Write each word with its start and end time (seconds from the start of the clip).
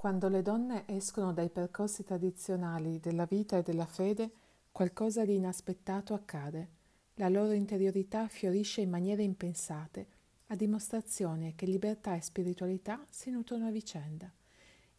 Quando 0.00 0.28
le 0.28 0.40
donne 0.40 0.84
escono 0.86 1.34
dai 1.34 1.50
percorsi 1.50 2.04
tradizionali 2.04 3.00
della 3.00 3.26
vita 3.26 3.58
e 3.58 3.62
della 3.62 3.84
fede, 3.84 4.30
qualcosa 4.72 5.26
di 5.26 5.34
inaspettato 5.34 6.14
accade. 6.14 6.68
La 7.16 7.28
loro 7.28 7.52
interiorità 7.52 8.26
fiorisce 8.26 8.80
in 8.80 8.88
maniere 8.88 9.22
impensate, 9.24 10.06
a 10.46 10.56
dimostrazione 10.56 11.54
che 11.54 11.66
libertà 11.66 12.16
e 12.16 12.22
spiritualità 12.22 13.04
si 13.10 13.28
nutrono 13.28 13.66
a 13.66 13.70
vicenda. 13.70 14.32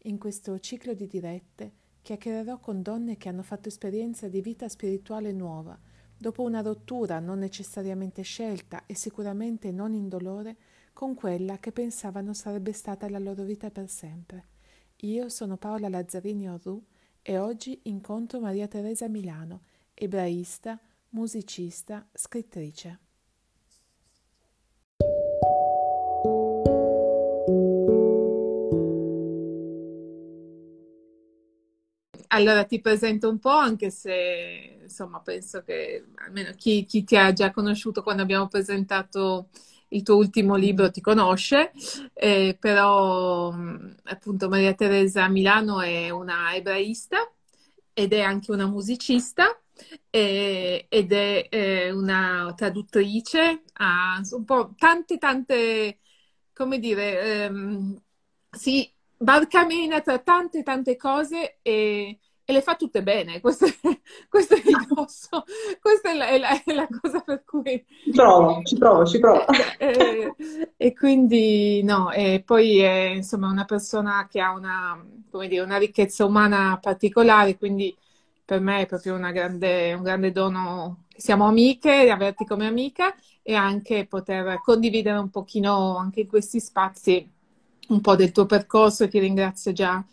In 0.03 0.19
questo 0.19 0.59
ciclo 0.59 0.93
di 0.93 1.07
dirette 1.07 1.71
chiacchiererò 2.03 2.59
con 2.59 2.83
donne 2.83 3.17
che 3.17 3.27
hanno 3.27 3.41
fatto 3.41 3.69
esperienza 3.69 4.27
di 4.27 4.39
vita 4.39 4.69
spirituale 4.69 5.31
nuova, 5.31 5.75
dopo 6.15 6.43
una 6.43 6.61
rottura 6.61 7.17
non 7.17 7.39
necessariamente 7.39 8.21
scelta 8.21 8.83
e 8.85 8.93
sicuramente 8.93 9.71
non 9.71 9.93
indolore 9.93 10.55
con 10.93 11.15
quella 11.15 11.57
che 11.57 11.71
pensavano 11.71 12.33
sarebbe 12.33 12.71
stata 12.71 13.09
la 13.09 13.17
loro 13.17 13.41
vita 13.41 13.71
per 13.71 13.89
sempre. 13.89 14.50
Io 15.03 15.29
sono 15.29 15.57
Paola 15.57 15.89
Lazzarini 15.89 16.47
Orru 16.47 16.79
e 17.23 17.39
oggi 17.39 17.79
incontro 17.85 18.39
Maria 18.39 18.67
Teresa 18.67 19.07
Milano, 19.07 19.61
ebraista, 19.95 20.79
musicista, 21.09 22.07
scrittrice. 22.13 22.99
Allora 32.27 32.63
ti 32.65 32.79
presento 32.79 33.27
un 33.27 33.39
po', 33.39 33.49
anche 33.49 33.89
se 33.89 34.81
insomma 34.83 35.19
penso 35.21 35.63
che 35.63 36.05
almeno 36.17 36.51
chi, 36.55 36.85
chi 36.85 37.03
ti 37.03 37.17
ha 37.17 37.33
già 37.33 37.49
conosciuto 37.49 38.03
quando 38.03 38.21
abbiamo 38.21 38.47
presentato 38.47 39.49
il 39.91 40.03
tuo 40.03 40.15
ultimo 40.17 40.55
libro 40.55 40.91
ti 40.91 41.01
conosce, 41.01 41.71
eh, 42.13 42.55
però 42.59 43.53
appunto 44.03 44.49
Maria 44.49 44.73
Teresa 44.73 45.27
Milano 45.27 45.81
è 45.81 46.09
una 46.09 46.53
ebraista 46.55 47.29
ed 47.93 48.13
è 48.13 48.21
anche 48.21 48.51
una 48.51 48.67
musicista 48.67 49.59
eh, 50.09 50.85
ed 50.89 51.11
è 51.11 51.47
eh, 51.49 51.91
una 51.91 52.53
traduttrice, 52.55 53.63
ha 53.73 54.21
un 54.31 54.45
po' 54.45 54.73
tante 54.77 55.17
tante, 55.17 55.99
come 56.53 56.79
dire, 56.79 57.43
ehm, 57.45 58.01
si 58.49 58.89
barcamena 59.17 60.01
tra 60.01 60.19
tante 60.19 60.63
tante 60.63 60.95
cose 60.97 61.59
e 61.61 62.19
e 62.51 62.53
le 62.53 62.61
fa 62.61 62.75
tutte 62.75 63.01
bene. 63.01 63.39
Questo 63.39 63.65
è, 63.65 63.71
questo 64.29 64.55
è 64.55 64.61
il 64.63 64.85
grosso, 64.87 65.43
questa 65.81 66.11
è 66.11 66.13
la, 66.13 66.27
è, 66.27 66.37
la, 66.37 66.63
è 66.63 66.73
la, 66.73 66.87
cosa 67.01 67.21
per 67.21 67.43
cui... 67.43 67.83
Ci 68.03 68.11
provo, 68.11 68.61
ci 68.63 68.77
provo, 68.77 69.05
ci 69.05 69.19
provo. 69.19 69.45
E, 69.77 69.87
eh, 69.87 70.35
e 70.77 70.93
quindi 70.93 71.81
no, 71.83 72.11
e 72.11 72.43
poi 72.45 72.79
è 72.79 73.13
insomma 73.15 73.49
una 73.49 73.65
persona 73.65 74.27
che 74.29 74.39
ha 74.41 74.51
una, 74.51 75.03
dire, 75.47 75.61
una 75.61 75.77
ricchezza 75.77 76.25
umana 76.25 76.77
particolare, 76.79 77.57
quindi 77.57 77.95
per 78.43 78.59
me 78.59 78.81
è 78.81 78.85
proprio 78.85 79.17
grande, 79.17 79.93
un 79.93 80.03
grande 80.03 80.31
dono 80.31 81.05
siamo 81.15 81.45
amiche, 81.47 82.09
averti 82.09 82.45
come 82.45 82.65
amica 82.65 83.15
e 83.43 83.53
anche 83.53 84.05
poter 84.07 84.59
condividere 84.61 85.17
un 85.19 85.29
pochino 85.29 85.95
anche 85.95 86.21
in 86.21 86.27
questi 86.27 86.59
spazi 86.59 87.29
un 87.89 88.01
po' 88.01 88.15
del 88.15 88.31
tuo 88.31 88.45
percorso 88.45 89.03
e 89.03 89.07
ti 89.07 89.19
ringrazio 89.19 89.71
già 89.71 90.03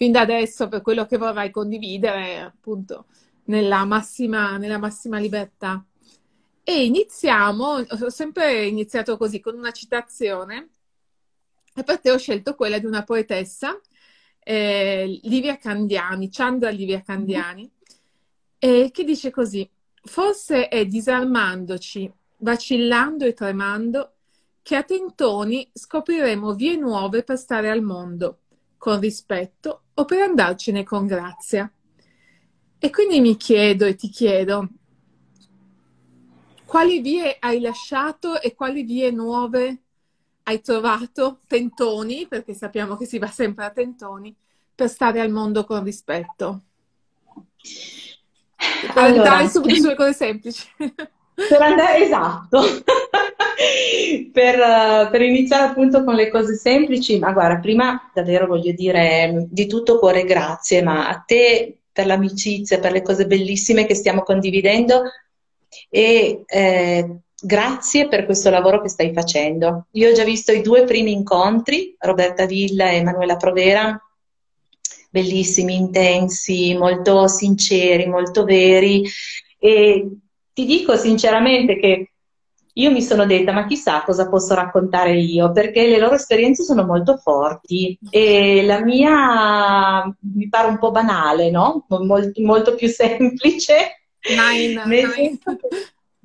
fin 0.00 0.12
da 0.12 0.22
adesso 0.22 0.66
per 0.68 0.80
quello 0.80 1.04
che 1.04 1.18
vorrai 1.18 1.50
condividere, 1.50 2.40
appunto, 2.40 3.04
nella 3.44 3.84
massima, 3.84 4.56
nella 4.56 4.78
massima 4.78 5.18
libertà. 5.18 5.84
E 6.62 6.86
iniziamo, 6.86 7.84
ho 7.86 8.08
sempre 8.08 8.64
iniziato 8.64 9.18
così, 9.18 9.40
con 9.40 9.58
una 9.58 9.72
citazione, 9.72 10.70
e 11.74 11.84
per 11.84 12.00
te 12.00 12.10
ho 12.10 12.16
scelto 12.16 12.54
quella 12.54 12.78
di 12.78 12.86
una 12.86 13.04
poetessa, 13.04 13.78
eh, 14.38 15.20
Livia 15.24 15.58
Candiani, 15.58 16.30
Chandra 16.30 16.70
Livia 16.70 17.02
Candiani, 17.02 17.70
eh, 18.58 18.88
che 18.90 19.04
dice 19.04 19.30
così, 19.30 19.68
forse 20.02 20.68
è 20.68 20.86
disarmandoci, 20.86 22.10
vacillando 22.38 23.26
e 23.26 23.34
tremando, 23.34 24.14
che 24.62 24.76
a 24.76 24.82
tentoni 24.82 25.70
scopriremo 25.74 26.54
vie 26.54 26.76
nuove 26.76 27.22
per 27.22 27.36
stare 27.36 27.68
al 27.68 27.82
mondo, 27.82 28.39
con 28.80 28.98
rispetto 28.98 29.82
o 29.92 30.06
per 30.06 30.22
andarcene 30.22 30.84
con 30.84 31.06
grazia. 31.06 31.70
E 32.78 32.90
quindi 32.90 33.20
mi 33.20 33.36
chiedo 33.36 33.84
e 33.84 33.94
ti 33.94 34.08
chiedo, 34.08 34.68
quali 36.64 37.00
vie 37.00 37.36
hai 37.38 37.60
lasciato 37.60 38.40
e 38.40 38.54
quali 38.54 38.82
vie 38.82 39.10
nuove 39.10 39.82
hai 40.44 40.62
trovato, 40.62 41.40
tentoni, 41.46 42.26
perché 42.26 42.54
sappiamo 42.54 42.96
che 42.96 43.04
si 43.04 43.18
va 43.18 43.26
sempre 43.26 43.66
a 43.66 43.70
tentoni, 43.70 44.34
per 44.74 44.88
stare 44.88 45.20
al 45.20 45.30
mondo 45.30 45.64
con 45.64 45.84
rispetto? 45.84 46.62
Per 47.60 48.92
allora, 48.94 49.32
andare 49.32 49.48
subito 49.50 49.82
sulle 49.82 49.94
cose 49.94 50.14
semplici. 50.14 50.66
Per 50.78 51.60
andare, 51.60 52.04
esatto. 52.04 52.62
per, 54.32 55.08
per, 55.10 55.22
iniziare 55.22 55.64
appunto 55.64 56.04
con 56.04 56.14
le 56.14 56.30
cose 56.30 56.56
semplici, 56.56 57.18
ma 57.18 57.32
guarda, 57.32 57.58
prima 57.58 58.10
davvero 58.14 58.46
voglio 58.46 58.72
dire 58.72 59.46
di 59.50 59.66
tutto 59.66 59.98
cuore 59.98 60.24
grazie, 60.24 60.82
ma 60.82 61.08
a 61.08 61.22
te 61.24 61.80
per 61.92 62.06
l'amicizia, 62.06 62.78
per 62.78 62.92
le 62.92 63.02
cose 63.02 63.26
bellissime 63.26 63.84
che 63.84 63.94
stiamo 63.94 64.22
condividendo 64.22 65.02
e 65.88 66.42
eh, 66.46 67.16
grazie 67.40 68.08
per 68.08 68.24
questo 68.24 68.50
lavoro 68.50 68.80
che 68.80 68.88
stai 68.88 69.12
facendo. 69.12 69.86
Io 69.92 70.10
ho 70.10 70.12
già 70.12 70.24
visto 70.24 70.52
i 70.52 70.62
due 70.62 70.84
primi 70.84 71.12
incontri, 71.12 71.94
Roberta 71.98 72.46
Villa 72.46 72.90
e 72.90 73.02
Manuela 73.02 73.36
Provera, 73.36 74.00
bellissimi, 75.10 75.74
intensi, 75.74 76.74
molto 76.74 77.26
sinceri, 77.26 78.06
molto 78.06 78.44
veri 78.44 79.04
e 79.58 80.08
ti 80.52 80.64
dico 80.64 80.96
sinceramente 80.96 81.78
che 81.78 82.12
io 82.74 82.90
mi 82.90 83.02
sono 83.02 83.26
detta, 83.26 83.52
ma 83.52 83.66
chissà 83.66 84.02
cosa 84.02 84.28
posso 84.28 84.54
raccontare 84.54 85.16
io, 85.18 85.50
perché 85.52 85.86
le 85.86 85.98
loro 85.98 86.14
esperienze 86.14 86.62
sono 86.62 86.84
molto 86.84 87.16
forti 87.16 87.98
e 88.10 88.62
la 88.64 88.82
mia 88.82 90.04
mi 90.34 90.48
pare 90.48 90.68
un 90.68 90.78
po' 90.78 90.90
banale, 90.90 91.50
no? 91.50 91.86
Molto, 91.88 92.40
molto 92.42 92.74
più 92.74 92.88
semplice. 92.88 94.04
Nine, 94.28 94.84
nel, 94.84 95.06
nine. 95.06 95.12
Senso 95.12 95.56
che, 95.56 95.68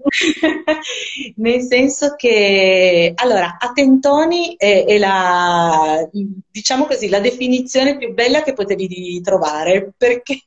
nel 1.38 1.62
senso 1.62 2.16
che, 2.16 3.14
allora, 3.16 3.58
a 3.60 3.72
tentoni 3.72 4.56
è, 4.56 4.86
è, 4.86 4.98
la, 4.98 6.08
diciamo 6.52 6.86
così, 6.86 7.10
la 7.10 7.20
definizione 7.20 7.98
più 7.98 8.14
bella 8.14 8.44
che 8.44 8.54
potevi 8.54 9.20
trovare, 9.22 9.94
perché 9.98 10.44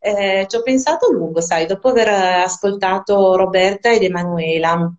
eh, 0.00 0.46
ci 0.48 0.56
ho 0.56 0.62
pensato 0.62 1.06
a 1.06 1.12
lungo, 1.12 1.40
sai, 1.40 1.66
dopo 1.66 1.88
aver 1.88 2.08
ascoltato 2.08 3.34
Roberta 3.34 3.90
ed 3.90 4.02
Emanuela, 4.02 4.94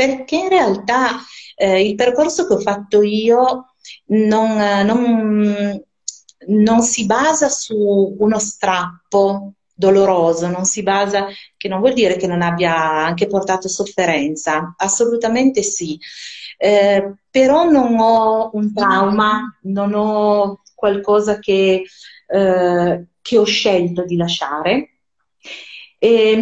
perché 0.00 0.36
in 0.36 0.48
realtà 0.48 1.18
eh, 1.56 1.86
il 1.86 1.94
percorso 1.94 2.46
che 2.46 2.54
ho 2.54 2.58
fatto 2.58 3.02
io 3.02 3.74
non, 4.06 4.56
non, 4.86 5.84
non 6.46 6.80
si 6.80 7.04
basa 7.04 7.50
su 7.50 8.16
uno 8.18 8.38
strappo 8.38 9.52
doloroso, 9.74 10.48
non 10.48 10.64
si 10.64 10.82
basa, 10.82 11.26
che 11.54 11.68
non 11.68 11.80
vuol 11.80 11.92
dire 11.92 12.16
che 12.16 12.26
non 12.26 12.40
abbia 12.40 12.74
anche 12.74 13.26
portato 13.26 13.68
sofferenza, 13.68 14.74
assolutamente 14.78 15.62
sì, 15.62 15.98
eh, 16.56 17.16
però 17.30 17.68
non 17.68 17.98
ho 17.98 18.48
un 18.54 18.72
trauma, 18.72 19.58
non 19.64 19.92
ho 19.92 20.62
qualcosa 20.74 21.38
che, 21.38 21.84
eh, 22.26 23.04
che 23.20 23.38
ho 23.38 23.44
scelto 23.44 24.06
di 24.06 24.16
lasciare. 24.16 24.92
E, 25.98 26.36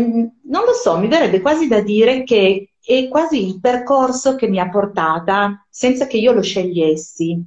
non 0.44 0.64
lo 0.64 0.72
so, 0.74 0.96
mi 0.98 1.08
verrebbe 1.08 1.40
quasi 1.40 1.66
da 1.66 1.80
dire 1.80 2.22
che 2.22 2.68
è 2.88 3.06
quasi 3.08 3.46
il 3.46 3.60
percorso 3.60 4.34
che 4.34 4.48
mi 4.48 4.58
ha 4.58 4.70
portata 4.70 5.66
senza 5.68 6.06
che 6.06 6.16
io 6.16 6.32
lo 6.32 6.40
scegliessi. 6.40 7.38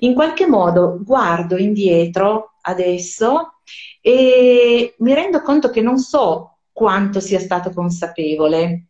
In 0.00 0.14
qualche 0.14 0.48
modo 0.48 0.98
guardo 1.04 1.56
indietro 1.56 2.54
adesso 2.62 3.60
e 4.00 4.96
mi 4.98 5.14
rendo 5.14 5.42
conto 5.42 5.70
che 5.70 5.80
non 5.80 5.98
so 5.98 6.56
quanto 6.72 7.20
sia 7.20 7.38
stato 7.38 7.70
consapevole. 7.70 8.86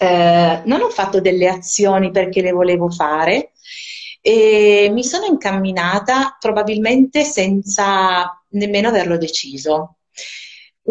Eh, 0.00 0.62
non 0.64 0.80
ho 0.80 0.88
fatto 0.88 1.20
delle 1.20 1.48
azioni 1.48 2.10
perché 2.10 2.42
le 2.42 2.50
volevo 2.50 2.90
fare 2.90 3.52
e 4.20 4.90
mi 4.92 5.04
sono 5.04 5.26
incamminata 5.26 6.36
probabilmente 6.40 7.22
senza 7.22 8.42
nemmeno 8.48 8.88
averlo 8.88 9.16
deciso. 9.16 9.98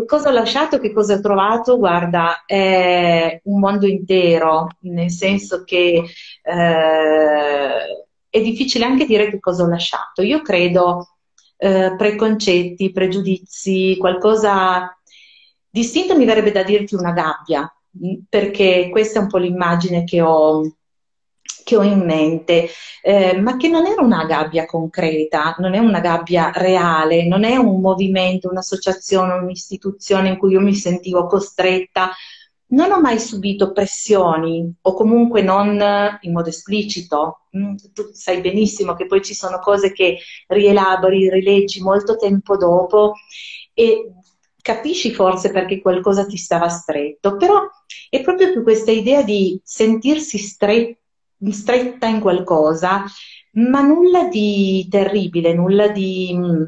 Cosa 0.06 0.30
ho 0.30 0.32
lasciato, 0.32 0.80
che 0.80 0.94
cosa 0.94 1.16
ho 1.16 1.20
trovato? 1.22 1.78
Guarda, 1.78 2.44
è 2.46 3.42
un 3.46 3.60
mondo 3.60 3.88
intero, 3.88 4.70
nel 4.82 5.10
senso 5.10 5.64
che 5.64 6.04
eh, 6.44 8.06
è 8.30 8.42
difficile 8.42 8.86
anche 8.86 9.06
dire 9.06 9.30
che 9.30 9.40
cosa 9.40 9.64
ho 9.64 9.68
lasciato. 9.68 10.22
Io 10.22 10.42
credo 10.42 11.18
eh, 11.58 11.96
preconcetti, 11.98 12.92
pregiudizi, 12.92 13.98
qualcosa 13.98 14.96
distinto 15.68 16.16
mi 16.16 16.26
verrebbe 16.26 16.52
da 16.52 16.64
dirti 16.64 16.96
una 16.96 17.12
gabbia, 17.12 17.72
perché 18.30 18.90
questa 18.92 19.20
è 19.20 19.24
un 19.24 19.30
po' 19.30 19.38
l'immagine 19.38 20.04
che 20.04 20.22
ho, 20.22 20.62
che 21.68 21.75
ho 21.75 21.84
in 21.84 22.00
mente, 22.06 22.69
eh, 23.02 23.38
ma 23.42 23.58
che 23.58 23.68
non 23.68 23.86
era 23.86 24.02
una 24.02 24.24
gabbia 24.24 24.66
concreta, 24.66 25.54
non 25.60 25.74
è 25.74 25.80
una 25.80 26.00
gabbia 26.00 26.50
reale, 26.56 27.28
non 27.28 27.44
è 27.44 27.58
un 27.58 27.81
movimento, 27.81 28.50
un'associazione, 28.50 29.34
un'istituzione 29.34 30.30
in 30.30 30.38
cui 30.38 30.54
io 30.54 30.62
mi 30.62 30.74
sentivo 30.74 31.25
costretta. 31.28 32.12
Non 32.68 32.92
ho 32.92 33.02
mai 33.02 33.19
subito 33.19 33.74
pressioni 33.74 34.74
o 34.81 34.94
comunque 34.94 35.42
non 35.42 35.78
in 36.22 36.31
modo 36.31 36.48
esplicito. 36.48 37.48
Mm, 37.58 37.75
tu 37.94 38.12
sai 38.14 38.40
benissimo 38.40 38.94
che 38.94 39.06
poi 39.06 39.22
ci 39.22 39.34
sono 39.34 39.60
cose 39.60 39.92
che 39.92 40.19
rielabori, 40.48 41.30
rileggi 41.30 41.81
molto 41.81 42.16
tempo 42.16 42.56
dopo 42.56 43.14
e 43.74 44.14
capisci 44.62 45.14
forse 45.14 45.52
perché 45.52 45.81
qualcosa 45.81 46.25
ti 46.25 46.38
stava 46.38 46.69
stretto, 46.69 47.36
però 47.36 47.62
è 48.10 48.22
proprio 48.22 48.64
questa 48.64 48.92
idea 48.92 49.22
di 49.22 49.60
sentirsi 49.64 50.38
stretti 50.38 50.98
stretta 51.50 52.07
in 52.07 52.19
qualcosa, 52.19 53.04
ma 53.54 53.81
nulla 53.81 54.28
di 54.28 54.88
terribile, 54.89 55.54
nulla 55.54 55.88
di 55.89 56.34
mm, 56.36 56.63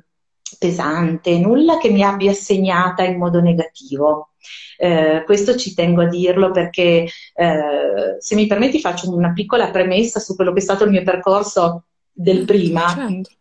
pesante, 0.57 1.39
nulla 1.39 1.77
che 1.77 1.89
mi 1.89 2.03
abbia 2.03 2.33
segnata 2.33 3.03
in 3.03 3.17
modo 3.17 3.41
negativo. 3.41 4.29
Eh, 4.77 5.23
questo 5.25 5.55
ci 5.55 5.73
tengo 5.73 6.01
a 6.01 6.07
dirlo 6.07 6.51
perché, 6.51 7.07
eh, 7.33 8.15
se 8.19 8.35
mi 8.35 8.47
permetti, 8.47 8.79
faccio 8.79 9.13
una 9.13 9.33
piccola 9.33 9.69
premessa 9.69 10.19
su 10.19 10.35
quello 10.35 10.53
che 10.53 10.59
è 10.59 10.63
stato 10.63 10.85
il 10.85 10.91
mio 10.91 11.03
percorso 11.03 11.85
del 12.11 12.45
prima. 12.45 12.87
Certo. 12.95 13.37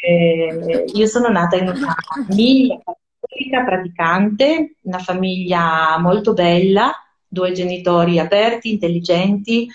Eh, 0.00 0.84
io 0.92 1.06
sono 1.06 1.28
nata 1.28 1.56
in 1.56 1.68
una 1.68 1.94
famiglia 2.26 2.80
cattolica 2.84 3.64
praticante, 3.64 4.76
una 4.82 4.98
famiglia 4.98 5.98
molto 5.98 6.32
bella, 6.32 6.92
due 7.26 7.52
genitori 7.52 8.18
aperti, 8.18 8.72
intelligenti, 8.72 9.68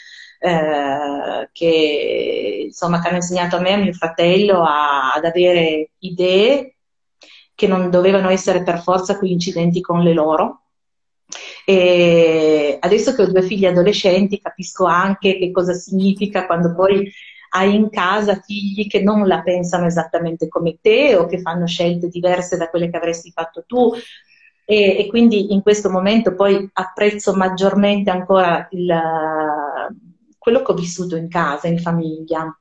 eh, 0.46 1.50
che, 1.54 2.64
insomma, 2.66 3.00
che 3.00 3.08
hanno 3.08 3.18
insegnato 3.18 3.56
a 3.56 3.62
me 3.62 3.70
e 3.70 3.74
a 3.74 3.78
mio 3.78 3.94
fratello 3.94 4.62
a, 4.62 5.14
ad 5.14 5.24
avere 5.24 5.92
idee 6.00 6.76
che 7.56 7.66
non 7.66 7.90
dovevano 7.90 8.28
essere 8.30 8.62
per 8.62 8.82
forza 8.82 9.18
coincidenti 9.18 9.80
con 9.80 10.02
le 10.02 10.12
loro. 10.12 10.64
E 11.66 12.78
adesso 12.78 13.16
che 13.16 13.22
ho 13.22 13.32
due 13.32 13.42
figli 13.44 13.66
adolescenti 13.66 14.42
capisco 14.42 14.84
anche 14.84 15.38
che 15.38 15.50
cosa 15.52 15.72
significa 15.72 16.46
quando 16.46 16.76
poi 16.76 17.10
hai 17.52 17.74
in 17.74 17.90
casa 17.90 18.42
figli 18.42 18.88
che 18.88 19.02
non 19.02 19.26
la 19.26 19.42
pensano 19.44 19.86
esattamente 19.86 20.50
come 20.50 20.78
te 20.82 21.16
o 21.16 21.26
che 21.26 21.40
fanno 21.40 21.66
scelte 21.68 22.10
diverse 22.10 22.58
da 22.58 22.70
quelle 22.70 22.90
che 22.90 22.98
avresti 22.98 23.32
fatto 23.32 23.64
tu. 23.66 23.94
E, 24.66 24.98
e 24.98 25.08
quindi 25.08 25.54
in 25.54 25.62
questo 25.62 25.90
momento 25.90 26.36
poi 26.36 26.70
apprezzo 26.74 27.34
maggiormente 27.34 28.10
ancora 28.10 28.68
il, 28.72 28.94
quello 30.44 30.62
che 30.62 30.74
ho 30.74 30.76
vissuto 30.76 31.16
in 31.16 31.30
casa, 31.30 31.70
in 31.70 31.80
famiglia. 31.80 32.54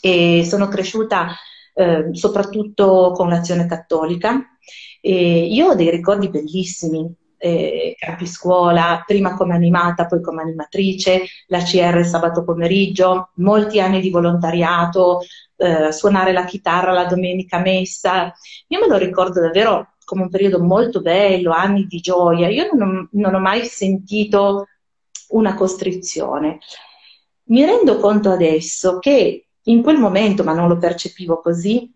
E 0.00 0.44
sono 0.44 0.66
cresciuta 0.66 1.28
eh, 1.72 2.08
soprattutto 2.10 3.12
con 3.14 3.28
l'azione 3.28 3.66
cattolica. 3.66 4.58
E 5.00 5.46
io 5.46 5.68
ho 5.68 5.74
dei 5.76 5.90
ricordi 5.90 6.28
bellissimi, 6.28 7.08
eh, 7.38 7.94
capiscuola, 7.96 9.04
prima 9.06 9.36
come 9.36 9.54
animata, 9.54 10.06
poi 10.06 10.20
come 10.20 10.42
animatrice, 10.42 11.22
la 11.46 11.62
CR 11.62 12.04
sabato 12.04 12.42
pomeriggio, 12.42 13.30
molti 13.34 13.78
anni 13.78 14.00
di 14.00 14.10
volontariato, 14.10 15.20
eh, 15.54 15.92
suonare 15.92 16.32
la 16.32 16.44
chitarra 16.44 16.90
la 16.90 17.04
domenica 17.06 17.60
messa. 17.60 18.32
Io 18.66 18.80
me 18.80 18.88
lo 18.88 18.96
ricordo 18.96 19.40
davvero 19.40 19.94
come 20.04 20.22
un 20.22 20.30
periodo 20.30 20.60
molto 20.60 21.00
bello, 21.00 21.52
anni 21.52 21.86
di 21.86 22.00
gioia. 22.00 22.48
Io 22.48 22.70
non 22.72 22.96
ho, 22.96 23.08
non 23.12 23.34
ho 23.34 23.38
mai 23.38 23.64
sentito 23.66 24.66
una 25.28 25.54
costrizione. 25.54 26.58
Mi 27.46 27.64
rendo 27.64 27.98
conto 27.98 28.30
adesso 28.30 28.98
che 28.98 29.46
in 29.62 29.82
quel 29.82 29.98
momento, 29.98 30.44
ma 30.44 30.52
non 30.52 30.68
lo 30.68 30.78
percepivo 30.78 31.40
così, 31.40 31.92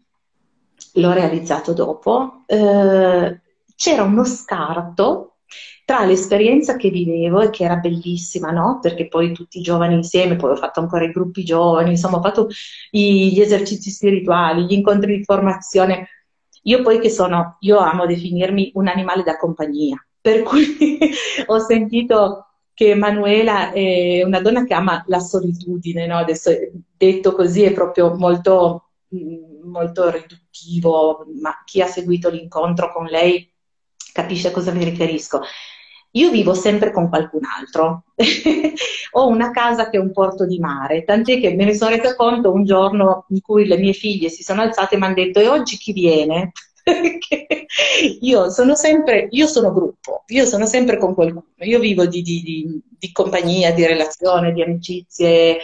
l'ho 0.95 1.13
realizzato 1.13 1.73
dopo, 1.73 2.43
eh, 2.47 3.41
c'era 3.75 4.03
uno 4.03 4.25
scarto 4.25 5.37
tra 5.85 6.05
l'esperienza 6.05 6.77
che 6.77 6.91
vivevo 6.91 7.41
e 7.41 7.51
che 7.51 7.65
era 7.65 7.77
bellissima, 7.77 8.51
no? 8.51 8.79
Perché 8.83 9.09
poi 9.09 9.33
tutti 9.33 9.59
i 9.59 9.63
giovani 9.63 9.95
insieme, 9.95 10.37
poi 10.37 10.51
ho 10.51 10.57
fatto 10.57 10.81
ancora 10.81 11.05
i 11.05 11.13
gruppi 11.13 11.45
giovani, 11.45 11.91
insomma 11.91 12.19
ho 12.19 12.23
fatto 12.23 12.49
gli 12.91 13.41
esercizi 13.41 13.91
spirituali, 13.91 14.67
gli 14.67 14.73
incontri 14.75 15.17
di 15.17 15.25
formazione. 15.25 16.09
Io 16.65 16.83
poi 16.83 16.99
che 17.01 17.09
sono, 17.09 17.57
io 17.61 17.79
amo 17.79 18.05
definirmi 18.05 18.73
un 18.75 18.89
animale 18.89 19.23
da 19.23 19.39
compagnia, 19.39 19.97
per 20.21 20.43
cui 20.43 20.99
ho 21.47 21.59
sentito 21.59 22.48
che 22.79 22.91
Emanuela 22.91 23.73
è 23.73 24.23
una 24.23 24.41
donna 24.41 24.63
che 24.63 24.73
ama 24.73 25.03
la 25.09 25.19
solitudine, 25.19 26.07
no? 26.07 26.17
adesso 26.17 26.53
detto 26.97 27.33
così 27.33 27.65
è 27.65 27.73
proprio 27.73 28.15
molto, 28.15 28.91
mm, 29.13 29.69
molto 29.69 30.09
riduttivo, 30.09 31.27
ma 31.43 31.61
chi 31.65 31.83
ha 31.83 31.89
seguito 31.89 32.31
l'incontro 32.31 32.93
con 32.93 33.07
lei 33.07 33.53
capisce 34.13 34.49
a 34.49 34.51
cosa 34.53 34.71
mi 34.71 34.85
riferisco. 34.85 35.41
Io 36.13 36.31
vivo 36.31 36.55
sempre 36.55 36.93
con 36.93 37.09
qualcun 37.09 37.41
altro, 37.59 38.05
ho 39.11 39.27
una 39.27 39.51
casa 39.51 39.91
che 39.91 39.97
è 39.97 40.01
un 40.01 40.13
porto 40.13 40.47
di 40.47 40.61
mare, 40.61 41.03
tant'è 41.03 41.41
che 41.41 41.57
me 41.57 41.65
ne 41.65 41.75
sono 41.75 41.97
resa 41.97 42.15
conto 42.15 42.53
un 42.53 42.65
giorno 42.65 43.27
in 43.31 43.41
cui 43.41 43.67
le 43.67 43.77
mie 43.77 43.93
figlie 43.93 44.29
si 44.29 44.45
sono 44.45 44.63
alzate 44.63 44.95
e 44.95 44.99
mi 44.99 45.05
hanno 45.07 45.15
detto 45.15 45.41
e 45.41 45.49
oggi 45.49 45.77
chi 45.79 45.93
viene? 45.93 46.53
Perché 47.01 47.67
io 48.21 48.51
sono 48.51 48.75
sempre, 48.75 49.29
io 49.31 49.47
sono 49.47 49.73
gruppo, 49.73 50.25
io 50.29 50.45
sono 50.47 50.67
sempre 50.67 50.99
con 50.99 51.15
qualcuno, 51.15 51.53
io 51.59 51.79
vivo 51.79 52.07
di, 52.07 52.23
di, 52.23 52.43
di, 52.43 52.83
di 52.99 53.13
compagnia, 53.13 53.73
di 53.73 53.87
relazione, 53.87 54.53
di 54.53 54.63
amicizie, 54.63 55.59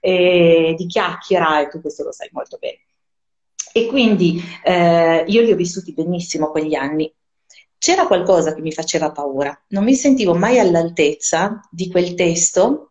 eh, 0.00 0.74
di 0.76 0.86
chiacchiera 0.86 1.60
e 1.60 1.68
tu 1.68 1.80
questo 1.80 2.04
lo 2.04 2.12
sai 2.12 2.28
molto 2.32 2.56
bene. 2.58 2.78
E 3.72 3.86
quindi 3.86 4.42
eh, 4.64 5.24
io 5.26 5.42
li 5.42 5.52
ho 5.52 5.56
vissuti 5.56 5.92
benissimo 5.92 6.50
quegli 6.50 6.74
anni. 6.74 7.12
C'era 7.78 8.06
qualcosa 8.06 8.52
che 8.52 8.60
mi 8.60 8.72
faceva 8.72 9.10
paura, 9.10 9.58
non 9.68 9.84
mi 9.84 9.94
sentivo 9.94 10.34
mai 10.34 10.58
all'altezza 10.58 11.60
di 11.70 11.90
quel 11.90 12.14
testo 12.14 12.90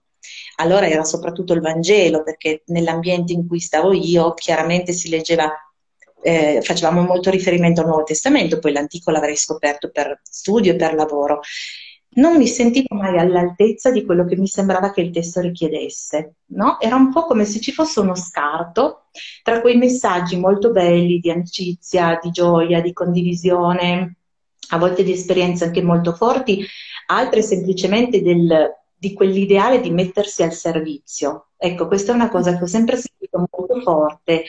allora 0.59 0.87
era 0.87 1.03
soprattutto 1.03 1.53
il 1.53 1.61
Vangelo, 1.61 2.23
perché 2.23 2.63
nell'ambiente 2.67 3.33
in 3.33 3.47
cui 3.47 3.59
stavo 3.59 3.93
io 3.93 4.33
chiaramente 4.33 4.91
si 4.91 5.09
leggeva 5.09 5.49
eh, 6.21 6.59
facevamo 6.61 7.01
molto 7.01 7.29
riferimento 7.29 7.81
al 7.81 7.87
Nuovo 7.87 8.03
Testamento, 8.03 8.59
poi 8.59 8.73
l'Antico 8.73 9.11
l'avrei 9.11 9.35
scoperto 9.35 9.89
per 9.89 10.19
studio 10.23 10.73
e 10.73 10.75
per 10.75 10.93
lavoro. 10.93 11.41
Non 12.11 12.37
mi 12.37 12.47
sentivo 12.47 12.95
mai 12.95 13.19
all'altezza 13.19 13.91
di 13.91 14.03
quello 14.03 14.25
che 14.25 14.35
mi 14.35 14.47
sembrava 14.47 14.91
che 14.91 15.01
il 15.01 15.11
testo 15.11 15.41
richiedesse, 15.41 16.33
no? 16.47 16.79
Era 16.79 16.95
un 16.95 17.11
po' 17.11 17.25
come 17.25 17.45
se 17.45 17.59
ci 17.59 17.71
fosse 17.71 17.99
uno 17.99 18.15
scarto 18.15 19.09
tra 19.43 19.61
quei 19.61 19.77
messaggi 19.77 20.35
molto 20.35 20.71
belli 20.71 21.19
di 21.19 21.29
amicizia, 21.29 22.19
di 22.21 22.31
gioia, 22.31 22.81
di 22.81 22.93
condivisione, 22.93 24.15
a 24.69 24.77
volte 24.77 25.03
di 25.03 25.11
esperienze 25.11 25.65
anche 25.65 25.83
molto 25.83 26.13
forti, 26.13 26.65
altre 27.07 27.41
semplicemente 27.43 28.21
del, 28.21 28.75
di 28.95 29.13
quell'ideale 29.13 29.79
di 29.79 29.91
mettersi 29.91 30.43
al 30.43 30.53
servizio. 30.53 31.49
Ecco, 31.57 31.87
questa 31.87 32.11
è 32.11 32.15
una 32.15 32.29
cosa 32.29 32.57
che 32.57 32.63
ho 32.63 32.67
sempre 32.67 32.97
sentito 32.97 33.47
molto 33.51 33.81
forte, 33.81 34.43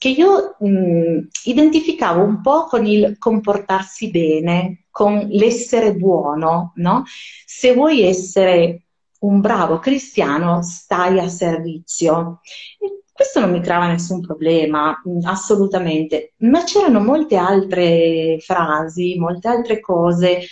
che 0.00 0.08
io 0.08 0.56
mh, 0.58 1.28
identificavo 1.44 2.22
un 2.22 2.40
po' 2.40 2.64
con 2.64 2.86
il 2.86 3.18
comportarsi 3.18 4.10
bene, 4.10 4.86
con 4.90 5.26
l'essere 5.28 5.94
buono, 5.94 6.72
no? 6.76 7.04
Se 7.44 7.74
vuoi 7.74 8.00
essere 8.00 8.86
un 9.20 9.42
bravo 9.42 9.78
cristiano, 9.78 10.62
stai 10.62 11.18
a 11.18 11.28
servizio. 11.28 12.40
E 12.78 13.02
questo 13.12 13.40
non 13.40 13.50
mi 13.50 13.60
creava 13.60 13.88
nessun 13.88 14.22
problema, 14.22 15.02
assolutamente, 15.24 16.32
ma 16.38 16.64
c'erano 16.64 17.00
molte 17.00 17.36
altre 17.36 18.38
frasi, 18.40 19.18
molte 19.18 19.48
altre 19.48 19.80
cose 19.80 20.46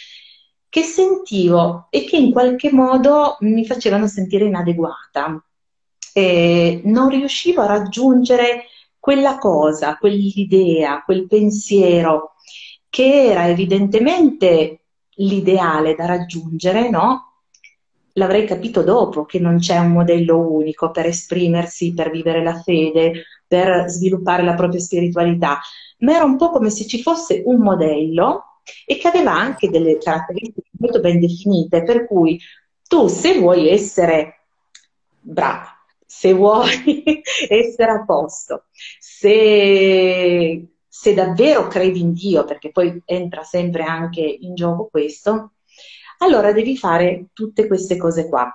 che 0.69 0.83
sentivo 0.83 1.87
e 1.88 2.05
che 2.05 2.19
in 2.19 2.33
qualche 2.33 2.71
modo 2.71 3.38
mi 3.40 3.64
facevano 3.64 4.07
sentire 4.07 4.45
inadeguata. 4.45 5.43
E 6.12 6.83
non 6.85 7.09
riuscivo 7.09 7.62
a 7.62 7.67
raggiungere 7.67 8.64
quella 9.09 9.38
cosa, 9.38 9.97
quell'idea, 9.97 11.03
quel 11.03 11.27
pensiero 11.27 12.35
che 12.91 13.31
era 13.31 13.49
evidentemente 13.49 14.81
l'ideale 15.15 15.95
da 15.95 16.05
raggiungere, 16.05 16.91
no? 16.91 17.37
L'avrei 18.12 18.45
capito 18.45 18.83
dopo 18.83 19.25
che 19.25 19.38
non 19.38 19.61
c'è 19.61 19.79
un 19.79 19.93
modello 19.93 20.38
unico 20.38 20.91
per 20.91 21.07
esprimersi, 21.07 21.95
per 21.95 22.11
vivere 22.11 22.43
la 22.43 22.61
fede, 22.61 23.25
per 23.47 23.88
sviluppare 23.88 24.43
la 24.43 24.53
propria 24.53 24.79
spiritualità, 24.79 25.59
ma 26.00 26.15
era 26.15 26.25
un 26.25 26.37
po' 26.37 26.50
come 26.50 26.69
se 26.69 26.87
ci 26.87 27.00
fosse 27.00 27.41
un 27.47 27.62
modello 27.62 28.61
e 28.85 28.99
che 28.99 29.09
aveva 29.09 29.33
anche 29.33 29.71
delle 29.71 29.97
caratteristiche 29.97 30.69
molto 30.73 31.00
ben 31.00 31.19
definite, 31.19 31.83
per 31.83 32.07
cui 32.07 32.38
tu 32.87 33.07
se 33.07 33.38
vuoi 33.38 33.71
essere 33.71 34.49
brava, 35.19 35.77
se 36.11 36.33
vuoi 36.33 37.21
essere 37.50 37.91
a 37.91 38.05
posto, 38.07 38.65
se, 38.99 40.67
se, 40.88 41.15
davvero 41.15 41.67
credi 41.67 42.00
in 42.00 42.15
Dio, 42.15 42.45
perché 42.45 42.71
poi 42.71 43.03
entra 43.05 43.43
sempre 43.43 43.83
anche 43.83 44.23
in 44.23 44.55
gioco 44.55 44.88
questo, 44.91 45.53
allora 46.21 46.53
devi 46.53 46.79
fare 46.79 47.27
tutte 47.35 47.67
queste 47.67 47.99
cose 47.99 48.27
qua. 48.27 48.50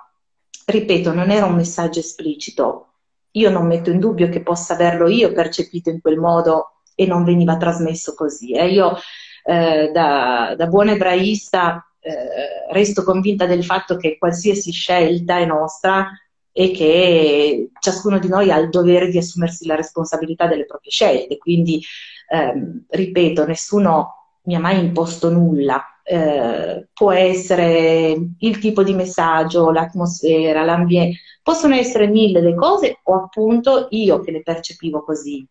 ripeto, 0.66 1.12
non 1.14 1.30
era 1.30 1.46
un 1.46 1.54
messaggio 1.54 2.00
esplicito. 2.00 2.88
Io 3.32 3.50
non 3.50 3.66
metto 3.66 3.90
in 3.90 4.00
dubbio 4.00 4.28
che 4.28 4.42
possa 4.42 4.74
averlo 4.74 5.08
io 5.08 5.32
percepito 5.32 5.90
in 5.90 6.00
quel 6.00 6.18
modo 6.18 6.80
e 6.96 7.06
non 7.06 7.22
veniva 7.24 7.56
trasmesso 7.56 8.14
così. 8.14 8.52
Eh. 8.52 8.68
Io 8.72 8.96
eh, 9.44 9.90
da, 9.92 10.54
da, 10.56 10.66
buona 10.66 10.92
ebraista 10.92 11.86
eh, 12.00 12.72
resto 12.72 13.04
convinta 13.04 13.46
del 13.46 13.64
fatto 13.64 13.96
che 13.96 14.18
qualsiasi 14.18 14.72
scelta 14.72 15.38
è 15.38 15.44
nostra 15.44 16.10
e 16.56 16.70
che 16.70 17.70
ciascuno 17.80 18.20
di 18.20 18.28
noi 18.28 18.52
ha 18.52 18.58
il 18.58 18.68
dovere 18.68 19.08
di 19.08 19.18
assumersi 19.18 19.66
la 19.66 19.74
responsabilità 19.74 20.46
delle 20.46 20.66
proprie 20.66 20.92
scelte. 20.92 21.36
Quindi, 21.36 21.82
ehm, 22.30 22.84
ripeto, 22.88 23.44
nessuno 23.44 24.36
mi 24.44 24.54
ha 24.54 24.60
mai 24.60 24.78
imposto 24.78 25.30
nulla. 25.30 25.82
Eh, 26.04 26.86
può 26.92 27.10
essere 27.10 28.16
il 28.38 28.58
tipo 28.58 28.84
di 28.84 28.94
messaggio, 28.94 29.72
l'atmosfera, 29.72 30.62
l'ambiente, 30.62 31.18
possono 31.42 31.74
essere 31.74 32.06
mille 32.06 32.40
le 32.40 32.54
cose 32.54 33.00
o 33.02 33.14
appunto 33.14 33.88
io 33.90 34.20
che 34.20 34.30
le 34.30 34.42
percepivo 34.42 35.02
così. 35.02 35.44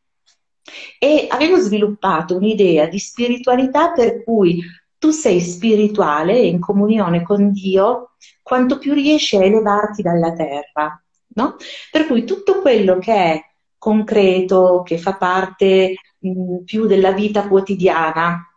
E 0.98 1.26
avevo 1.30 1.58
sviluppato 1.58 2.38
un'idea 2.38 2.86
di 2.86 2.98
spiritualità 2.98 3.92
per 3.92 4.24
cui 4.24 4.64
tu 5.04 5.12
sei 5.12 5.42
spirituale 5.42 6.40
in 6.40 6.62
comunione 6.62 7.24
con 7.24 7.52
Dio 7.52 8.12
quanto 8.42 8.78
più 8.78 8.94
riesci 8.94 9.36
a 9.36 9.44
elevarti 9.44 10.02
dalla 10.02 10.32
terra, 10.32 11.04
no? 11.36 11.58
Per 11.92 12.08
cui 12.08 12.24
tutto 12.24 12.62
quello 12.62 13.00
che 13.00 13.14
è 13.14 13.42
concreto, 13.78 14.82
che 14.86 14.98
fa 14.98 15.18
parte 15.18 15.96
mh, 16.20 16.60
più 16.64 16.86
della 16.86 17.12
vita 17.12 17.50
quotidiana, 17.50 18.48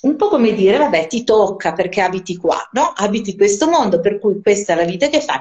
un 0.00 0.16
po' 0.16 0.26
come 0.26 0.54
dire, 0.54 0.76
vabbè, 0.76 1.06
ti 1.06 1.22
tocca 1.22 1.72
perché 1.72 2.00
abiti 2.00 2.36
qua, 2.36 2.56
no? 2.72 2.92
Abiti 2.92 3.36
questo 3.36 3.70
mondo, 3.70 4.00
per 4.00 4.18
cui 4.18 4.42
questa 4.42 4.72
è 4.72 4.76
la 4.76 4.84
vita 4.84 5.08
che 5.08 5.20
fai. 5.20 5.38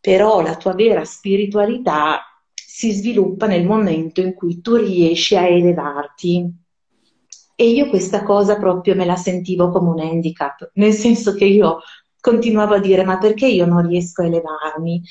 Però 0.00 0.40
la 0.40 0.56
tua 0.56 0.72
vera 0.72 1.04
spiritualità 1.04 2.22
si 2.54 2.92
sviluppa 2.92 3.46
nel 3.46 3.66
momento 3.66 4.22
in 4.22 4.32
cui 4.32 4.62
tu 4.62 4.76
riesci 4.76 5.36
a 5.36 5.46
elevarti 5.46 6.64
e 7.56 7.68
io 7.68 7.88
questa 7.88 8.22
cosa 8.22 8.58
proprio 8.58 8.94
me 8.94 9.06
la 9.06 9.16
sentivo 9.16 9.70
come 9.70 9.88
un 9.88 9.98
handicap, 9.98 10.70
nel 10.74 10.92
senso 10.92 11.34
che 11.34 11.46
io 11.46 11.80
continuavo 12.20 12.74
a 12.74 12.78
dire 12.78 13.02
ma 13.02 13.18
perché 13.18 13.46
io 13.46 13.64
non 13.64 13.86
riesco 13.88 14.22
a 14.22 14.26
elevarmi? 14.26 15.02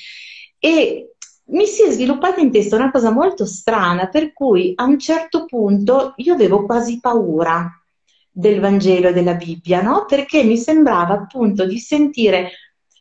E 0.58 1.10
mi 1.48 1.66
si 1.66 1.82
è 1.82 1.90
sviluppata 1.90 2.40
in 2.40 2.50
testa 2.52 2.76
una 2.76 2.90
cosa 2.90 3.10
molto 3.10 3.44
strana, 3.44 4.08
per 4.08 4.32
cui 4.32 4.72
a 4.76 4.84
un 4.84 4.98
certo 4.98 5.44
punto 5.44 6.14
io 6.16 6.34
avevo 6.34 6.64
quasi 6.64 7.00
paura 7.00 7.68
del 8.30 8.60
Vangelo 8.60 9.08
e 9.08 9.12
della 9.12 9.34
Bibbia, 9.34 9.82
no? 9.82 10.04
Perché 10.06 10.44
mi 10.44 10.56
sembrava 10.56 11.14
appunto 11.14 11.66
di 11.66 11.78
sentire, 11.78 12.50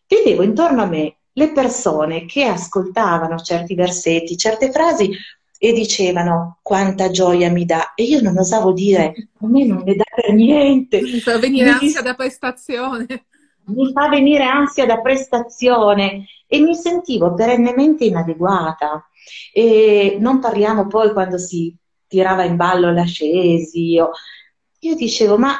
vedevo 0.08 0.42
intorno 0.44 0.82
a 0.82 0.88
me 0.88 1.18
le 1.34 1.52
persone 1.52 2.26
che 2.26 2.46
ascoltavano 2.46 3.38
certi 3.38 3.76
versetti, 3.76 4.38
certe 4.38 4.72
frasi 4.72 5.12
e 5.58 5.72
dicevano 5.74 6.60
quanta 6.62 7.10
gioia 7.10 7.50
mi 7.50 7.66
dà 7.66 7.94
e 7.94 8.04
io 8.04 8.22
non 8.22 8.38
osavo 8.38 8.74
dire 8.74 9.14
a 9.40 9.48
me 9.48 9.66
non 9.66 9.84
mi 9.84 9.96
dà 9.96 10.04
per 10.14 10.34
niente 10.34 11.02
mi 11.02 11.20
fa 11.20 11.38
venire 11.38 11.66
mi 11.66 11.72
ansia 11.72 12.02
da 12.02 12.14
prestazione. 12.14 13.08
Mi 13.68 13.92
fa 13.92 14.10
venire 14.10 14.44
ansia 14.44 14.86
da 14.86 15.02
prestazione. 15.02 16.26
E 16.46 16.60
mi 16.60 16.76
sentivo 16.76 17.34
perennemente 17.34 18.06
inadeguata. 18.06 19.10
E 19.52 20.18
non 20.20 20.40
parliamo 20.40 20.86
poi 20.86 21.12
quando 21.14 21.40
si 21.40 21.76
tirava 22.08 22.44
in 22.44 22.56
ballo 22.56 22.92
l'ascesi 22.94 23.98
o... 24.00 24.12
io 24.82 24.96
dicevo 24.96 25.40
ma 25.40 25.56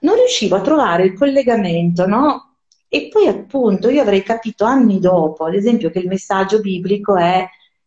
non 0.00 0.14
riuscivo 0.16 0.56
a 0.56 0.60
trovare 0.60 1.04
il 1.04 1.14
collegamento 1.14 2.06
no? 2.06 2.46
e 2.88 3.08
poi 3.08 3.26
appunto 3.26 3.88
io 3.88 4.02
avrei 4.02 4.22
capito 4.22 4.64
anni 4.64 5.00
dopo. 5.00 5.44
Ad 5.44 5.54
esempio 5.54 5.90
che 5.90 5.98
il 5.98 6.08
messaggio 6.08 6.60
biblico 6.60 7.16
è 7.16 7.46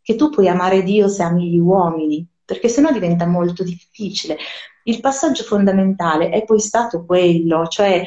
che 0.10 0.16
tu 0.16 0.32
puoi 0.32 0.48
amare 0.48 0.82
Dio 0.82 1.08
se 1.08 1.22
ami 1.22 1.52
gli 1.52 1.60
uomini, 1.60 2.28
perché 2.44 2.68
sennò 2.68 2.92
diventa 2.92 3.28
molto 3.28 3.62
difficile. 3.62 4.38
Il 4.86 5.02
passaggio 5.02 5.44
fondamentale 5.44 6.30
è 6.30 6.44
poi 6.46 6.60
stato 6.60 7.06
quello, 7.06 7.68
cioè 7.68 8.04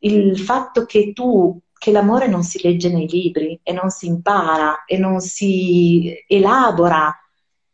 il 0.00 0.38
fatto 0.38 0.84
che 0.84 1.14
tu 1.14 1.58
che 1.78 1.92
l'amore 1.92 2.28
non 2.28 2.42
si 2.42 2.60
legge 2.62 2.92
nei 2.92 3.08
libri 3.08 3.58
e 3.62 3.72
non 3.72 3.88
si 3.88 4.06
impara 4.06 4.84
e 4.84 4.98
non 4.98 5.20
si 5.20 6.12
elabora 6.26 7.10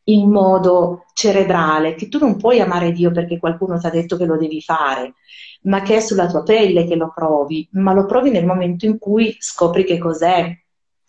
in 0.05 0.31
modo 0.31 1.07
cerebrale, 1.13 1.97
che 1.97 2.09
tu 2.09 2.19
non 2.21 2.37
puoi 2.37 2.61
amare 2.61 2.93
Dio 2.93 3.11
perché 3.11 3.41
qualcuno 3.41 3.81
ti 3.81 3.87
ha 3.87 3.91
detto 3.91 4.17
che 4.17 4.27
lo 4.27 4.37
devi 4.37 4.61
fare, 4.61 5.15
ma 5.63 5.83
che 5.83 5.97
è 5.97 6.01
sulla 6.01 6.29
tua 6.29 6.45
pelle 6.45 6.87
che 6.87 6.95
lo 6.95 7.11
provi, 7.13 7.69
ma 7.73 7.93
lo 7.93 8.07
provi 8.07 8.31
nel 8.31 8.47
momento 8.47 8.87
in 8.87 8.99
cui 8.99 9.35
scopri 9.41 9.83
che 9.83 9.99
cos'è. 9.99 10.57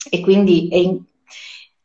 E 0.10 0.22
quindi 0.22 0.70
è, 0.70 1.12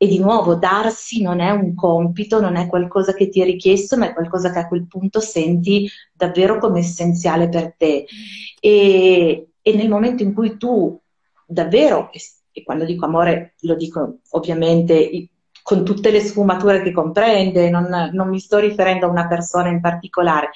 e 0.01 0.07
di 0.07 0.21
nuovo, 0.21 0.55
darsi 0.55 1.21
non 1.21 1.41
è 1.41 1.51
un 1.51 1.75
compito, 1.75 2.41
non 2.41 2.55
è 2.55 2.69
qualcosa 2.69 3.13
che 3.15 3.29
ti 3.29 3.41
è 3.41 3.45
richiesto, 3.45 3.97
ma 3.97 4.09
è 4.09 4.15
qualcosa 4.15 4.53
che 4.53 4.61
a 4.61 4.69
quel 4.69 4.87
punto 4.87 5.19
senti 5.19 5.91
davvero 6.13 6.59
come 6.59 6.79
essenziale 6.79 7.49
per 7.49 7.75
te. 7.77 8.07
E, 8.61 9.49
e 9.61 9.75
nel 9.75 9.89
momento 9.89 10.23
in 10.23 10.35
cui 10.35 10.57
tu 10.57 10.99
davvero, 11.45 12.11
e 12.53 12.63
quando 12.63 12.85
dico 12.85 13.07
amore 13.07 13.55
lo 13.63 13.75
dico 13.75 14.21
ovviamente 14.31 15.31
con 15.63 15.85
tutte 15.85 16.13
le 16.13 16.21
sfumature 16.21 16.81
che 16.81 16.93
comprende, 16.93 17.69
non, 17.69 18.11
non 18.13 18.29
mi 18.29 18.39
sto 18.39 18.59
riferendo 18.59 19.07
a 19.07 19.11
una 19.11 19.27
persona 19.27 19.69
in 19.69 19.81
particolare, 19.81 20.51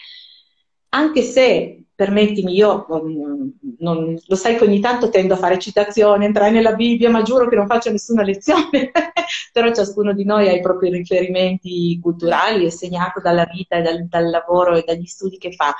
anche 0.91 1.23
se 1.23 1.82
permettimi, 2.03 2.55
io 2.55 2.85
um, 2.89 3.53
non, 3.79 4.19
lo 4.27 4.35
sai 4.35 4.57
che 4.57 4.65
ogni 4.65 4.81
tanto 4.81 5.09
tendo 5.09 5.35
a 5.35 5.37
fare 5.37 5.61
citazioni, 5.61 6.25
entrare 6.25 6.51
nella 6.51 6.75
Bibbia, 6.75 7.11
ma 7.11 7.23
giuro 7.23 7.49
che 7.49 7.55
non 7.55 7.69
faccio 7.69 7.93
nessuna 7.93 8.25
lezione, 8.25 8.91
però 9.53 9.73
ciascuno 9.73 10.13
di 10.13 10.25
noi 10.25 10.49
ha 10.49 10.53
i 10.53 10.61
propri 10.61 10.91
riferimenti 10.91 11.97
culturali, 12.03 12.67
è 12.67 12.71
segnato 12.71 13.21
dalla 13.21 13.47
vita 13.47 13.77
e 13.77 13.83
dal, 13.83 14.09
dal 14.09 14.31
lavoro 14.31 14.75
e 14.75 14.83
dagli 14.85 15.07
studi 15.07 15.39
che 15.39 15.53
fa. 15.53 15.73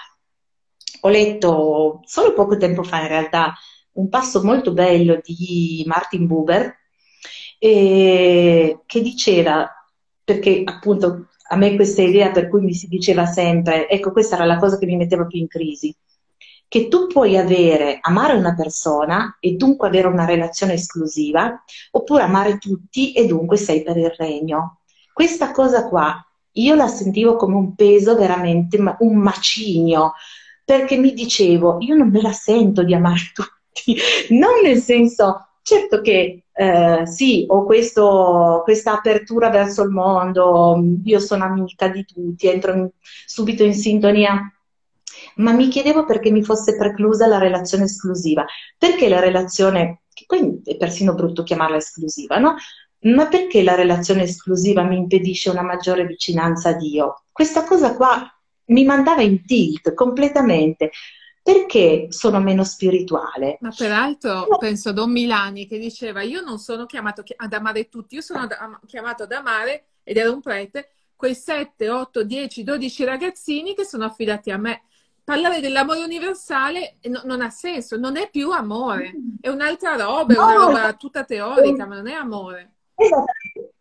Ho 1.01 1.09
letto 1.09 2.01
solo 2.05 2.33
poco 2.35 2.57
tempo 2.57 2.85
fa 2.85 3.01
in 3.01 3.09
realtà 3.09 3.55
un 3.95 4.09
passo 4.09 4.45
molto 4.45 4.73
bello 4.73 5.21
di 5.21 5.83
Martin 5.87 6.29
Buber 6.29 6.73
eh, 7.59 8.81
che 8.87 9.01
diceva, 9.01 9.69
perché 10.23 10.63
appunto 10.65 11.27
a 11.53 11.57
me 11.57 11.75
questa 11.75 12.01
idea 12.03 12.31
per 12.31 12.49
cui 12.49 12.63
mi 12.63 12.73
si 12.73 12.89
diceva 12.89 13.27
sempre, 13.27 13.89
ecco 13.89 14.11
questa 14.11 14.37
era 14.37 14.47
la 14.47 14.57
cosa 14.57 14.79
che 14.79 14.87
mi 14.87 14.97
metteva 14.97 15.27
più 15.27 15.39
in 15.39 15.49
crisi, 15.49 15.95
che 16.73 16.89
tu 16.89 17.07
puoi 17.07 17.37
avere, 17.37 17.99
amare 18.01 18.33
una 18.33 18.55
persona 18.55 19.37
e 19.41 19.57
dunque 19.57 19.89
avere 19.89 20.07
una 20.07 20.25
relazione 20.25 20.73
esclusiva, 20.73 21.63
oppure 21.91 22.23
amare 22.23 22.57
tutti 22.57 23.13
e 23.13 23.27
dunque 23.27 23.59
sei 23.59 23.83
per 23.83 23.99
il 23.99 24.11
regno. 24.17 24.79
Questa 25.13 25.51
cosa 25.51 25.87
qua 25.87 26.27
io 26.53 26.75
la 26.75 26.87
sentivo 26.87 27.37
come 27.37 27.57
un 27.57 27.75
peso 27.75 28.17
veramente, 28.17 28.79
un 29.01 29.17
macigno, 29.17 30.15
perché 30.65 30.97
mi 30.97 31.13
dicevo, 31.13 31.77
io 31.81 31.95
non 31.95 32.09
me 32.09 32.23
la 32.23 32.33
sento 32.33 32.83
di 32.83 32.95
amare 32.95 33.21
tutti, 33.35 33.95
non 34.31 34.63
nel 34.65 34.79
senso, 34.79 35.49
certo 35.61 36.01
che 36.01 36.45
eh, 36.55 37.03
sì, 37.05 37.45
ho 37.49 37.65
questo, 37.67 38.63
questa 38.65 38.95
apertura 38.95 39.51
verso 39.51 39.83
il 39.83 39.91
mondo, 39.91 40.83
io 41.05 41.19
sono 41.19 41.45
amica 41.45 41.89
di 41.89 42.03
tutti, 42.07 42.47
entro 42.47 42.73
in, 42.73 42.89
subito 43.27 43.63
in 43.63 43.75
sintonia 43.75 44.51
ma 45.37 45.53
mi 45.53 45.69
chiedevo 45.69 46.05
perché 46.05 46.31
mi 46.31 46.43
fosse 46.43 46.77
preclusa 46.77 47.27
la 47.27 47.39
relazione 47.39 47.85
esclusiva. 47.85 48.45
Perché 48.77 49.09
la 49.09 49.21
relazione, 49.21 50.03
che 50.13 50.25
poi 50.27 50.61
è 50.65 50.77
persino 50.77 51.15
brutto 51.15 51.43
chiamarla 51.43 51.77
esclusiva, 51.77 52.39
no? 52.39 52.57
Ma 53.01 53.27
perché 53.27 53.63
la 53.63 53.75
relazione 53.75 54.23
esclusiva 54.23 54.83
mi 54.83 54.97
impedisce 54.97 55.51
una 55.51 55.63
maggiore 55.63 56.07
vicinanza 56.07 56.71
a 56.71 56.77
Dio? 56.77 57.25
Questa 57.33 57.65
cosa 57.65 57.97
qua 57.97 58.27
mi 58.67 58.85
mandava 58.85 59.23
in 59.23 59.45
tilt 59.45 59.95
completamente. 59.95 60.91
Perché 61.43 62.07
sono 62.11 62.39
meno 62.39 62.63
spirituale? 62.63 63.59
Ma 63.61 63.73
peraltro 63.77 64.47
no. 64.49 64.59
penso 64.59 64.91
a 64.91 64.93
Don 64.93 65.11
Milani 65.11 65.67
che 65.67 65.77
diceva 65.77 66.23
io 66.23 66.41
non 66.41 66.59
sono 66.59 66.87
chiamato 66.87 67.25
ad 67.35 67.53
amare 67.53 67.89
tutti, 67.89 68.15
io 68.15 68.21
sono 68.21 68.47
chiamato 68.87 69.25
ad 69.25 69.33
amare, 69.33 69.87
ed 70.05 70.19
era 70.19 70.31
un 70.31 70.41
prete, 70.41 70.91
quei 71.17 71.35
7, 71.35 71.91
8, 71.91 72.23
10, 72.23 72.63
12 72.63 73.05
ragazzini 73.05 73.75
che 73.75 73.85
sono 73.85 74.05
affidati 74.05 74.53
a 74.53 74.57
me 74.57 74.83
parlare 75.25 75.61
dell'amore 75.61 76.01
universale 76.01 76.97
no, 77.05 77.23
non 77.25 77.41
ha 77.41 77.51
senso, 77.51 77.97
non 77.97 78.17
è 78.17 78.29
più 78.31 78.51
amore, 78.51 79.13
è 79.41 79.49
un'altra 79.49 79.97
roba, 79.97 80.35
è 80.35 80.39
una 80.39 80.55
roba 80.55 80.93
tutta 80.95 81.25
teorica, 81.25 81.87
ma 81.87 81.97
non 81.97 82.09
è 82.09 82.13
amore. 82.13 82.75
Esatto. 82.95 83.31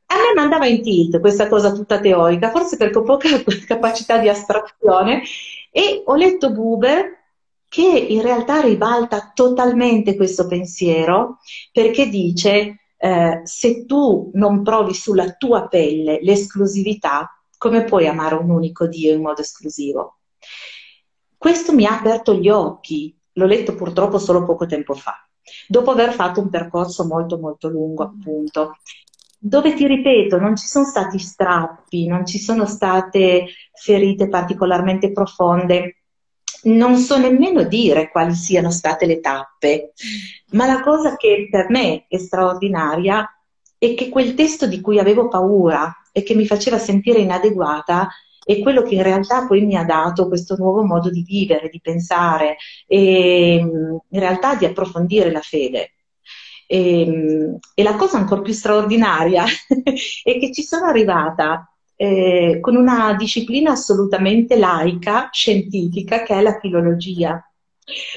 A 0.07 0.15
me 0.15 0.33
mandava 0.35 0.67
in 0.67 0.81
tilt 0.81 1.19
questa 1.19 1.47
cosa 1.47 1.71
tutta 1.71 1.99
teorica, 1.99 2.51
forse 2.51 2.75
perché 2.75 2.97
ho 2.97 3.03
poca 3.03 3.29
capacità 3.65 4.17
di 4.17 4.27
astrazione, 4.27 5.23
e 5.71 6.03
ho 6.05 6.15
letto 6.15 6.51
Buber 6.51 7.19
che 7.69 7.81
in 7.81 8.21
realtà 8.21 8.59
ribalta 8.59 9.31
totalmente 9.33 10.17
questo 10.17 10.45
pensiero, 10.47 11.39
perché 11.71 12.09
dice 12.09 12.81
eh, 12.97 13.41
se 13.43 13.85
tu 13.85 14.29
non 14.33 14.61
provi 14.61 14.93
sulla 14.93 15.31
tua 15.31 15.67
pelle 15.69 16.19
l'esclusività, 16.21 17.29
come 17.57 17.85
puoi 17.85 18.07
amare 18.07 18.35
un 18.35 18.49
unico 18.49 18.87
Dio 18.87 19.13
in 19.13 19.21
modo 19.21 19.39
esclusivo? 19.39 20.17
Questo 21.41 21.73
mi 21.73 21.87
ha 21.87 21.97
aperto 21.97 22.35
gli 22.35 22.49
occhi, 22.49 23.17
l'ho 23.31 23.47
letto 23.47 23.73
purtroppo 23.73 24.19
solo 24.19 24.45
poco 24.45 24.67
tempo 24.67 24.93
fa, 24.93 25.27
dopo 25.67 25.89
aver 25.89 26.13
fatto 26.13 26.39
un 26.39 26.51
percorso 26.51 27.07
molto 27.07 27.39
molto 27.39 27.67
lungo 27.67 28.03
appunto, 28.03 28.77
dove 29.39 29.73
ti 29.73 29.87
ripeto, 29.87 30.37
non 30.37 30.55
ci 30.55 30.67
sono 30.67 30.85
stati 30.85 31.17
strappi, 31.17 32.05
non 32.05 32.27
ci 32.27 32.37
sono 32.37 32.67
state 32.67 33.47
ferite 33.73 34.29
particolarmente 34.29 35.11
profonde, 35.11 36.03
non 36.65 36.97
so 36.97 37.17
nemmeno 37.17 37.63
dire 37.63 38.11
quali 38.11 38.35
siano 38.35 38.69
state 38.69 39.07
le 39.07 39.19
tappe, 39.19 39.93
ma 40.51 40.67
la 40.67 40.81
cosa 40.81 41.15
che 41.15 41.47
per 41.49 41.71
me 41.71 42.05
è 42.07 42.19
straordinaria 42.19 43.27
è 43.79 43.95
che 43.95 44.09
quel 44.09 44.35
testo 44.35 44.67
di 44.67 44.79
cui 44.79 44.99
avevo 44.99 45.27
paura 45.27 45.91
e 46.11 46.21
che 46.21 46.35
mi 46.35 46.45
faceva 46.45 46.77
sentire 46.77 47.17
inadeguata 47.17 48.09
è 48.43 48.59
quello 48.59 48.81
che 48.81 48.95
in 48.95 49.03
realtà 49.03 49.45
poi 49.45 49.65
mi 49.65 49.75
ha 49.75 49.83
dato 49.83 50.27
questo 50.27 50.55
nuovo 50.57 50.83
modo 50.83 51.09
di 51.09 51.23
vivere, 51.23 51.69
di 51.69 51.79
pensare 51.81 52.57
e 52.87 53.55
in 53.55 54.19
realtà 54.19 54.55
di 54.55 54.65
approfondire 54.65 55.31
la 55.31 55.41
fede. 55.41 55.93
E, 56.67 57.59
e 57.73 57.83
la 57.83 57.95
cosa 57.95 58.17
ancora 58.17 58.41
più 58.41 58.53
straordinaria 58.53 59.43
è 60.23 60.39
che 60.39 60.51
ci 60.53 60.63
sono 60.63 60.85
arrivata 60.85 61.69
eh, 61.95 62.57
con 62.61 62.75
una 62.75 63.13
disciplina 63.13 63.71
assolutamente 63.71 64.57
laica, 64.57 65.29
scientifica, 65.31 66.23
che 66.23 66.33
è 66.33 66.41
la 66.41 66.57
filologia. 66.59 67.45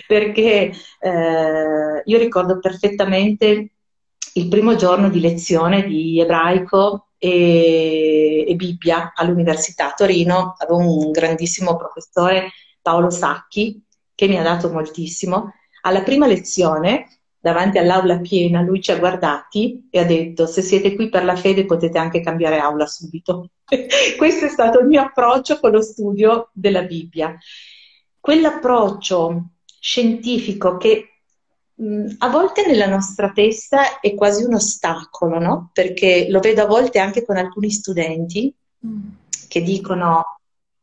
Perché 0.06 0.72
eh, 1.00 2.02
io 2.04 2.18
ricordo 2.18 2.60
perfettamente 2.60 3.73
il 4.36 4.48
primo 4.48 4.74
giorno 4.76 5.08
di 5.10 5.20
lezione 5.20 5.86
di 5.86 6.20
ebraico 6.20 7.08
e, 7.18 8.44
e 8.46 8.54
Bibbia 8.56 9.12
all'Università 9.14 9.90
a 9.90 9.94
Torino, 9.94 10.54
avevo 10.58 10.78
un 10.78 11.10
grandissimo 11.10 11.76
professore, 11.76 12.50
Paolo 12.82 13.10
Sacchi, 13.10 13.82
che 14.14 14.26
mi 14.26 14.38
ha 14.38 14.42
dato 14.42 14.70
moltissimo. 14.70 15.52
Alla 15.82 16.02
prima 16.02 16.26
lezione 16.26 17.20
davanti 17.38 17.78
all'aula 17.78 18.18
piena, 18.18 18.62
lui 18.62 18.80
ci 18.80 18.90
ha 18.90 18.98
guardati 18.98 19.86
e 19.90 19.98
ha 19.98 20.04
detto 20.04 20.46
se 20.46 20.62
siete 20.62 20.94
qui 20.94 21.08
per 21.10 21.24
la 21.24 21.36
fede 21.36 21.66
potete 21.66 21.98
anche 21.98 22.20
cambiare 22.20 22.58
aula 22.58 22.86
subito. 22.86 23.50
Questo 24.16 24.46
è 24.46 24.48
stato 24.48 24.80
il 24.80 24.86
mio 24.86 25.02
approccio 25.02 25.60
con 25.60 25.70
lo 25.70 25.82
studio 25.82 26.50
della 26.52 26.82
Bibbia. 26.82 27.36
Quell'approccio 28.18 29.50
scientifico 29.78 30.76
che 30.78 31.13
mh, 31.74 32.06
a 32.18 32.28
volte 32.28 32.66
nella 32.66 32.86
nostra 32.86 33.30
testa 33.32 34.00
è 34.00 34.14
quasi 34.14 34.44
un 34.44 34.54
ostacolo, 34.54 35.38
no? 35.38 35.70
Perché 35.72 36.26
lo 36.28 36.40
vedo 36.40 36.62
a 36.62 36.66
volte 36.66 36.98
anche 36.98 37.24
con 37.24 37.36
alcuni 37.36 37.70
studenti 37.70 38.54
mm. 38.86 39.00
che 39.48 39.62
dicono 39.62 40.24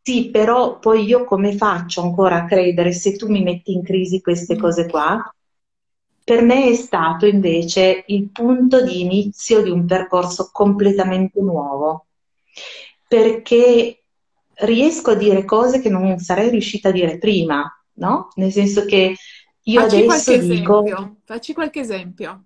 sì, 0.03 0.29
però 0.31 0.79
poi 0.79 1.03
io 1.05 1.25
come 1.25 1.55
faccio 1.55 2.01
ancora 2.01 2.37
a 2.37 2.45
credere 2.45 2.91
se 2.91 3.15
tu 3.15 3.29
mi 3.29 3.43
metti 3.43 3.71
in 3.71 3.83
crisi 3.83 4.21
queste 4.21 4.55
mm. 4.55 4.59
cose 4.59 4.87
qua? 4.87 5.33
Per 6.23 6.41
me 6.43 6.69
è 6.69 6.75
stato 6.75 7.25
invece 7.25 8.03
il 8.07 8.29
punto 8.29 8.83
di 8.83 9.01
inizio 9.01 9.61
di 9.61 9.69
un 9.69 9.85
percorso 9.85 10.49
completamente 10.51 11.39
nuovo, 11.41 12.05
perché 13.07 14.03
riesco 14.53 15.11
a 15.11 15.15
dire 15.15 15.45
cose 15.45 15.81
che 15.81 15.89
non 15.89 16.17
sarei 16.19 16.49
riuscita 16.49 16.89
a 16.89 16.91
dire 16.91 17.17
prima, 17.17 17.69
no? 17.93 18.29
Nel 18.35 18.51
senso 18.51 18.85
che 18.85 19.15
io 19.63 19.81
Facci 19.81 19.95
adesso 19.95 20.05
qualche 20.05 20.39
dico... 20.39 20.83
esempio. 20.83 21.15
Facci 21.23 21.53
qualche 21.53 21.79
esempio. 21.79 22.43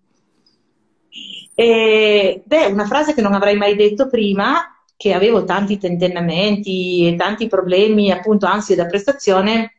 Ed 1.55 2.43
è 2.47 2.65
una 2.65 2.85
frase 2.85 3.13
che 3.13 3.21
non 3.21 3.33
avrei 3.33 3.55
mai 3.55 3.75
detto 3.75 4.07
prima, 4.07 4.83
che 4.97 5.13
avevo 5.13 5.43
tanti 5.43 5.77
tentennamenti 5.77 7.07
e 7.07 7.15
tanti 7.15 7.47
problemi, 7.47 8.11
appunto 8.11 8.45
ansie 8.45 8.75
da 8.75 8.85
prestazione, 8.85 9.75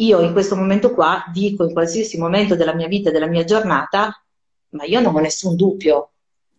io 0.00 0.20
in 0.20 0.32
questo 0.32 0.56
momento 0.56 0.92
qua 0.92 1.24
dico 1.32 1.64
in 1.64 1.72
qualsiasi 1.72 2.18
momento 2.18 2.56
della 2.56 2.74
mia 2.74 2.88
vita, 2.88 3.10
della 3.10 3.26
mia 3.26 3.44
giornata, 3.44 4.22
ma 4.70 4.84
io 4.84 5.00
non 5.00 5.14
ho 5.14 5.20
nessun 5.20 5.56
dubbio 5.56 6.12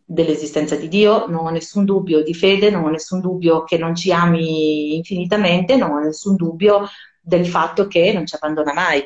dell'esistenza 0.05 0.75
di 0.75 0.87
Dio, 0.87 1.25
non 1.27 1.45
ho 1.45 1.49
nessun 1.49 1.85
dubbio 1.85 2.21
di 2.21 2.33
fede, 2.33 2.69
non 2.69 2.83
ho 2.83 2.89
nessun 2.89 3.19
dubbio 3.19 3.63
che 3.63 3.77
non 3.77 3.95
ci 3.95 4.11
ami 4.11 4.95
infinitamente, 4.95 5.75
non 5.75 5.91
ho 5.91 5.99
nessun 5.99 6.35
dubbio 6.35 6.87
del 7.19 7.47
fatto 7.47 7.87
che 7.87 8.11
non 8.13 8.25
ci 8.25 8.35
abbandona 8.35 8.73
mai. 8.73 9.03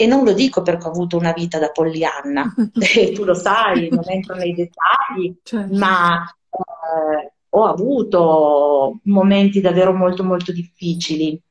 E 0.00 0.06
non 0.06 0.22
lo 0.24 0.32
dico 0.32 0.62
perché 0.62 0.86
ho 0.86 0.90
avuto 0.90 1.16
una 1.16 1.32
vita 1.32 1.58
da 1.58 1.70
Pollyanna, 1.70 2.54
e 2.78 3.12
tu 3.12 3.24
lo 3.24 3.34
sai, 3.34 3.88
non 3.90 4.04
entro 4.06 4.36
nei 4.36 4.54
dettagli, 4.54 5.34
certo. 5.42 5.76
ma 5.76 6.24
eh, 6.24 7.32
ho 7.48 7.64
avuto 7.64 9.00
momenti 9.04 9.60
davvero 9.60 9.92
molto 9.92 10.22
molto 10.22 10.52
difficili 10.52 11.42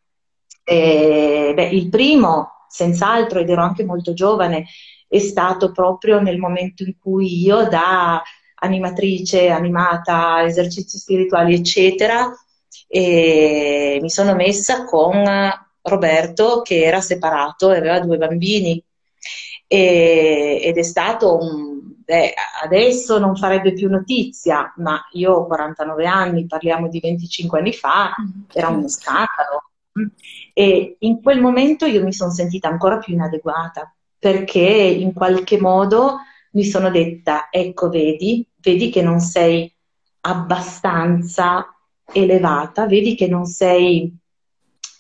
eh, 0.69 1.53
beh, 1.55 1.69
il 1.69 1.88
primo, 1.88 2.65
senz'altro, 2.67 3.39
ed 3.39 3.49
ero 3.49 3.62
anche 3.62 3.86
molto 3.86 4.13
giovane, 4.13 4.65
è 5.07 5.19
stato 5.19 5.71
proprio 5.71 6.19
nel 6.19 6.38
momento 6.38 6.83
in 6.83 6.97
cui 6.99 7.41
io 7.41 7.69
da 7.69 8.21
animatrice, 8.55 9.47
animata, 9.47 10.43
esercizi 10.43 10.97
spirituali, 10.97 11.53
eccetera, 11.53 12.29
e 12.86 13.97
mi 14.01 14.10
sono 14.10 14.36
messa 14.36 14.83
con 14.83 15.23
Roberto 15.88 16.62
che 16.62 16.84
era 16.84 17.02
separato 17.02 17.71
e 17.71 17.78
aveva 17.78 18.00
due 18.00 18.17
bambini 18.17 18.84
e, 19.67 20.62
ed 20.63 20.78
è 20.78 20.84
stato 20.84 21.38
un, 21.38 21.93
beh, 22.04 22.34
adesso 22.63 23.19
non 23.19 23.36
farebbe 23.36 23.73
più 23.73 23.89
notizia, 23.89 24.73
ma 24.78 25.00
io 25.12 25.34
ho 25.34 25.45
49 25.45 26.06
anni, 26.06 26.45
parliamo 26.45 26.88
di 26.88 27.00
25 27.00 27.60
anni 27.60 27.73
fa, 27.73 28.15
mm, 28.19 28.41
era 28.54 28.69
uno 28.69 28.88
scandalo. 28.88 29.71
E 30.54 30.95
in 31.00 31.21
quel 31.21 31.41
momento 31.41 31.86
io 31.86 32.04
mi 32.04 32.13
sono 32.13 32.32
sentita 32.32 32.67
ancora 32.67 32.97
più 32.97 33.13
inadeguata 33.13 33.91
perché 34.19 34.60
in 34.60 35.13
qualche 35.13 35.60
modo 35.60 36.17
mi 36.52 36.63
sono 36.63 36.89
detta, 36.89 37.50
ecco, 37.52 37.89
vedi, 37.89 38.47
vedi 38.62 38.89
che 38.89 39.02
non 39.02 39.19
sei 39.19 39.71
abbastanza 40.21 41.67
elevata, 42.12 42.88
vedi 42.88 43.15
che 43.15 43.28
non 43.28 43.45
sei 43.45 44.15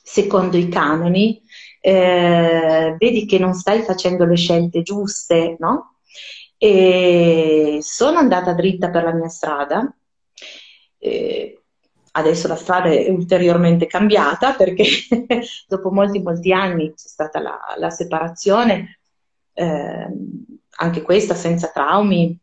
secondo 0.07 0.55
i 0.55 0.69
canoni, 0.69 1.41
eh, 1.81 2.95
vedi 2.97 3.25
che 3.25 3.37
non 3.37 3.53
stai 3.53 3.81
facendo 3.81 4.25
le 4.25 4.37
scelte 4.37 4.81
giuste, 4.81 5.57
no? 5.59 5.97
E 6.57 7.79
sono 7.81 8.17
andata 8.17 8.53
dritta 8.53 8.89
per 8.89 9.03
la 9.03 9.13
mia 9.13 9.27
strada. 9.27 9.93
Eh, 10.97 11.61
Adesso 12.17 12.47
la 12.47 12.55
strada 12.55 12.89
è 12.89 13.09
ulteriormente 13.09 13.85
cambiata 13.85 14.53
perché 14.53 14.83
dopo 15.67 15.91
molti, 15.91 16.19
molti 16.19 16.51
anni 16.51 16.91
c'è 16.95 17.07
stata 17.07 17.39
la, 17.39 17.59
la 17.77 17.91
separazione, 17.91 19.01
eh, 19.53 20.07
anche 20.77 21.01
questa 21.03 21.35
senza 21.35 21.67
traumi, 21.67 22.35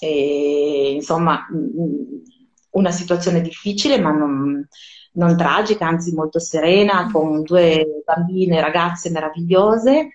e, 0.00 0.92
insomma 0.94 1.46
una 2.70 2.90
situazione 2.90 3.42
difficile 3.42 3.98
ma 3.98 4.10
non, 4.10 4.66
non 5.12 5.36
tragica, 5.36 5.86
anzi 5.86 6.14
molto 6.14 6.38
serena, 6.38 7.08
con 7.10 7.42
due 7.42 8.02
bambine, 8.04 8.60
ragazze 8.60 9.10
meravigliose. 9.10 10.08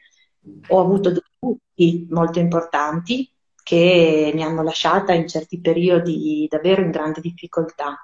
Ho 0.70 0.80
avuto 0.80 1.12
due 1.12 1.22
lutti 1.40 2.08
molto 2.10 2.40
importanti 2.40 3.30
che 3.64 4.32
mi 4.34 4.44
hanno 4.44 4.64
lasciata 4.64 5.14
in 5.14 5.28
certi 5.28 5.60
periodi 5.60 6.48
davvero 6.50 6.82
in 6.82 6.90
grande 6.90 7.20
difficoltà 7.20 7.98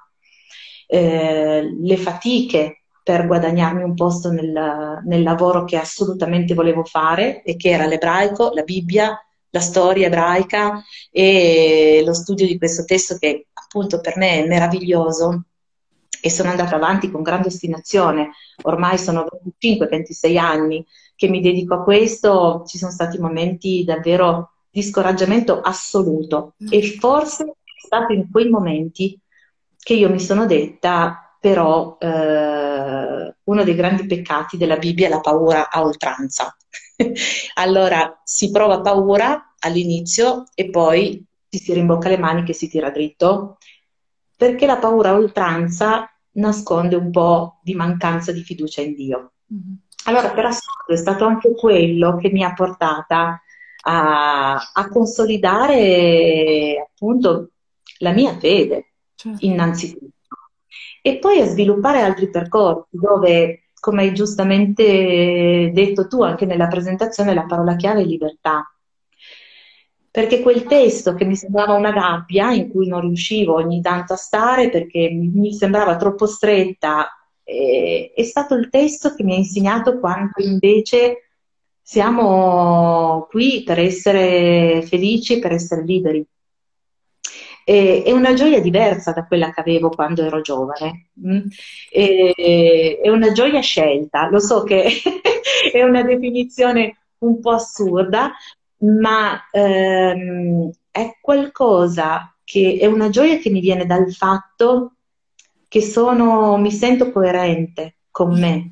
eh, 0.88 1.76
le 1.80 1.98
fatiche 1.98 2.84
per 3.02 3.28
guadagnarmi 3.28 3.84
un 3.84 3.96
posto 3.96 4.32
nel, 4.32 5.02
nel, 5.06 5.24
lavoro 5.24 5.64
che 5.66 5.78
assolutamente 5.78 6.54
volevo 6.54 6.84
fare 6.84 7.44
e 7.44 7.56
che 7.56 7.70
era 7.70 7.86
l'ebraico, 7.86 8.52
la 8.54 8.64
Bibbia, 8.64 9.18
la 9.50 9.60
storia 9.60 10.08
ebraica 10.08 10.84
e 11.12 12.02
lo 12.06 12.14
studio 12.14 12.46
di 12.46 12.58
questo 12.58 12.86
testo 12.86 13.18
che 13.18 13.48
appunto 13.54 14.00
per 14.02 14.18
me 14.18 14.44
è 14.44 14.48
meraviglioso 14.48 15.46
e 16.26 16.30
sono 16.30 16.52
andata 16.52 16.78
avanti 16.78 17.12
con 17.12 17.22
grande 17.22 17.50
ostinazione. 17.50 18.32
Ormai 18.62 18.98
sono 18.98 19.26
25-26 19.62 20.38
anni 20.38 20.86
che 21.18 21.28
mi 21.28 21.42
dedico 21.42 21.74
a 21.74 21.84
questo, 21.84 22.64
ci 22.66 22.78
sono 22.78 22.92
stati 22.92 23.20
momenti 23.20 23.84
davvero 23.84 24.54
di 24.70 24.82
scoraggiamento 24.82 25.60
assoluto 25.60 26.54
mm. 26.64 26.68
e 26.70 26.82
forse 26.98 27.44
è 27.44 27.86
stato 27.86 28.14
in 28.14 28.32
quei 28.32 28.48
momenti 28.48 29.20
che 29.78 29.96
io 29.96 30.10
mi 30.10 30.22
sono 30.22 30.46
detta, 30.46 31.36
però 31.42 31.98
eh, 32.00 33.36
uno 33.44 33.64
dei 33.66 33.76
grandi 33.76 34.06
peccati 34.06 34.56
della 34.56 34.78
Bibbia 34.78 35.08
è 35.08 35.10
la 35.10 35.20
paura 35.20 35.70
a 35.70 35.82
oltranza. 35.82 36.56
allora 37.56 38.22
si 38.24 38.50
prova 38.50 38.80
paura 38.80 39.56
all'inizio 39.60 40.46
e 40.56 40.70
poi 40.70 41.22
ci 41.50 41.60
si 41.60 41.74
rimbocca 41.74 42.08
le 42.08 42.18
maniche 42.18 42.52
e 42.52 42.56
si 42.56 42.70
tira 42.70 42.90
dritto, 42.92 43.58
perché 44.38 44.66
la 44.66 44.78
paura 44.78 45.10
a 45.10 45.16
oltranza 45.16 46.08
nasconde 46.34 46.96
un 46.96 47.12
po' 47.12 47.60
di 47.62 47.76
mancanza 47.76 48.32
di 48.32 48.44
fiducia 48.44 48.82
in 48.82 48.94
Dio. 48.94 49.34
Mm-hmm. 49.54 49.74
Allora, 50.06 50.32
per 50.32 50.46
assurdo, 50.46 50.94
è 50.94 50.98
stato 50.98 51.26
anche 51.26 51.54
quello 51.54 52.18
che 52.18 52.30
mi 52.30 52.44
ha 52.44 52.54
portata 52.54 53.42
a, 53.86 54.56
a 54.56 54.90
consolidare 54.90 56.90
appunto 56.90 57.52
la 58.00 58.12
mia 58.12 58.38
fede, 58.38 58.94
certo. 59.16 59.46
innanzitutto. 59.46 60.12
E 61.02 61.18
poi 61.18 61.42
a 61.42 61.46
sviluppare 61.46 62.02
altri 62.02 62.30
percorsi 62.30 62.98
dove 62.98 63.64
come 63.84 64.04
hai 64.04 64.14
giustamente 64.14 65.72
detto 65.74 66.08
tu 66.08 66.24
anche 66.24 66.46
nella 66.46 66.68
presentazione, 66.68 67.34
la 67.34 67.44
parola 67.44 67.76
chiave 67.76 68.02
è 68.02 68.06
libertà. 68.06 68.66
Perché 70.14 70.42
quel 70.42 70.66
testo 70.66 71.16
che 71.16 71.26
mi 71.26 71.36
sembrava 71.36 71.74
una 71.74 71.92
gabbia 71.92 72.54
in 72.54 72.70
cui 72.70 72.88
non 72.88 73.02
riuscivo 73.02 73.56
ogni 73.56 73.82
tanto 73.82 74.14
a 74.14 74.18
stare 74.18 74.70
perché 74.70 75.10
mi 75.10 75.52
sembrava 75.54 75.96
troppo 75.96 76.28
stretta, 76.28 77.10
eh, 77.44 78.12
è 78.16 78.22
stato 78.22 78.54
il 78.54 78.70
testo 78.70 79.16
che 79.16 79.24
mi 79.24 79.34
ha 79.34 79.38
insegnato 79.38 79.98
quanto 79.98 80.44
invece 80.44 81.30
siamo 81.82 83.26
qui 83.28 83.64
per 83.64 83.80
essere 83.80 84.84
felici, 84.84 85.40
per 85.40 85.54
essere 85.54 85.84
liberi 85.84 86.24
è 87.66 88.12
una 88.12 88.34
gioia 88.34 88.60
diversa 88.60 89.14
da 89.14 89.26
quella 89.26 89.52
che 89.52 89.62
avevo 89.62 89.90
quando 89.90 90.24
ero 90.24 90.42
giovane. 90.42 91.08
Mm? 91.26 91.48
è 91.90 93.10
una 93.10 93.32
gioia 93.32 93.62
scelta. 93.62 94.30
Lo 94.30 94.40
so 94.40 94.64
che 94.64 94.86
è 95.72 95.82
una 95.82 96.04
definizione 96.04 96.98
un 97.20 97.40
po' 97.40 97.52
assurda, 97.52 98.34
ma 98.84 99.50
ehm, 99.52 100.70
è 100.92 101.18
qualcosa 101.22 102.36
che 102.44 102.78
è 102.80 102.86
una 102.86 103.10
gioia 103.10 103.38
che 103.38 103.50
mi 103.50 103.60
viene 103.62 103.86
dal 103.86 104.12
fatto 104.14 104.94
che 105.68 105.82
sono, 105.82 106.58
mi 106.58 106.72
sento 106.72 107.12
coerente 107.12 107.96
con 108.12 108.40
me. 108.40 108.72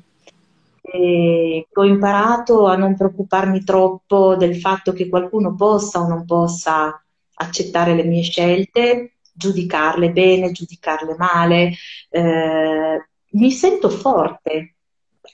E 0.80 1.66
ho 1.72 1.84
imparato 1.84 2.66
a 2.66 2.76
non 2.76 2.96
preoccuparmi 2.96 3.64
troppo 3.64 4.36
del 4.36 4.56
fatto 4.56 4.92
che 4.92 5.08
qualcuno 5.08 5.54
possa 5.54 6.00
o 6.00 6.06
non 6.06 6.24
possa 6.24 7.02
accettare 7.34 7.94
le 7.94 8.04
mie 8.04 8.22
scelte, 8.22 9.14
giudicarle 9.32 10.10
bene, 10.10 10.52
giudicarle 10.52 11.16
male. 11.16 11.72
Eh, 12.10 13.06
mi 13.30 13.50
sento 13.50 13.88
forte 13.88 14.74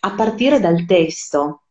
a 0.00 0.12
partire 0.12 0.60
dal 0.60 0.84
testo, 0.86 1.64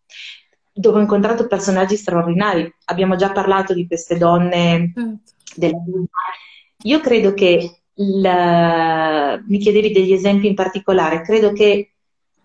dove 0.77 0.99
ho 0.99 1.01
incontrato 1.01 1.47
personaggi 1.47 1.95
straordinari. 1.95 2.71
Abbiamo 2.85 3.15
già 3.15 3.31
parlato 3.31 3.73
di 3.73 3.87
queste 3.87 4.17
donne 4.17 4.91
certo. 4.93 5.19
della 5.55 5.77
Bibbia. 5.77 6.07
Io 6.83 6.99
credo 6.99 7.33
che 7.33 7.81
la... 7.95 9.41
mi 9.47 9.57
chiedevi 9.57 9.91
degli 9.91 10.13
esempi 10.13 10.47
in 10.47 10.55
particolare, 10.55 11.21
credo 11.21 11.51
che 11.51 11.93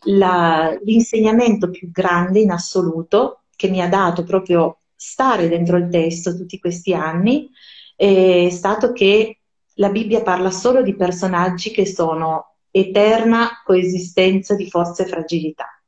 la... 0.04 0.76
l'insegnamento 0.82 1.70
più 1.70 1.90
grande 1.90 2.40
in 2.40 2.50
assoluto 2.50 3.42
che 3.54 3.68
mi 3.68 3.82
ha 3.82 3.88
dato 3.88 4.24
proprio 4.24 4.78
stare 4.96 5.48
dentro 5.48 5.76
il 5.76 5.88
testo 5.88 6.36
tutti 6.36 6.58
questi 6.58 6.94
anni 6.94 7.50
è 7.96 8.48
stato 8.50 8.92
che 8.92 9.38
la 9.74 9.90
Bibbia 9.90 10.22
parla 10.22 10.50
solo 10.50 10.82
di 10.82 10.94
personaggi 10.94 11.70
che 11.70 11.86
sono 11.86 12.56
eterna 12.70 13.62
coesistenza 13.64 14.54
di 14.54 14.68
forze 14.68 15.04
e 15.04 15.06
fragilità, 15.06 15.81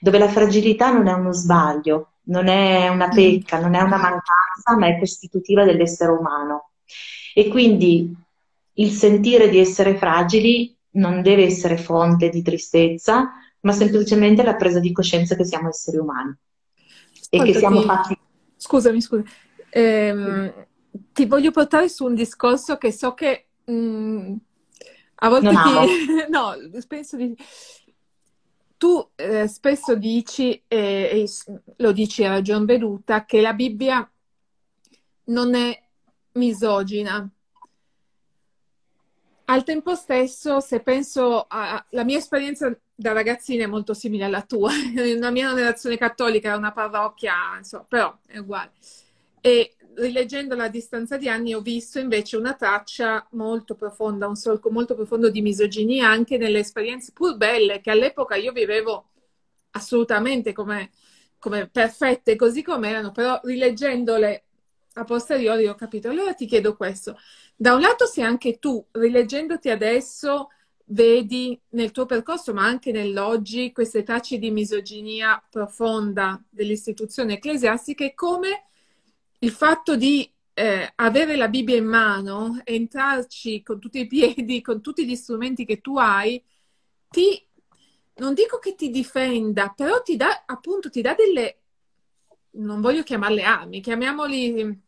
dove 0.00 0.18
la 0.18 0.28
fragilità 0.28 0.90
non 0.92 1.06
è 1.06 1.12
uno 1.12 1.32
sbaglio, 1.32 2.12
non 2.24 2.48
è 2.48 2.88
una 2.88 3.08
mm. 3.08 3.14
pecca, 3.14 3.60
non 3.60 3.74
è 3.74 3.80
una 3.80 3.96
mancanza, 3.96 4.76
ma 4.78 4.86
è 4.86 4.98
costitutiva 4.98 5.64
dell'essere 5.64 6.12
umano. 6.12 6.70
E 7.34 7.48
quindi 7.48 8.14
il 8.74 8.90
sentire 8.90 9.48
di 9.48 9.58
essere 9.58 9.96
fragili 9.96 10.76
non 10.92 11.22
deve 11.22 11.44
essere 11.44 11.76
fonte 11.76 12.28
di 12.28 12.42
tristezza, 12.42 13.32
ma 13.60 13.72
semplicemente 13.72 14.42
la 14.42 14.54
presa 14.54 14.78
di 14.78 14.92
coscienza 14.92 15.34
che 15.34 15.44
siamo 15.44 15.68
esseri 15.68 15.96
umani 15.96 16.36
e 17.30 17.42
che 17.42 17.54
siamo 17.54 17.80
fatti. 17.82 18.16
Scusami, 18.56 19.00
scusa. 19.00 19.22
Ehm, 19.70 20.52
ti 21.12 21.26
voglio 21.26 21.50
portare 21.50 21.88
su 21.88 22.04
un 22.04 22.14
discorso 22.14 22.76
che 22.76 22.92
so 22.92 23.14
che 23.14 23.46
mh, 23.64 23.72
mm, 23.72 24.34
a 25.16 25.28
volte 25.28 25.48
ti... 25.48 25.54
no, 26.30 26.54
penso 26.86 27.16
di... 27.16 27.36
Tu 28.84 29.10
eh, 29.14 29.48
spesso 29.48 29.94
dici, 29.94 30.62
eh, 30.68 31.24
e 31.24 31.30
lo 31.76 31.90
dici 31.92 32.22
a 32.22 32.28
ragion 32.28 32.66
veduta, 32.66 33.24
che 33.24 33.40
la 33.40 33.54
Bibbia 33.54 34.06
non 35.28 35.54
è 35.54 35.82
misogina. 36.32 37.26
Al 39.46 39.64
tempo 39.64 39.94
stesso, 39.94 40.60
se 40.60 40.80
penso 40.80 41.46
alla 41.48 42.04
mia 42.04 42.18
esperienza 42.18 42.78
da 42.94 43.12
ragazzina 43.12 43.64
è 43.64 43.68
molto 43.68 43.94
simile 43.94 44.24
alla 44.24 44.42
tua, 44.42 44.72
la 45.18 45.30
mia 45.30 45.54
relazione 45.54 45.96
cattolica 45.96 46.48
era 46.48 46.58
una 46.58 46.72
parrocchia, 46.72 47.56
insomma, 47.56 47.86
però 47.88 48.14
è 48.26 48.36
uguale. 48.36 48.72
E 49.40 49.76
rileggendola 49.96 50.64
a 50.64 50.68
distanza 50.68 51.16
di 51.16 51.28
anni 51.28 51.54
ho 51.54 51.60
visto 51.60 51.98
invece 51.98 52.36
una 52.36 52.54
traccia 52.54 53.26
molto 53.32 53.74
profonda, 53.74 54.26
un 54.26 54.36
solco 54.36 54.70
molto 54.70 54.94
profondo 54.94 55.30
di 55.30 55.40
misoginia 55.42 56.08
anche 56.08 56.36
nelle 56.36 56.60
esperienze 56.60 57.12
pur 57.12 57.36
belle 57.36 57.80
che 57.80 57.90
all'epoca 57.90 58.36
io 58.36 58.52
vivevo 58.52 59.10
assolutamente 59.70 60.52
come, 60.52 60.90
come 61.38 61.68
perfette 61.68 62.36
così 62.36 62.62
come 62.62 62.88
erano, 62.88 63.12
però 63.12 63.40
rileggendole 63.42 64.44
a 64.94 65.04
posteriori 65.04 65.66
ho 65.66 65.74
capito. 65.74 66.08
Allora 66.08 66.34
ti 66.34 66.46
chiedo 66.46 66.76
questo. 66.76 67.18
Da 67.56 67.74
un 67.74 67.80
lato 67.80 68.06
se 68.06 68.22
anche 68.22 68.58
tu, 68.58 68.84
rileggendoti 68.92 69.70
adesso, 69.70 70.50
vedi 70.86 71.60
nel 71.70 71.90
tuo 71.90 72.06
percorso, 72.06 72.52
ma 72.52 72.64
anche 72.64 72.92
nell'oggi, 72.92 73.72
queste 73.72 74.02
tracce 74.02 74.38
di 74.38 74.50
misoginia 74.50 75.42
profonda 75.50 76.40
delle 76.48 76.72
istituzioni 76.72 77.34
ecclesiastiche, 77.34 78.14
come 78.14 78.66
il 79.44 79.50
fatto 79.50 79.94
di 79.94 80.28
eh, 80.54 80.90
avere 80.94 81.36
la 81.36 81.48
Bibbia 81.48 81.76
in 81.76 81.84
mano, 81.84 82.60
entrarci 82.64 83.62
con 83.62 83.78
tutti 83.78 84.00
i 84.00 84.06
piedi, 84.06 84.62
con 84.62 84.80
tutti 84.80 85.06
gli 85.06 85.14
strumenti 85.14 85.66
che 85.66 85.80
tu 85.80 85.98
hai, 85.98 86.42
ti, 87.10 87.46
non 88.16 88.32
dico 88.32 88.58
che 88.58 88.74
ti 88.74 88.90
difenda, 88.90 89.72
però 89.76 90.00
ti 90.02 90.16
dà, 90.16 90.44
appunto, 90.46 90.88
ti 90.88 91.02
dà 91.02 91.14
delle, 91.14 91.58
non 92.52 92.80
voglio 92.80 93.02
chiamarle 93.02 93.42
armi, 93.42 93.80
chiamiamoli 93.80 94.82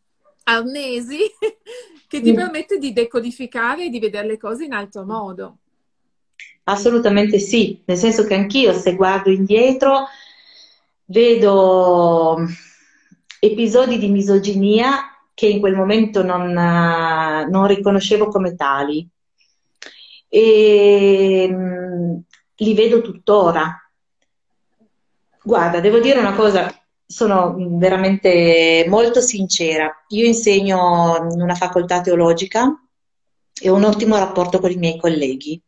arnesi, 0.44 1.18
che 2.08 2.20
ti 2.22 2.32
mm. 2.32 2.34
permette 2.34 2.78
di 2.78 2.92
decodificare 2.94 3.84
e 3.84 3.88
di 3.90 3.98
vedere 3.98 4.26
le 4.26 4.38
cose 4.38 4.64
in 4.64 4.72
altro 4.72 5.04
modo. 5.04 5.58
Assolutamente 6.64 7.38
sì, 7.38 7.82
nel 7.84 7.96
senso 7.96 8.24
che 8.24 8.34
anch'io 8.34 8.72
se 8.72 8.94
guardo 8.96 9.30
indietro 9.30 10.06
vedo 11.04 12.44
episodi 13.40 13.98
di 13.98 14.08
misoginia 14.08 15.16
che 15.34 15.46
in 15.46 15.60
quel 15.60 15.74
momento 15.74 16.22
non, 16.22 16.50
non 16.52 17.66
riconoscevo 17.66 18.28
come 18.28 18.54
tali. 18.54 19.06
E 20.28 21.48
mh, 21.48 22.22
li 22.56 22.74
vedo 22.74 23.02
tuttora. 23.02 23.78
Guarda, 25.42 25.80
devo 25.80 26.00
dire 26.00 26.18
una 26.18 26.34
cosa, 26.34 26.72
sono 27.06 27.54
veramente 27.58 28.84
molto 28.88 29.20
sincera. 29.20 30.04
Io 30.08 30.24
insegno 30.24 31.28
in 31.30 31.40
una 31.40 31.54
facoltà 31.54 32.00
teologica 32.00 32.74
e 33.60 33.68
ho 33.68 33.74
un 33.74 33.84
ottimo 33.84 34.16
rapporto 34.16 34.58
con 34.58 34.70
i 34.70 34.76
miei 34.76 34.98
colleghi, 34.98 35.60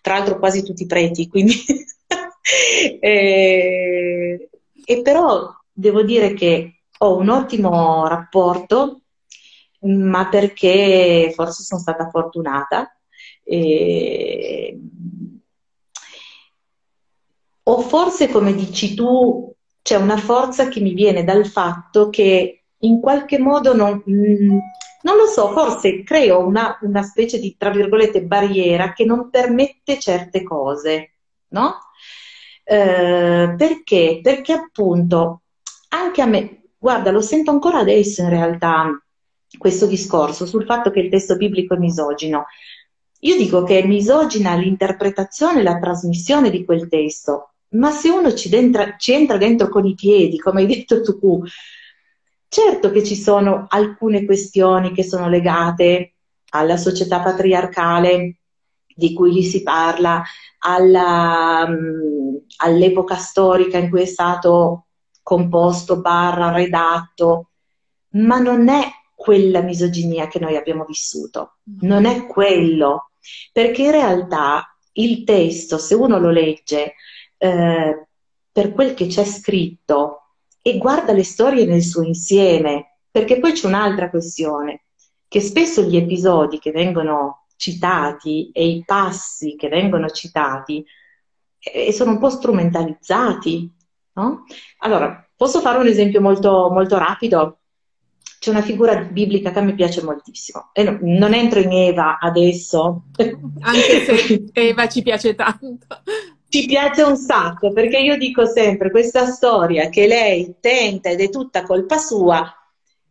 tra 0.00 0.14
l'altro 0.14 0.38
quasi 0.38 0.62
tutti 0.62 0.86
preti, 0.86 1.28
quindi... 1.28 1.54
e, 3.00 4.50
e 4.84 5.02
però 5.02 5.48
devo 5.72 6.02
dire 6.02 6.32
che 6.32 6.79
ho 7.02 7.16
un 7.16 7.28
ottimo 7.28 8.06
rapporto, 8.06 9.02
ma 9.80 10.28
perché 10.28 11.32
forse 11.34 11.62
sono 11.62 11.80
stata 11.80 12.08
fortunata. 12.10 12.94
E... 13.42 14.78
O 17.62 17.80
forse, 17.80 18.28
come 18.28 18.54
dici 18.54 18.94
tu, 18.94 19.54
c'è 19.82 19.96
una 19.96 20.16
forza 20.16 20.68
che 20.68 20.80
mi 20.80 20.92
viene 20.92 21.24
dal 21.24 21.46
fatto 21.46 22.10
che 22.10 22.64
in 22.78 23.00
qualche 23.00 23.38
modo 23.38 23.74
non, 23.74 24.02
mm, 24.08 24.58
non 25.02 25.16
lo 25.16 25.26
so, 25.26 25.52
forse 25.52 26.02
creo 26.02 26.44
una, 26.46 26.78
una, 26.82 27.02
specie 27.02 27.38
di, 27.38 27.56
tra 27.56 27.70
virgolette, 27.70 28.24
barriera 28.24 28.92
che 28.92 29.04
non 29.04 29.30
permette 29.30 29.98
certe 29.98 30.42
cose, 30.42 31.12
no? 31.48 31.78
Eh, 32.64 33.54
perché? 33.56 34.20
Perché 34.22 34.52
appunto 34.52 35.42
anche 35.90 36.22
a 36.22 36.26
me, 36.26 36.60
Guarda, 36.82 37.10
lo 37.10 37.20
sento 37.20 37.50
ancora 37.50 37.80
adesso 37.80 38.22
in 38.22 38.30
realtà 38.30 38.88
questo 39.58 39.84
discorso 39.84 40.46
sul 40.46 40.64
fatto 40.64 40.90
che 40.90 41.00
il 41.00 41.10
testo 41.10 41.36
biblico 41.36 41.74
è 41.74 41.78
misogino. 41.78 42.46
Io 43.18 43.36
dico 43.36 43.64
che 43.64 43.80
è 43.80 43.86
misogina 43.86 44.54
l'interpretazione 44.54 45.60
e 45.60 45.62
la 45.62 45.78
trasmissione 45.78 46.48
di 46.48 46.64
quel 46.64 46.88
testo, 46.88 47.52
ma 47.72 47.90
se 47.90 48.08
uno 48.08 48.32
ci, 48.32 48.48
dentra, 48.48 48.96
ci 48.96 49.12
entra 49.12 49.36
dentro 49.36 49.68
con 49.68 49.84
i 49.84 49.94
piedi, 49.94 50.38
come 50.38 50.62
hai 50.62 50.66
detto 50.66 51.02
tu, 51.02 51.42
certo 52.48 52.90
che 52.90 53.04
ci 53.04 53.14
sono 53.14 53.66
alcune 53.68 54.24
questioni 54.24 54.94
che 54.94 55.04
sono 55.04 55.28
legate 55.28 56.14
alla 56.52 56.78
società 56.78 57.20
patriarcale 57.20 58.36
di 58.86 59.12
cui 59.12 59.34
gli 59.34 59.42
si 59.42 59.62
parla, 59.62 60.22
alla, 60.60 61.66
um, 61.68 62.40
all'epoca 62.56 63.16
storica 63.16 63.76
in 63.76 63.90
cui 63.90 64.00
è 64.00 64.06
stato 64.06 64.86
composto, 65.30 66.00
barra, 66.00 66.50
redatto, 66.50 67.50
ma 68.14 68.40
non 68.40 68.68
è 68.68 68.82
quella 69.14 69.60
misoginia 69.60 70.26
che 70.26 70.40
noi 70.40 70.56
abbiamo 70.56 70.84
vissuto, 70.84 71.58
non 71.82 72.04
è 72.04 72.26
quello, 72.26 73.10
perché 73.52 73.82
in 73.82 73.92
realtà 73.92 74.76
il 74.94 75.22
testo, 75.22 75.78
se 75.78 75.94
uno 75.94 76.18
lo 76.18 76.30
legge, 76.30 76.94
eh, 77.38 78.08
per 78.50 78.72
quel 78.72 78.94
che 78.94 79.06
c'è 79.06 79.24
scritto 79.24 80.22
e 80.60 80.78
guarda 80.78 81.12
le 81.12 81.22
storie 81.22 81.64
nel 81.64 81.82
suo 81.82 82.02
insieme, 82.02 82.96
perché 83.08 83.38
poi 83.38 83.52
c'è 83.52 83.68
un'altra 83.68 84.10
questione, 84.10 84.86
che 85.28 85.40
spesso 85.40 85.82
gli 85.82 85.96
episodi 85.96 86.58
che 86.58 86.72
vengono 86.72 87.46
citati 87.54 88.50
e 88.52 88.66
i 88.66 88.82
passi 88.84 89.54
che 89.54 89.68
vengono 89.68 90.08
citati 90.10 90.84
eh, 91.60 91.92
sono 91.92 92.12
un 92.12 92.18
po' 92.18 92.30
strumentalizzati, 92.30 93.78
no? 94.20 94.44
Allora, 94.78 95.26
posso 95.36 95.60
fare 95.60 95.78
un 95.78 95.86
esempio 95.86 96.20
molto, 96.20 96.68
molto 96.70 96.98
rapido? 96.98 97.58
C'è 98.38 98.50
una 98.50 98.62
figura 98.62 98.96
biblica 98.96 99.50
che 99.50 99.58
a 99.58 99.62
me 99.62 99.74
piace 99.74 100.02
moltissimo 100.02 100.70
e 100.72 100.82
no, 100.82 100.98
non 101.02 101.34
entro 101.34 101.60
in 101.60 101.72
Eva 101.72 102.18
adesso. 102.18 103.04
Anche 103.60 104.04
se 104.04 104.44
Eva 104.52 104.88
ci 104.88 105.02
piace 105.02 105.34
tanto. 105.34 106.02
Ci 106.48 106.66
piace 106.66 107.02
un 107.02 107.16
sacco 107.16 107.72
perché 107.72 107.98
io 107.98 108.16
dico 108.16 108.46
sempre 108.46 108.90
questa 108.90 109.26
storia 109.26 109.88
che 109.88 110.06
lei 110.06 110.56
tenta 110.58 111.10
ed 111.10 111.20
è 111.20 111.28
tutta 111.28 111.62
colpa 111.62 111.98
sua, 111.98 112.44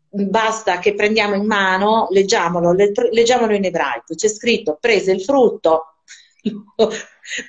basta 0.10 0.80
che 0.80 0.94
prendiamo 0.94 1.36
in 1.36 1.46
mano, 1.46 2.08
leggiamolo, 2.10 2.74
leggiamolo 2.74 3.54
in 3.54 3.66
ebraico, 3.66 4.16
c'è 4.16 4.28
scritto 4.28 4.78
prese 4.80 5.12
il 5.12 5.22
frutto, 5.22 6.00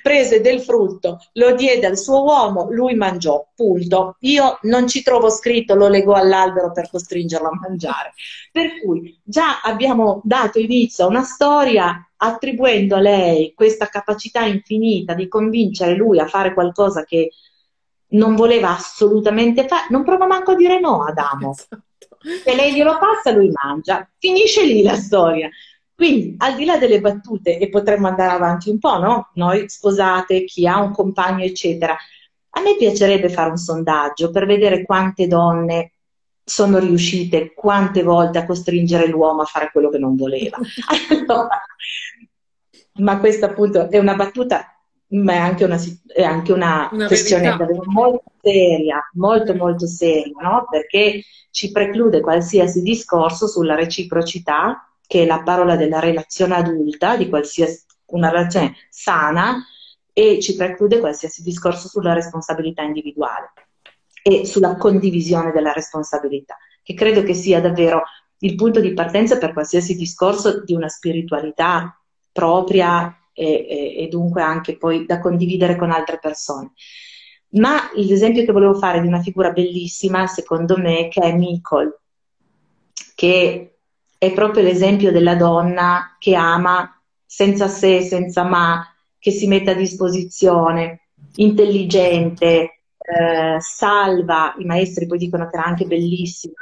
prese 0.01 0.41
del 0.41 0.61
frutto, 0.61 1.19
lo 1.33 1.55
diede 1.55 1.87
al 1.87 1.97
suo 1.97 2.23
uomo, 2.23 2.67
lui 2.71 2.95
mangiò, 2.95 3.47
punto. 3.55 4.17
Io 4.21 4.59
non 4.63 4.87
ci 4.87 5.01
trovo 5.01 5.29
scritto 5.29 5.75
lo 5.75 5.87
legò 5.87 6.13
all'albero 6.13 6.71
per 6.71 6.89
costringerlo 6.89 7.47
a 7.47 7.59
mangiare. 7.59 8.13
Per 8.51 8.79
cui 8.81 9.19
già 9.23 9.61
abbiamo 9.61 10.21
dato 10.23 10.59
inizio 10.59 11.05
a 11.05 11.09
una 11.09 11.23
storia 11.23 12.05
attribuendo 12.17 12.95
a 12.95 12.99
lei 12.99 13.53
questa 13.55 13.87
capacità 13.87 14.45
infinita 14.45 15.13
di 15.13 15.27
convincere 15.27 15.95
lui 15.95 16.19
a 16.19 16.27
fare 16.27 16.53
qualcosa 16.53 17.03
che 17.03 17.31
non 18.09 18.35
voleva 18.35 18.69
assolutamente 18.69 19.67
fare, 19.67 19.87
non 19.89 20.03
prova 20.03 20.27
manco 20.27 20.51
a 20.51 20.55
dire 20.55 20.79
no 20.79 21.03
Adamo. 21.03 21.51
Esatto. 21.51 21.83
Se 22.43 22.55
lei 22.55 22.73
glielo 22.73 22.97
passa, 22.99 23.31
lui 23.31 23.51
mangia. 23.51 24.07
Finisce 24.19 24.63
lì 24.63 24.83
la 24.83 24.95
storia. 24.95 25.49
Quindi, 26.01 26.33
al 26.39 26.55
di 26.55 26.65
là 26.65 26.79
delle 26.79 26.99
battute, 26.99 27.59
e 27.59 27.69
potremmo 27.69 28.07
andare 28.07 28.31
avanti 28.31 28.71
un 28.71 28.79
po', 28.79 28.97
no? 28.97 29.29
Noi 29.35 29.69
sposate, 29.69 30.45
chi 30.45 30.65
ha 30.65 30.81
un 30.81 30.91
compagno, 30.91 31.43
eccetera. 31.43 31.95
A 32.49 32.61
me 32.61 32.75
piacerebbe 32.75 33.29
fare 33.29 33.51
un 33.51 33.57
sondaggio 33.57 34.31
per 34.31 34.47
vedere 34.47 34.81
quante 34.83 35.27
donne 35.27 35.91
sono 36.43 36.79
riuscite 36.79 37.53
quante 37.53 38.01
volte 38.01 38.39
a 38.39 38.47
costringere 38.47 39.05
l'uomo 39.05 39.43
a 39.43 39.45
fare 39.45 39.69
quello 39.71 39.89
che 39.89 39.99
non 39.99 40.15
voleva. 40.15 40.57
Allora, 41.11 41.61
ma 42.93 43.19
questa 43.19 43.45
appunto 43.45 43.87
è 43.87 43.99
una 43.99 44.15
battuta, 44.15 44.75
ma 45.09 45.33
è 45.33 45.37
anche 45.37 45.65
una, 45.65 45.79
è 46.07 46.23
anche 46.23 46.51
una, 46.51 46.89
una 46.91 47.05
questione 47.05 47.55
molto 47.85 48.23
seria, 48.41 49.07
molto 49.13 49.53
molto 49.53 49.85
seria, 49.85 50.33
no? 50.41 50.65
Perché 50.67 51.21
ci 51.51 51.71
preclude 51.71 52.21
qualsiasi 52.21 52.81
discorso 52.81 53.45
sulla 53.45 53.75
reciprocità 53.75 54.83
che 55.11 55.23
è 55.23 55.25
la 55.25 55.43
parola 55.43 55.75
della 55.75 55.99
relazione 55.99 56.55
adulta, 56.55 57.17
di 57.17 57.27
qualsiasi 57.27 57.83
una 58.11 58.29
relazione 58.29 58.77
sana, 58.87 59.61
e 60.13 60.39
ci 60.39 60.55
preclude 60.55 60.99
qualsiasi 60.99 61.43
discorso 61.43 61.89
sulla 61.89 62.13
responsabilità 62.13 62.83
individuale 62.83 63.51
e 64.23 64.45
sulla 64.45 64.77
condivisione 64.77 65.51
della 65.51 65.73
responsabilità, 65.73 66.55
che 66.81 66.93
credo 66.93 67.23
che 67.23 67.33
sia 67.33 67.59
davvero 67.59 68.03
il 68.39 68.55
punto 68.55 68.79
di 68.79 68.93
partenza 68.93 69.37
per 69.37 69.51
qualsiasi 69.51 69.97
discorso 69.97 70.63
di 70.63 70.73
una 70.73 70.87
spiritualità 70.87 72.01
propria 72.31 73.13
e, 73.33 73.67
e, 73.67 74.03
e 74.03 74.07
dunque 74.07 74.41
anche 74.41 74.77
poi 74.77 75.05
da 75.05 75.19
condividere 75.19 75.75
con 75.75 75.91
altre 75.91 76.19
persone. 76.19 76.71
Ma 77.49 77.91
l'esempio 77.95 78.45
che 78.45 78.53
volevo 78.53 78.75
fare 78.75 79.01
di 79.01 79.07
una 79.07 79.21
figura 79.21 79.51
bellissima, 79.51 80.25
secondo 80.27 80.77
me, 80.77 81.09
che 81.09 81.19
è 81.19 81.35
Mikol, 81.35 81.99
che 83.13 83.70
è 84.21 84.31
proprio 84.33 84.61
l'esempio 84.61 85.11
della 85.11 85.33
donna 85.33 86.15
che 86.19 86.35
ama 86.35 87.01
senza 87.25 87.67
se, 87.67 88.03
senza 88.03 88.43
ma, 88.43 88.87
che 89.17 89.31
si 89.31 89.47
mette 89.47 89.71
a 89.71 89.73
disposizione, 89.73 91.07
intelligente, 91.37 92.81
eh, 92.99 93.57
salva, 93.57 94.53
i 94.59 94.65
maestri 94.65 95.07
poi 95.07 95.17
dicono 95.17 95.49
che 95.49 95.57
era 95.57 95.65
anche 95.65 95.85
bellissima, 95.85 96.53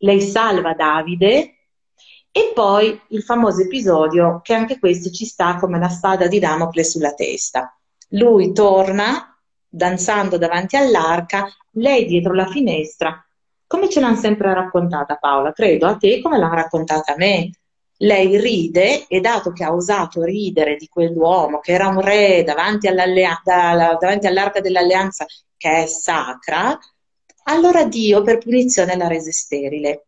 lei 0.00 0.20
salva 0.20 0.74
Davide. 0.74 1.54
E 2.30 2.52
poi 2.54 3.00
il 3.08 3.22
famoso 3.22 3.62
episodio 3.62 4.40
che 4.42 4.52
anche 4.52 4.78
questo 4.78 5.08
ci 5.08 5.24
sta 5.24 5.56
come 5.56 5.78
la 5.78 5.88
spada 5.88 6.26
di 6.26 6.38
Damocle 6.38 6.84
sulla 6.84 7.14
testa. 7.14 7.74
Lui 8.10 8.52
torna 8.52 9.34
danzando 9.66 10.36
davanti 10.36 10.76
all'arca, 10.76 11.48
lei 11.70 12.04
dietro 12.04 12.34
la 12.34 12.48
finestra 12.48 13.18
come 13.68 13.88
ce 13.88 14.00
l'hanno 14.00 14.16
sempre 14.16 14.52
raccontata 14.52 15.16
Paola? 15.16 15.52
Credo 15.52 15.86
a 15.86 15.96
te 15.96 16.20
come 16.20 16.38
l'hanno 16.38 16.54
raccontata 16.54 17.12
a 17.12 17.16
me. 17.16 17.50
Lei 17.98 18.40
ride 18.40 19.06
e 19.06 19.20
dato 19.20 19.52
che 19.52 19.62
ha 19.62 19.74
osato 19.74 20.22
ridere 20.22 20.76
di 20.76 20.88
quell'uomo 20.88 21.60
che 21.60 21.72
era 21.72 21.88
un 21.88 22.00
re 22.00 22.42
davanti, 22.44 22.88
davanti 22.88 24.26
all'arca 24.26 24.60
dell'alleanza 24.60 25.26
che 25.56 25.82
è 25.82 25.86
sacra, 25.86 26.78
allora 27.44 27.84
Dio 27.84 28.22
per 28.22 28.38
punizione 28.38 28.96
l'ha 28.96 29.08
resa 29.08 29.30
sterile. 29.32 30.06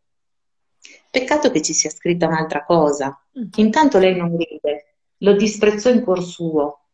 Peccato 1.11 1.51
che 1.51 1.61
ci 1.61 1.75
sia 1.75 1.91
scritta 1.91 2.27
un'altra 2.29 2.65
cosa. 2.65 3.21
Mm. 3.39 3.49
Intanto 3.57 3.99
lei 3.99 4.17
non 4.17 4.37
ride, 4.37 4.95
lo 5.19 5.35
disprezzò 5.35 5.91
in 5.91 6.03
cuor 6.03 6.23
suo, 6.23 6.85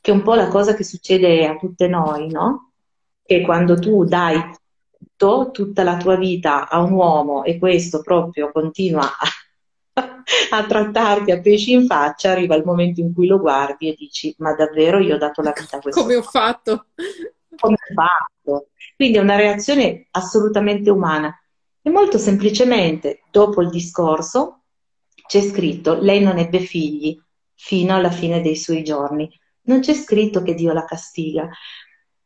che 0.00 0.10
è 0.10 0.14
un 0.14 0.22
po' 0.22 0.34
la 0.34 0.48
cosa 0.48 0.74
che 0.74 0.84
succede 0.84 1.46
a 1.46 1.56
tutte 1.56 1.88
noi, 1.88 2.30
no? 2.30 2.70
Che 3.22 3.40
quando 3.42 3.78
tu 3.78 4.04
dai 4.04 4.40
tutto, 5.16 5.50
tutta 5.50 5.82
la 5.82 5.96
tua 5.96 6.16
vita 6.16 6.68
a 6.68 6.80
un 6.80 6.92
uomo 6.92 7.42
e 7.42 7.58
questo 7.58 8.02
proprio 8.02 8.52
continua 8.52 9.02
a, 9.02 10.22
a 10.50 10.66
trattarti 10.66 11.30
a 11.30 11.40
pesci 11.40 11.72
in 11.72 11.86
faccia, 11.86 12.30
arriva 12.30 12.54
il 12.54 12.64
momento 12.64 13.00
in 13.00 13.12
cui 13.14 13.26
lo 13.26 13.40
guardi 13.40 13.88
e 13.88 13.94
dici 13.96 14.34
ma 14.38 14.54
davvero 14.54 14.98
io 14.98 15.14
ho 15.14 15.18
dato 15.18 15.42
la 15.42 15.52
vita 15.58 15.78
a 15.78 15.80
questo? 15.80 16.00
Come 16.00 16.16
ho 16.16 16.22
fatto? 16.22 16.86
Come 17.56 17.74
ho 17.74 17.94
fatto? 17.94 18.68
Quindi 18.94 19.16
è 19.16 19.20
una 19.20 19.36
reazione 19.36 20.06
assolutamente 20.10 20.90
umana. 20.90 21.34
E 21.82 21.90
molto 21.90 22.18
semplicemente, 22.18 23.22
dopo 23.30 23.62
il 23.62 23.70
discorso, 23.70 24.64
c'è 25.26 25.40
scritto, 25.40 25.94
lei 25.94 26.20
non 26.20 26.38
ebbe 26.38 26.58
figli 26.58 27.18
fino 27.54 27.94
alla 27.94 28.10
fine 28.10 28.40
dei 28.42 28.56
suoi 28.56 28.82
giorni. 28.82 29.28
Non 29.62 29.80
c'è 29.80 29.94
scritto 29.94 30.42
che 30.42 30.54
Dio 30.54 30.72
la 30.72 30.84
castiga, 30.84 31.48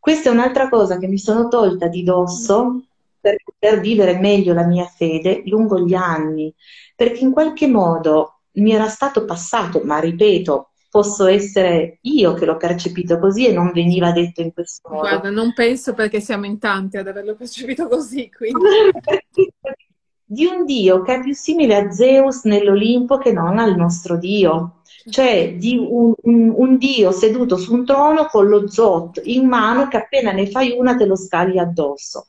questa 0.00 0.30
è 0.30 0.32
un'altra 0.32 0.68
cosa 0.68 0.98
che 0.98 1.06
mi 1.06 1.18
sono 1.18 1.48
tolta 1.48 1.86
di 1.86 2.02
dosso 2.02 2.84
per 3.20 3.36
poter 3.44 3.80
vivere 3.80 4.18
meglio 4.18 4.54
la 4.54 4.64
mia 4.64 4.86
fede 4.86 5.42
lungo 5.44 5.78
gli 5.78 5.94
anni, 5.94 6.52
perché 6.96 7.20
in 7.20 7.32
qualche 7.32 7.66
modo 7.66 8.40
mi 8.52 8.72
era 8.72 8.88
stato 8.88 9.26
passato, 9.26 9.82
ma 9.84 10.00
ripeto, 10.00 10.70
posso 10.90 11.26
essere 11.26 11.98
io 12.02 12.32
che 12.32 12.46
l'ho 12.46 12.56
percepito 12.56 13.18
così 13.18 13.46
e 13.46 13.52
non 13.52 13.70
veniva 13.72 14.10
detto 14.10 14.40
in 14.40 14.52
questo 14.52 14.88
modo. 14.88 15.02
Guarda, 15.02 15.30
non 15.30 15.52
penso 15.52 15.92
perché 15.92 16.20
siamo 16.20 16.46
in 16.46 16.58
tanti 16.58 16.96
ad 16.96 17.06
averlo 17.06 17.36
percepito 17.36 17.86
così, 17.86 18.30
quindi. 18.34 18.64
di 20.24 20.46
un 20.46 20.64
dio 20.64 21.02
che 21.02 21.16
è 21.16 21.20
più 21.20 21.34
simile 21.34 21.74
a 21.74 21.90
Zeus 21.90 22.44
nell'Olimpo 22.44 23.18
che 23.18 23.32
non 23.32 23.58
al 23.58 23.74
nostro 23.74 24.16
dio 24.16 24.79
cioè 25.08 25.54
di 25.56 25.76
un, 25.76 26.12
un, 26.22 26.52
un, 26.54 26.76
dio 26.76 27.12
seduto 27.12 27.56
su 27.56 27.72
un 27.72 27.84
trono 27.84 28.26
con 28.26 28.48
lo 28.48 28.68
zot 28.68 29.20
in 29.24 29.46
mano 29.46 29.88
che 29.88 29.96
appena 29.96 30.32
ne 30.32 30.50
fai 30.50 30.74
una 30.76 30.96
te 30.96 31.06
lo 31.06 31.16
scagli 31.16 31.58
addosso. 31.58 32.26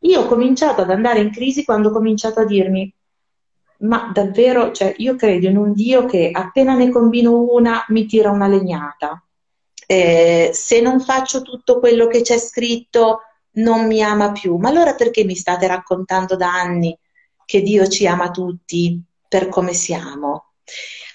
Io 0.00 0.20
ho 0.20 0.26
cominciato 0.26 0.82
ad 0.82 0.90
andare 0.90 1.20
in 1.20 1.32
crisi 1.32 1.64
quando 1.64 1.88
ho 1.88 1.92
cominciato 1.92 2.40
a 2.40 2.44
dirmi, 2.44 2.92
ma 3.78 4.10
davvero, 4.12 4.72
cioè, 4.72 4.94
io 4.98 5.16
credo 5.16 5.48
in 5.48 5.56
un 5.56 5.72
dio 5.72 6.06
che 6.06 6.30
appena 6.32 6.74
ne 6.74 6.90
combino 6.90 7.52
una 7.52 7.84
mi 7.88 8.06
tira 8.06 8.30
una 8.30 8.46
legnata. 8.46 9.20
Eh, 9.88 10.50
se 10.52 10.80
non 10.80 11.00
faccio 11.00 11.42
tutto 11.42 11.78
quello 11.78 12.06
che 12.06 12.22
c'è 12.22 12.38
scritto 12.38 13.20
non 13.56 13.86
mi 13.86 14.02
ama 14.02 14.32
più. 14.32 14.56
Ma 14.56 14.68
allora 14.68 14.94
perché 14.94 15.24
mi 15.24 15.34
state 15.34 15.66
raccontando 15.66 16.36
da 16.36 16.52
anni 16.52 16.96
che 17.44 17.62
Dio 17.62 17.86
ci 17.86 18.06
ama 18.06 18.30
tutti 18.30 19.00
per 19.28 19.48
come 19.48 19.72
siamo? 19.72 20.52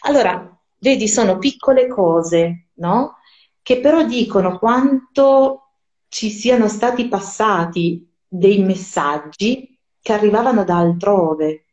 Allora, 0.03 0.59
vedi, 0.79 1.07
sono 1.07 1.37
piccole 1.37 1.87
cose, 1.87 2.69
no? 2.75 3.17
Che 3.61 3.79
però 3.79 4.03
dicono 4.05 4.57
quanto 4.57 5.73
ci 6.07 6.29
siano 6.29 6.67
stati 6.67 7.07
passati 7.07 8.07
dei 8.27 8.63
messaggi 8.63 9.77
che 10.01 10.13
arrivavano 10.13 10.63
da 10.63 10.77
altrove 10.77 11.65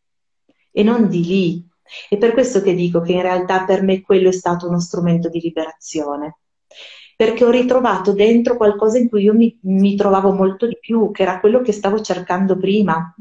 e 0.71 0.83
non 0.83 1.09
di 1.09 1.25
lì. 1.25 1.69
È 2.09 2.19
per 2.19 2.33
questo 2.33 2.61
che 2.61 2.75
dico 2.75 3.01
che 3.01 3.13
in 3.13 3.23
realtà 3.23 3.65
per 3.65 3.83
me 3.83 4.03
quello 4.03 4.29
è 4.29 4.33
stato 4.33 4.69
uno 4.69 4.79
strumento 4.79 5.31
di 5.31 5.41
liberazione, 5.41 6.41
perché 7.17 7.45
ho 7.45 7.51
ritrovato 7.51 8.13
dentro 8.13 8.57
qualcosa 8.57 8.99
in 8.99 9.09
cui 9.09 9.23
io 9.23 9.33
mi, 9.33 9.59
mi 9.63 9.97
trovavo 9.97 10.33
molto 10.33 10.67
di 10.67 10.77
più, 10.79 11.11
che 11.11 11.23
era 11.23 11.41
quello 11.41 11.63
che 11.63 11.73
stavo 11.73 12.01
cercando 12.03 12.59
prima. 12.59 13.15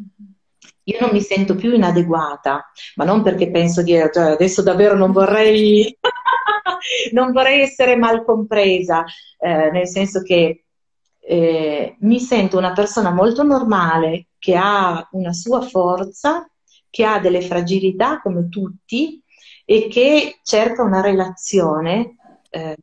Io 0.87 0.99
non 1.01 1.09
mi 1.11 1.21
sento 1.21 1.55
più 1.55 1.73
inadeguata, 1.73 2.71
ma 2.95 3.03
non 3.03 3.21
perché 3.21 3.51
penso 3.51 3.83
di 3.83 3.91
cioè, 3.91 4.31
adesso 4.31 4.61
davvero 4.61 4.95
non 4.95 5.11
vorrei 5.11 5.97
non 7.11 7.31
vorrei 7.33 7.61
essere 7.61 7.97
mal 7.97 8.23
compresa, 8.23 9.03
eh, 9.39 9.69
nel 9.71 9.87
senso 9.87 10.21
che 10.21 10.63
eh, 11.19 11.97
mi 11.99 12.19
sento 12.21 12.57
una 12.57 12.71
persona 12.71 13.11
molto 13.11 13.43
normale, 13.43 14.27
che 14.39 14.55
ha 14.55 15.05
una 15.11 15.33
sua 15.33 15.61
forza, 15.61 16.49
che 16.89 17.03
ha 17.03 17.19
delle 17.19 17.41
fragilità 17.41 18.21
come 18.21 18.47
tutti 18.47 19.21
e 19.65 19.87
che 19.89 20.39
cerca 20.43 20.83
una 20.83 21.01
relazione 21.01 22.15
eh, 22.49 22.77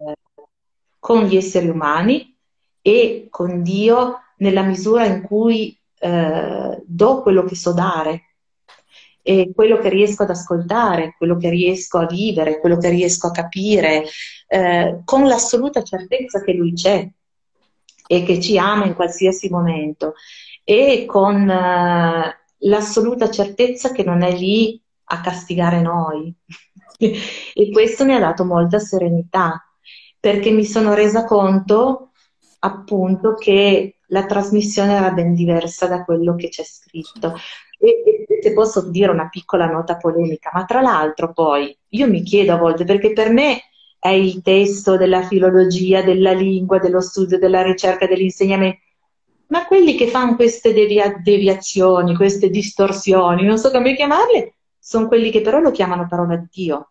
con 0.98 1.24
gli 1.24 1.36
esseri 1.36 1.68
umani 1.68 2.36
e 2.82 3.28
con 3.30 3.62
Dio 3.62 4.18
nella 4.36 4.62
misura 4.62 5.06
in 5.06 5.22
cui 5.22 5.78
eh, 6.04 6.82
do 6.84 7.22
quello 7.22 7.44
che 7.44 7.54
so 7.54 7.72
dare 7.72 8.34
e 9.22 9.52
quello 9.54 9.78
che 9.78 9.88
riesco 9.88 10.24
ad 10.24 10.30
ascoltare, 10.30 11.14
quello 11.16 11.38
che 11.38 11.48
riesco 11.48 11.96
a 11.96 12.06
vivere, 12.06 12.60
quello 12.60 12.76
che 12.76 12.90
riesco 12.90 13.28
a 13.28 13.30
capire, 13.30 14.04
eh, 14.46 15.00
con 15.02 15.26
l'assoluta 15.26 15.82
certezza 15.82 16.42
che 16.42 16.52
Lui 16.52 16.74
c'è 16.74 17.08
e 18.06 18.22
che 18.22 18.38
ci 18.38 18.58
ama 18.58 18.84
in 18.84 18.94
qualsiasi 18.94 19.48
momento 19.48 20.12
e 20.62 21.06
con 21.06 21.48
eh, 21.48 22.38
l'assoluta 22.58 23.30
certezza 23.30 23.92
che 23.92 24.04
non 24.04 24.22
è 24.22 24.36
lì 24.36 24.78
a 25.04 25.22
castigare 25.22 25.80
noi. 25.80 26.34
e 26.98 27.70
questo 27.72 28.04
mi 28.04 28.14
ha 28.14 28.20
dato 28.20 28.44
molta 28.44 28.78
serenità 28.78 29.58
perché 30.20 30.50
mi 30.50 30.66
sono 30.66 30.92
resa 30.92 31.24
conto 31.24 32.10
appunto 32.58 33.34
che 33.34 34.00
la 34.14 34.26
trasmissione 34.26 34.94
era 34.94 35.10
ben 35.10 35.34
diversa 35.34 35.88
da 35.88 36.04
quello 36.04 36.36
che 36.36 36.48
c'è 36.48 36.62
scritto. 36.62 37.34
E, 37.78 38.26
e, 38.28 38.40
se 38.40 38.52
posso 38.52 38.88
dire 38.88 39.10
una 39.10 39.28
piccola 39.28 39.66
nota 39.66 39.96
polemica, 39.96 40.50
ma 40.54 40.64
tra 40.64 40.80
l'altro 40.80 41.32
poi 41.32 41.76
io 41.90 42.08
mi 42.08 42.22
chiedo 42.22 42.52
a 42.52 42.56
volte, 42.56 42.84
perché 42.84 43.12
per 43.12 43.30
me 43.30 43.60
è 43.98 44.10
il 44.10 44.40
testo 44.42 44.96
della 44.96 45.22
filologia, 45.22 46.02
della 46.02 46.32
lingua, 46.32 46.78
dello 46.78 47.00
studio, 47.00 47.38
della 47.38 47.62
ricerca, 47.62 48.06
dell'insegnamento, 48.06 48.78
ma 49.48 49.66
quelli 49.66 49.96
che 49.96 50.06
fanno 50.06 50.36
queste 50.36 50.72
devia- 50.72 51.16
deviazioni, 51.20 52.14
queste 52.14 52.50
distorsioni, 52.50 53.44
non 53.44 53.58
so 53.58 53.70
come 53.70 53.96
chiamarle, 53.96 54.54
sono 54.78 55.08
quelli 55.08 55.30
che 55.30 55.40
però 55.40 55.58
lo 55.58 55.72
chiamano 55.72 56.06
parola 56.08 56.36
di 56.36 56.46
Dio. 56.50 56.90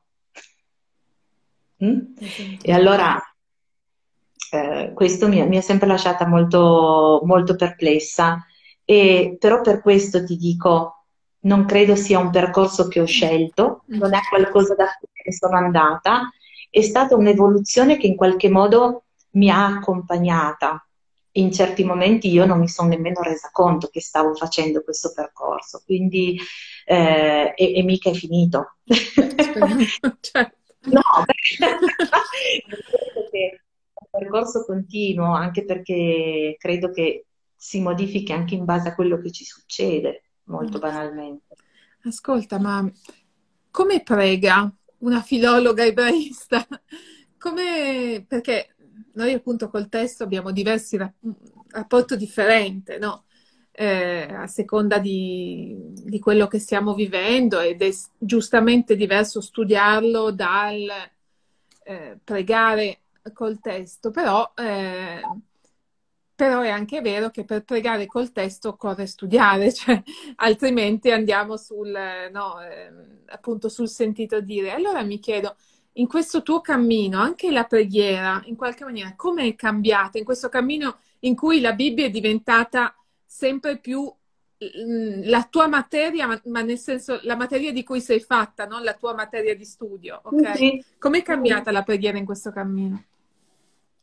Mm? 1.83 1.99
E 2.61 2.71
allora 2.71 3.21
eh, 4.53 4.93
questo 4.93 5.27
mi, 5.27 5.45
mi, 5.47 5.57
ha 5.57 5.61
sempre 5.61 5.87
lasciata 5.87 6.27
molto, 6.27 7.21
molto 7.25 7.55
perplessa. 7.55 8.45
E, 8.85 9.37
però 9.39 9.61
per 9.61 9.81
questo 9.81 10.23
ti 10.23 10.35
dico, 10.35 11.05
non 11.41 11.65
credo 11.65 11.95
sia 11.95 12.19
un 12.19 12.29
percorso 12.29 12.87
che 12.87 12.99
ho 13.01 13.05
scelto, 13.05 13.83
non 13.87 14.13
è 14.13 14.19
qualcosa 14.29 14.75
da 14.75 14.85
cui 14.99 15.33
sono 15.33 15.57
andata, 15.57 16.29
è 16.69 16.81
stata 16.81 17.15
un'evoluzione 17.15 17.97
che 17.97 18.07
in 18.07 18.15
qualche 18.15 18.49
modo 18.49 19.05
mi 19.31 19.49
ha 19.49 19.65
accompagnata. 19.65 20.85
In 21.35 21.51
certi 21.51 21.83
momenti 21.83 22.29
io 22.29 22.45
non 22.45 22.59
mi 22.59 22.67
sono 22.67 22.89
nemmeno 22.89 23.21
resa 23.21 23.49
conto 23.51 23.87
che 23.87 24.01
stavo 24.01 24.35
facendo 24.35 24.83
questo 24.83 25.11
percorso, 25.15 25.81
quindi 25.83 26.39
eh, 26.85 27.53
e, 27.55 27.75
e, 27.75 27.83
mica 27.83 28.11
è 28.11 28.13
finito. 28.13 28.75
certo. 30.19 30.61
No, 30.85 31.01
perché 33.15 33.61
percorso 34.17 34.63
continuo, 34.63 35.33
anche 35.33 35.65
perché 35.65 36.55
credo 36.59 36.91
che 36.91 37.25
si 37.55 37.81
modifichi 37.81 38.31
anche 38.31 38.53
in 38.53 38.63
base 38.63 38.89
a 38.89 38.95
quello 38.95 39.19
che 39.19 39.31
ci 39.31 39.43
succede, 39.43 40.23
molto 40.43 40.77
mm. 40.77 40.81
banalmente. 40.81 41.55
Ascolta, 42.03 42.59
ma 42.59 42.87
come 43.71 44.03
prega 44.03 44.71
una 44.99 45.21
filologa 45.21 45.83
ebraista? 45.83 46.65
Come, 47.39 48.23
perché 48.25 48.75
noi 49.13 49.33
appunto 49.33 49.69
col 49.69 49.89
testo 49.89 50.23
abbiamo 50.23 50.51
diversi 50.51 50.97
rapporti 51.67 52.15
differenti, 52.15 52.97
no? 52.99 53.25
Eh, 53.71 54.27
a 54.31 54.47
seconda 54.47 54.99
di, 54.99 55.75
di, 56.05 56.19
quello 56.19 56.47
che 56.47 56.59
stiamo 56.59 56.93
vivendo 56.93 57.59
ed 57.59 57.81
è 57.81 57.89
giustamente 58.17 58.95
diverso 58.95 59.41
studiarlo 59.41 60.31
dal 60.31 60.87
eh, 61.83 62.19
pregare 62.23 63.02
col 63.31 63.59
testo, 63.59 64.11
però 64.11 64.51
eh, 64.55 65.21
però 66.35 66.61
è 66.61 66.69
anche 66.69 67.01
vero 67.01 67.29
che 67.29 67.45
per 67.45 67.63
pregare 67.63 68.05
col 68.05 68.31
testo 68.31 68.69
occorre 68.69 69.05
studiare, 69.05 69.71
cioè, 69.73 70.01
altrimenti 70.35 71.11
andiamo 71.11 71.57
sul, 71.57 71.95
no, 72.31 72.61
eh, 72.61 72.91
appunto 73.27 73.69
sul 73.69 73.87
sentito 73.87 74.41
dire. 74.41 74.71
Allora 74.71 75.03
mi 75.03 75.19
chiedo, 75.19 75.55
in 75.93 76.07
questo 76.07 76.41
tuo 76.41 76.59
cammino, 76.59 77.19
anche 77.19 77.51
la 77.51 77.65
preghiera, 77.65 78.41
in 78.45 78.55
qualche 78.55 78.83
maniera, 78.83 79.13
come 79.15 79.45
è 79.45 79.55
cambiata 79.55 80.17
in 80.17 80.23
questo 80.23 80.49
cammino 80.49 80.97
in 81.19 81.35
cui 81.35 81.61
la 81.61 81.73
Bibbia 81.73 82.05
è 82.05 82.09
diventata 82.09 82.95
sempre 83.25 83.77
più 83.77 84.01
mm, 84.01 85.21
la 85.25 85.47
tua 85.49 85.67
materia, 85.67 86.41
ma, 86.45 86.61
nel 86.61 86.79
senso 86.79 87.19
la 87.23 87.35
materia 87.35 87.71
di 87.71 87.83
cui 87.83 88.01
sei 88.01 88.19
fatta, 88.19 88.65
non 88.65 88.83
la 88.83 88.93
tua 88.95 89.13
materia 89.13 89.55
di 89.55 89.65
studio, 89.65 90.19
ok? 90.23 90.55
Sì. 90.57 90.83
Com'è 90.97 91.21
cambiata 91.21 91.71
la 91.71 91.83
preghiera 91.83 92.17
in 92.17 92.25
questo 92.25 92.51
cammino? 92.51 93.03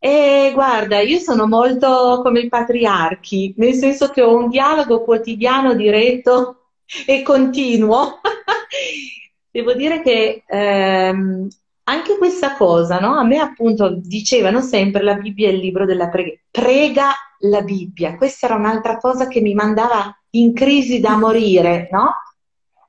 E 0.02 0.50
guarda, 0.54 1.00
io 1.00 1.18
sono 1.18 1.46
molto 1.46 2.20
come 2.22 2.40
i 2.40 2.48
patriarchi, 2.48 3.52
nel 3.58 3.74
senso 3.74 4.08
che 4.08 4.22
ho 4.22 4.34
un 4.34 4.48
dialogo 4.48 5.04
quotidiano, 5.04 5.74
diretto 5.74 6.68
e 7.06 7.20
continuo. 7.22 8.18
Devo 9.52 9.74
dire 9.74 10.00
che 10.00 10.42
ehm, 10.46 11.46
anche 11.84 12.16
questa 12.16 12.56
cosa, 12.56 12.98
no? 12.98 13.16
A 13.18 13.24
me 13.24 13.40
appunto 13.40 13.90
dicevano 13.90 14.62
sempre 14.62 15.02
la 15.02 15.16
Bibbia 15.16 15.48
è 15.48 15.52
il 15.52 15.58
libro 15.58 15.84
della 15.84 16.08
preghiera. 16.08 16.40
Prega 16.50 17.12
la 17.40 17.60
Bibbia. 17.60 18.16
Questa 18.16 18.46
era 18.46 18.54
un'altra 18.54 18.96
cosa 18.96 19.28
che 19.28 19.42
mi 19.42 19.52
mandava 19.52 20.18
in 20.30 20.54
crisi 20.54 21.00
da 21.00 21.18
morire, 21.18 21.90
no? 21.92 22.14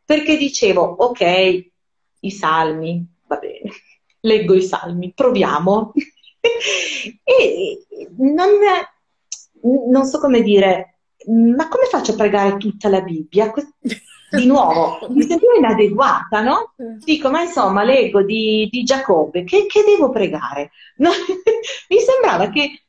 Perché 0.05 0.37
dicevo, 0.37 0.81
ok, 0.83 1.69
i 2.21 2.31
salmi, 2.31 3.05
va 3.27 3.35
bene, 3.35 3.69
leggo 4.21 4.53
i 4.53 4.61
salmi, 4.61 5.11
proviamo 5.13 5.91
e 7.23 7.85
non, 8.17 8.49
non 9.89 10.05
so 10.05 10.19
come 10.19 10.41
dire, 10.41 10.99
ma 11.27 11.67
come 11.67 11.85
faccio 11.85 12.11
a 12.13 12.15
pregare 12.15 12.57
tutta 12.57 12.89
la 12.89 13.01
Bibbia? 13.01 13.51
Di 14.31 14.45
nuovo, 14.45 15.07
mi 15.09 15.23
sentivo 15.23 15.55
inadeguata, 15.57 16.41
no? 16.41 16.73
Dico, 17.03 17.29
ma 17.29 17.41
insomma, 17.41 17.83
leggo 17.83 18.23
di, 18.23 18.67
di 18.71 18.83
Giacobbe, 18.83 19.43
che, 19.43 19.65
che, 19.65 19.83
devo 19.85 20.09
pregare? 20.09 20.71
No? 20.97 21.09
mi 21.89 21.99
sembrava 21.99 22.49
che 22.49 22.83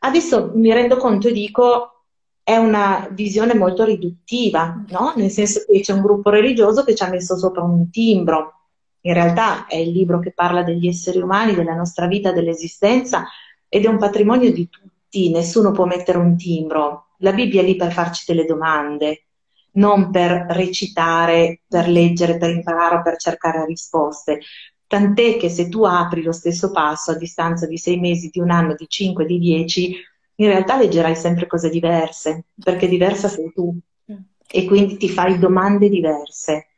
adesso 0.00 0.52
mi 0.54 0.72
rendo 0.72 0.96
conto 0.96 1.26
e 1.26 1.32
dico, 1.32 2.04
è 2.44 2.56
una 2.56 3.08
visione 3.10 3.54
molto 3.54 3.84
riduttiva, 3.84 4.84
no? 4.90 5.12
Nel 5.16 5.30
senso 5.30 5.64
che 5.66 5.80
c'è 5.80 5.92
un 5.92 6.02
gruppo 6.02 6.30
religioso 6.30 6.84
che 6.84 6.94
ci 6.94 7.02
ha 7.02 7.08
messo 7.08 7.36
sopra 7.36 7.62
un 7.62 7.90
timbro 7.90 8.63
in 9.06 9.12
realtà 9.12 9.66
è 9.66 9.76
il 9.76 9.90
libro 9.90 10.18
che 10.18 10.32
parla 10.32 10.62
degli 10.62 10.86
esseri 10.86 11.18
umani, 11.20 11.54
della 11.54 11.74
nostra 11.74 12.06
vita, 12.06 12.32
dell'esistenza 12.32 13.26
ed 13.68 13.84
è 13.84 13.88
un 13.88 13.98
patrimonio 13.98 14.50
di 14.50 14.68
tutti, 14.68 15.30
nessuno 15.30 15.72
può 15.72 15.84
mettere 15.84 16.18
un 16.18 16.36
timbro. 16.36 17.08
La 17.18 17.32
Bibbia 17.32 17.60
è 17.60 17.64
lì 17.64 17.76
per 17.76 17.92
farci 17.92 18.24
delle 18.26 18.46
domande, 18.46 19.26
non 19.72 20.10
per 20.10 20.46
recitare, 20.48 21.60
per 21.68 21.88
leggere, 21.88 22.38
per 22.38 22.50
imparare 22.50 22.96
o 22.96 23.02
per 23.02 23.16
cercare 23.16 23.66
risposte. 23.66 24.40
Tant'è 24.86 25.36
che 25.36 25.50
se 25.50 25.68
tu 25.68 25.84
apri 25.84 26.22
lo 26.22 26.32
stesso 26.32 26.70
passo 26.70 27.10
a 27.10 27.16
distanza 27.16 27.66
di 27.66 27.76
sei 27.76 27.98
mesi, 27.98 28.30
di 28.32 28.40
un 28.40 28.50
anno, 28.50 28.74
di 28.74 28.86
cinque, 28.88 29.26
di 29.26 29.38
dieci, 29.38 29.96
in 30.36 30.46
realtà 30.46 30.78
leggerai 30.78 31.14
sempre 31.14 31.46
cose 31.46 31.68
diverse, 31.68 32.46
perché 32.62 32.88
diversa 32.88 33.28
sei 33.28 33.52
tu. 33.52 33.76
Mm. 34.10 34.16
E 34.50 34.64
quindi 34.64 34.96
ti 34.96 35.10
fai 35.10 35.38
domande 35.38 35.90
diverse. 35.90 36.68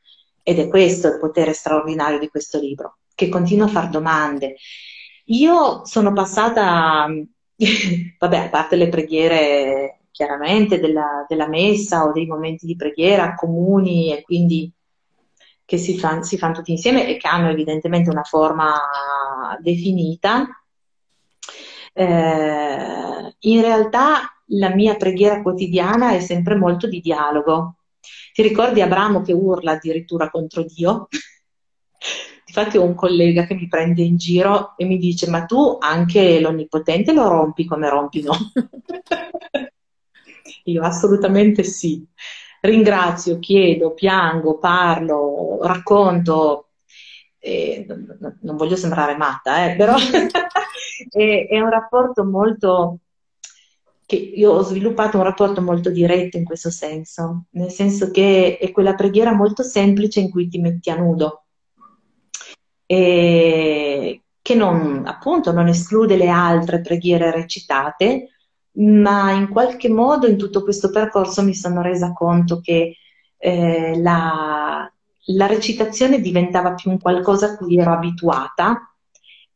Ed 0.48 0.60
è 0.60 0.68
questo 0.68 1.08
il 1.08 1.18
potere 1.18 1.52
straordinario 1.52 2.20
di 2.20 2.28
questo 2.28 2.60
libro, 2.60 2.98
che 3.16 3.28
continua 3.28 3.66
a 3.66 3.70
fare 3.70 3.88
domande. 3.88 4.54
Io 5.24 5.84
sono 5.84 6.12
passata, 6.12 7.08
vabbè, 8.18 8.36
a 8.36 8.48
parte 8.48 8.76
le 8.76 8.88
preghiere 8.88 10.02
chiaramente 10.12 10.78
della, 10.78 11.26
della, 11.26 11.48
messa 11.48 12.04
o 12.04 12.12
dei 12.12 12.26
momenti 12.26 12.64
di 12.64 12.76
preghiera 12.76 13.34
comuni 13.34 14.16
e 14.16 14.22
quindi 14.22 14.72
che 15.64 15.78
si 15.78 16.00
si 16.20 16.38
fanno 16.38 16.54
tutti 16.54 16.70
insieme 16.70 17.08
e 17.08 17.16
che 17.16 17.26
hanno 17.26 17.48
evidentemente 17.48 18.08
una 18.08 18.22
forma 18.22 18.78
definita, 19.58 20.46
eh, 21.92 23.36
in 23.36 23.60
realtà 23.60 24.40
la 24.50 24.72
mia 24.72 24.94
preghiera 24.94 25.42
quotidiana 25.42 26.12
è 26.12 26.20
sempre 26.20 26.54
molto 26.54 26.86
di 26.86 27.00
dialogo, 27.00 27.78
ti 28.36 28.42
ricordi 28.42 28.82
Abramo 28.82 29.22
che 29.22 29.32
urla 29.32 29.72
addirittura 29.72 30.28
contro 30.28 30.62
Dio? 30.62 31.08
Infatti 32.44 32.76
ho 32.76 32.84
un 32.84 32.94
collega 32.94 33.46
che 33.46 33.54
mi 33.54 33.66
prende 33.66 34.02
in 34.02 34.18
giro 34.18 34.76
e 34.76 34.84
mi 34.84 34.98
dice 34.98 35.30
ma 35.30 35.46
tu 35.46 35.78
anche 35.80 36.38
l'Onnipotente 36.38 37.14
lo 37.14 37.28
rompi 37.28 37.64
come 37.64 37.88
rompi 37.88 38.22
no? 38.22 38.34
Io 40.64 40.82
assolutamente 40.82 41.62
sì. 41.62 42.06
Ringrazio, 42.60 43.38
chiedo, 43.38 43.94
piango, 43.94 44.58
parlo, 44.58 45.58
racconto 45.62 46.72
e 47.38 47.86
non 47.86 48.56
voglio 48.56 48.76
sembrare 48.76 49.16
matta, 49.16 49.64
eh, 49.64 49.76
però 49.76 49.94
è, 51.10 51.46
è 51.48 51.58
un 51.58 51.70
rapporto 51.70 52.22
molto 52.22 52.98
che 54.06 54.16
io 54.16 54.52
ho 54.52 54.62
sviluppato 54.62 55.18
un 55.18 55.24
rapporto 55.24 55.60
molto 55.60 55.90
diretto 55.90 56.36
in 56.36 56.44
questo 56.44 56.70
senso, 56.70 57.46
nel 57.50 57.70
senso 57.70 58.10
che 58.10 58.56
è 58.56 58.70
quella 58.70 58.94
preghiera 58.94 59.34
molto 59.34 59.62
semplice 59.64 60.20
in 60.20 60.30
cui 60.30 60.48
ti 60.48 60.58
metti 60.58 60.90
a 60.90 60.96
nudo, 60.96 61.44
e 62.86 64.22
che 64.40 64.54
non, 64.54 65.02
appunto 65.06 65.50
non 65.50 65.66
esclude 65.66 66.16
le 66.16 66.28
altre 66.28 66.80
preghiere 66.80 67.32
recitate, 67.32 68.30
ma 68.78 69.32
in 69.32 69.48
qualche 69.48 69.88
modo 69.88 70.28
in 70.28 70.36
tutto 70.36 70.62
questo 70.62 70.90
percorso 70.90 71.42
mi 71.42 71.54
sono 71.54 71.82
resa 71.82 72.12
conto 72.12 72.60
che 72.60 72.96
eh, 73.38 73.98
la, 73.98 74.88
la 75.24 75.46
recitazione 75.46 76.20
diventava 76.20 76.74
più 76.74 76.90
un 76.90 77.00
qualcosa 77.00 77.46
a 77.46 77.56
cui 77.56 77.76
ero 77.76 77.92
abituata 77.92 78.94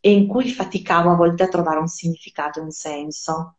e 0.01 0.11
in 0.11 0.27
cui 0.27 0.51
faticavo 0.51 1.11
a 1.11 1.15
volte 1.15 1.45
a 1.45 1.49
trovare 1.49 1.79
un 1.79 1.87
significato, 1.87 2.61
un 2.61 2.71
senso. 2.71 3.57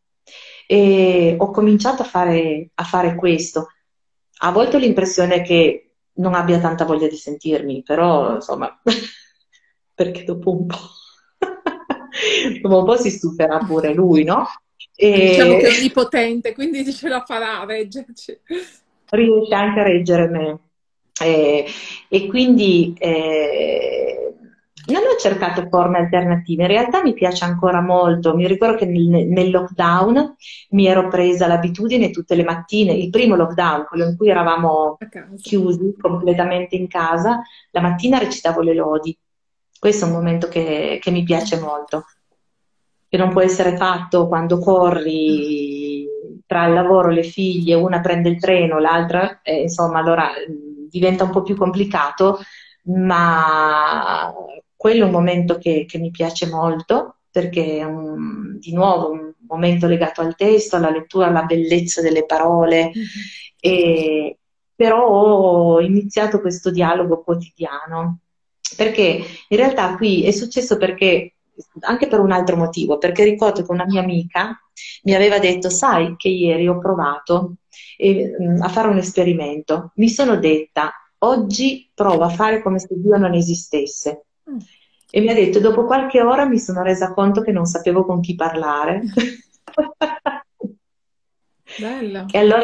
E 0.71 1.35
ho 1.37 1.51
cominciato 1.51 2.01
a 2.01 2.05
fare, 2.05 2.69
a 2.75 2.83
fare 2.85 3.15
questo. 3.15 3.71
A 4.43 4.51
volte 4.51 4.77
ho 4.77 4.79
l'impressione 4.79 5.41
che 5.41 5.95
non 6.13 6.33
abbia 6.33 6.61
tanta 6.61 6.85
voglia 6.85 7.09
di 7.09 7.17
sentirmi, 7.17 7.83
però 7.83 8.35
insomma, 8.35 8.79
perché 9.93 10.23
dopo 10.23 10.49
un 10.51 10.67
po', 10.67 10.77
dopo 12.61 12.77
un 12.77 12.85
po' 12.85 12.95
si 12.95 13.09
stuferà 13.09 13.57
pure 13.57 13.93
lui, 13.93 14.23
no? 14.23 14.47
E... 14.95 15.31
Diciamo 15.31 15.57
che 15.57 15.67
è 15.67 15.77
onnipotente, 15.77 16.53
quindi 16.53 16.85
ce 16.95 17.09
la 17.09 17.25
farà 17.25 17.59
a 17.59 17.65
reggerci. 17.65 18.39
Riesce 19.09 19.53
anche 19.53 19.79
a 19.81 19.83
reggere 19.83 20.29
me. 20.29 20.59
Eh, 21.21 21.65
e 22.07 22.27
quindi 22.27 22.95
eh, 22.97 24.35
non 24.91 25.03
ho 25.03 25.17
cercato 25.19 25.67
forme 25.69 25.99
alternative, 25.99 26.63
in 26.63 26.67
realtà 26.67 27.01
mi 27.01 27.13
piace 27.13 27.45
ancora 27.45 27.81
molto. 27.81 28.35
Mi 28.35 28.47
ricordo 28.47 28.77
che 28.77 28.85
nel, 28.85 29.27
nel, 29.27 29.49
lockdown 29.49 30.35
mi 30.71 30.87
ero 30.87 31.07
presa 31.07 31.47
l'abitudine 31.47 32.11
tutte 32.11 32.35
le 32.35 32.43
mattine, 32.43 32.93
il 32.93 33.09
primo 33.09 33.35
lockdown, 33.35 33.85
quello 33.85 34.05
in 34.05 34.17
cui 34.17 34.29
eravamo 34.29 34.97
chiusi 35.41 35.95
completamente 35.99 36.75
in 36.75 36.87
casa, 36.87 37.41
la 37.71 37.81
mattina 37.81 38.17
recitavo 38.17 38.61
le 38.61 38.73
lodi. 38.73 39.17
Questo 39.79 40.05
è 40.05 40.07
un 40.07 40.13
momento 40.13 40.47
che, 40.47 40.99
che 41.01 41.11
mi 41.11 41.23
piace 41.23 41.59
molto, 41.59 42.05
che 43.07 43.17
non 43.17 43.29
può 43.29 43.41
essere 43.41 43.75
fatto 43.77 44.27
quando 44.27 44.59
corri 44.59 46.07
tra 46.45 46.65
il 46.65 46.73
lavoro, 46.73 47.09
le 47.09 47.23
figlie, 47.23 47.75
una 47.75 48.01
prende 48.01 48.29
il 48.29 48.39
treno, 48.39 48.77
l'altra, 48.79 49.39
eh, 49.41 49.61
insomma, 49.61 49.99
allora 49.99 50.29
diventa 50.89 51.23
un 51.23 51.29
po' 51.29 51.41
più 51.41 51.55
complicato, 51.55 52.39
ma 52.83 54.33
quello 54.81 55.03
è 55.03 55.05
un 55.05 55.11
momento 55.11 55.59
che, 55.59 55.85
che 55.87 55.99
mi 55.99 56.09
piace 56.09 56.47
molto 56.47 57.17
perché 57.29 57.77
è 57.77 57.83
un, 57.83 58.57
di 58.57 58.73
nuovo 58.73 59.11
un 59.11 59.31
momento 59.47 59.85
legato 59.85 60.21
al 60.21 60.35
testo, 60.35 60.75
alla 60.75 60.89
lettura, 60.89 61.27
alla 61.27 61.43
bellezza 61.43 62.01
delle 62.01 62.25
parole. 62.25 62.85
Mm-hmm. 62.85 63.05
E, 63.59 64.39
però 64.73 65.07
ho 65.07 65.81
iniziato 65.81 66.41
questo 66.41 66.71
dialogo 66.71 67.21
quotidiano 67.21 68.21
perché 68.75 69.23
in 69.49 69.57
realtà 69.57 69.95
qui 69.97 70.23
è 70.23 70.31
successo 70.31 70.77
perché 70.77 71.35
anche 71.81 72.07
per 72.07 72.19
un 72.19 72.31
altro 72.31 72.55
motivo, 72.55 72.97
perché 72.97 73.23
ricordo 73.23 73.63
che 73.63 73.71
una 73.71 73.85
mia 73.85 74.01
amica 74.01 74.59
mi 75.03 75.13
aveva 75.13 75.37
detto, 75.37 75.69
sai 75.69 76.15
che 76.17 76.29
ieri 76.29 76.67
ho 76.67 76.79
provato 76.79 77.57
eh, 77.97 78.33
a 78.59 78.67
fare 78.67 78.87
un 78.87 78.97
esperimento, 78.97 79.91
mi 79.97 80.09
sono 80.09 80.37
detta, 80.37 80.91
oggi 81.19 81.87
provo 81.93 82.23
a 82.23 82.29
fare 82.29 82.63
come 82.63 82.79
se 82.79 82.95
Dio 82.97 83.15
non 83.17 83.35
esistesse. 83.35 84.25
E 85.13 85.19
mi 85.19 85.29
ha 85.29 85.33
detto, 85.33 85.59
dopo 85.59 85.85
qualche 85.85 86.21
ora 86.21 86.45
mi 86.45 86.57
sono 86.57 86.81
resa 86.83 87.13
conto 87.13 87.41
che 87.41 87.51
non 87.51 87.65
sapevo 87.65 88.05
con 88.05 88.21
chi 88.21 88.35
parlare. 88.35 89.01
Bello. 91.77 92.25
E 92.31 92.37
allora 92.37 92.63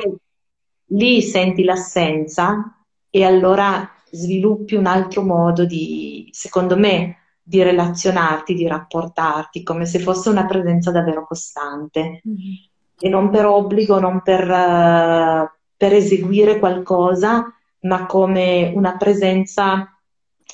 lì 0.91 1.21
senti 1.21 1.63
l'assenza 1.63 2.77
e 3.09 3.23
allora 3.23 3.89
sviluppi 4.11 4.75
un 4.75 4.85
altro 4.85 5.23
modo 5.23 5.65
di, 5.65 6.29
secondo 6.31 6.77
me, 6.77 7.17
di 7.41 7.61
relazionarti, 7.63 8.53
di 8.53 8.67
rapportarti, 8.67 9.63
come 9.63 9.85
se 9.85 9.99
fosse 9.99 10.29
una 10.29 10.45
presenza 10.45 10.91
davvero 10.91 11.25
costante. 11.25 12.21
Mm-hmm. 12.27 12.53
E 12.99 13.09
non 13.09 13.29
per 13.29 13.45
obbligo, 13.45 13.99
non 13.99 14.21
per, 14.21 14.43
uh, 14.43 15.49
per 15.75 15.93
eseguire 15.93 16.59
qualcosa, 16.59 17.45
ma 17.81 18.05
come 18.05 18.71
una 18.73 18.97
presenza 18.97 19.96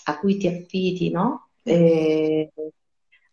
a 0.06 0.20
cui 0.20 0.38
ti 0.38 0.48
affidi, 0.48 1.10
no? 1.10 1.50
E 1.64 2.52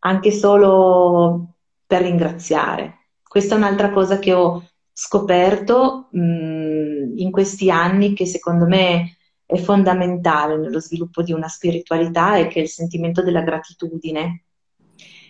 anche 0.01 0.31
solo 0.31 1.55
per 1.87 2.03
ringraziare. 2.03 2.99
Questa 3.23 3.55
è 3.55 3.59
un'altra 3.59 3.91
cosa 3.91 4.19
che 4.19 4.33
ho 4.33 4.65
scoperto 4.93 6.09
mh, 6.11 6.21
mm, 6.21 7.19
in 7.19 7.31
questi 7.31 7.71
anni 7.71 8.15
che 8.15 8.27
secondo 8.27 8.67
me 8.67 9.17
è 9.45 9.57
fondamentale 9.57 10.57
nello 10.57 10.81
sviluppo 10.81 11.23
di 11.23 11.33
una 11.33 11.49
spiritualità 11.49 12.37
e 12.37 12.47
che 12.47 12.61
è 12.61 12.63
il 12.63 12.69
sentimento 12.69 13.23
della 13.23 13.43
gratitudine 13.43 14.45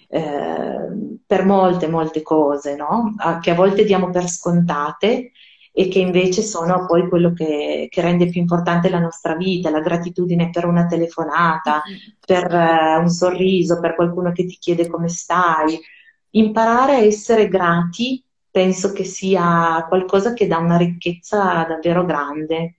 eh, 0.09 1.19
per 1.27 1.45
molte, 1.45 1.89
molte 1.89 2.21
cose, 2.21 2.77
no? 2.77 3.15
che 3.41 3.51
a 3.51 3.55
volte 3.55 3.85
diamo 3.85 4.11
per 4.11 4.29
scontate 4.29 5.33
e 5.73 5.89
che 5.89 6.01
invece 6.01 6.43
sono 6.43 6.85
poi 6.87 7.09
quello 7.09 7.33
che, 7.33 7.87
che, 7.89 8.01
rende 8.01 8.29
più 8.29 8.41
importante 8.41 8.91
la 8.91 8.99
nostra 8.99 9.37
vita, 9.37 9.71
la 9.71 9.81
gratitudine 9.81 10.51
per 10.51 10.67
una 10.67 10.87
telefonata, 10.87 11.83
per 12.25 12.53
uh, 12.53 13.01
un 13.01 13.09
sorriso, 13.09 13.79
per 13.79 13.95
qualcuno 13.95 14.33
che 14.33 14.47
ti 14.47 14.57
chiede 14.59 14.89
come 14.89 15.09
stai. 15.09 15.79
Imparare 16.31 16.97
a 16.97 17.03
essere 17.03 17.49
grati 17.49 18.23
penso 18.51 18.93
che 18.93 19.05
sia 19.05 19.85
qualcosa 19.89 20.33
che 20.33 20.47
dà 20.47 20.59
una 20.59 20.77
ricchezza 20.77 21.65
davvero 21.69 22.05
grande. 22.05 22.75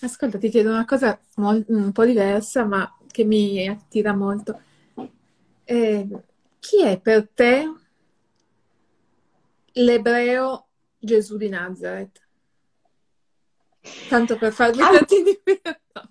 Ascolta, 0.00 0.38
ti 0.38 0.50
chiedo 0.50 0.70
una 0.70 0.84
cosa 0.84 1.18
molto, 1.36 1.72
un 1.72 1.90
po' 1.90 2.04
diversa, 2.04 2.64
ma 2.64 2.96
che 3.10 3.24
mi 3.24 3.66
attira 3.66 4.14
molto. 4.14 4.60
Eh, 5.64 6.08
chi 6.58 6.82
è 6.84 7.00
per 7.00 7.28
te 7.32 7.72
l'ebreo 9.72 10.69
Gesù 11.00 11.36
di 11.36 11.48
Nazareth? 11.48 12.20
Tanto 14.08 14.36
per 14.36 14.52
fargli 14.52 14.80
ah. 14.80 14.90
tantini 14.90 15.40
no, 15.94 16.08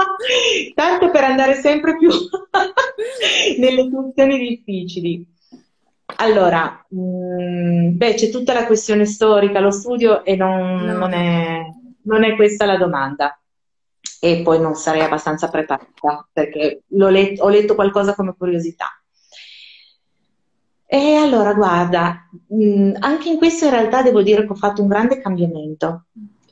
Tanto 0.74 1.10
per 1.10 1.24
andare 1.24 1.54
sempre 1.54 1.96
più 1.96 2.08
nelle 3.58 3.88
funzioni 3.90 4.38
difficili. 4.38 5.26
Allora, 6.16 6.84
mh, 6.88 7.00
mm, 7.00 7.96
beh, 7.96 8.14
c'è 8.14 8.30
tutta 8.30 8.52
la 8.52 8.66
questione 8.66 9.04
storica, 9.04 9.60
lo 9.60 9.70
studio 9.70 10.24
e 10.24 10.36
non, 10.36 10.84
no. 10.84 10.92
non 10.92 11.12
è 11.12 11.62
non 12.02 12.24
è 12.24 12.34
questa 12.36 12.64
la 12.64 12.76
domanda. 12.76 13.34
E 14.22 14.42
poi 14.42 14.60
non 14.60 14.74
sarei 14.74 15.02
abbastanza 15.02 15.48
preparata 15.48 16.28
perché 16.32 16.82
let- 16.88 17.40
ho 17.40 17.48
letto 17.48 17.74
qualcosa 17.74 18.14
come 18.14 18.34
curiosità. 18.36 18.99
E 20.92 21.14
allora, 21.14 21.54
guarda, 21.54 22.28
mh, 22.48 22.94
anche 22.98 23.28
in 23.28 23.38
questo 23.38 23.66
in 23.66 23.70
realtà 23.70 24.02
devo 24.02 24.22
dire 24.22 24.44
che 24.44 24.50
ho 24.50 24.56
fatto 24.56 24.82
un 24.82 24.88
grande 24.88 25.20
cambiamento 25.20 26.06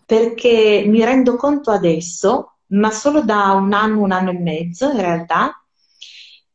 perché 0.06 0.84
mi 0.86 1.04
rendo 1.04 1.34
conto 1.34 1.72
adesso, 1.72 2.58
ma 2.68 2.90
solo 2.92 3.22
da 3.22 3.50
un 3.54 3.72
anno, 3.72 4.00
un 4.00 4.12
anno 4.12 4.30
e 4.30 4.38
mezzo 4.38 4.90
in 4.90 5.00
realtà, 5.00 5.60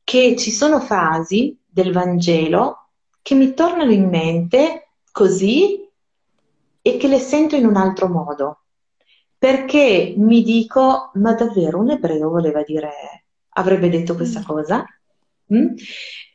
che 0.01 0.37
ci 0.37 0.49
sono 0.49 0.79
frasi 0.79 1.59
del 1.67 1.91
Vangelo 1.91 2.91
che 3.21 3.35
mi 3.35 3.53
tornano 3.53 3.91
in 3.91 4.07
mente 4.07 4.91
così 5.11 5.85
e 6.81 6.97
che 6.97 7.07
le 7.09 7.19
sento 7.19 7.57
in 7.57 7.65
un 7.65 7.75
altro 7.75 8.07
modo 8.07 8.59
perché 9.37 10.13
mi 10.15 10.41
dico, 10.41 11.11
ma 11.15 11.33
davvero 11.33 11.79
un 11.79 11.89
ebreo 11.89 12.29
voleva 12.29 12.63
dire, 12.63 13.25
avrebbe 13.49 13.89
detto 13.89 14.15
questa 14.15 14.39
mm. 14.39 14.43
cosa? 14.43 14.85
Mm? 15.53 15.67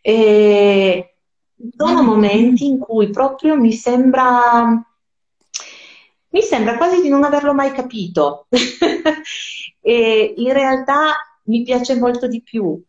E 0.02 1.17
sono 1.76 2.02
momenti 2.02 2.66
in 2.66 2.78
cui 2.78 3.10
proprio 3.10 3.56
mi 3.56 3.72
sembra, 3.72 4.64
mi 6.28 6.42
sembra 6.42 6.76
quasi 6.76 7.00
di 7.00 7.08
non 7.08 7.24
averlo 7.24 7.54
mai 7.54 7.72
capito. 7.72 8.46
e 9.80 10.34
in 10.36 10.52
realtà 10.52 11.14
mi 11.44 11.62
piace 11.62 11.96
molto 11.96 12.26
di 12.26 12.42
più, 12.42 12.80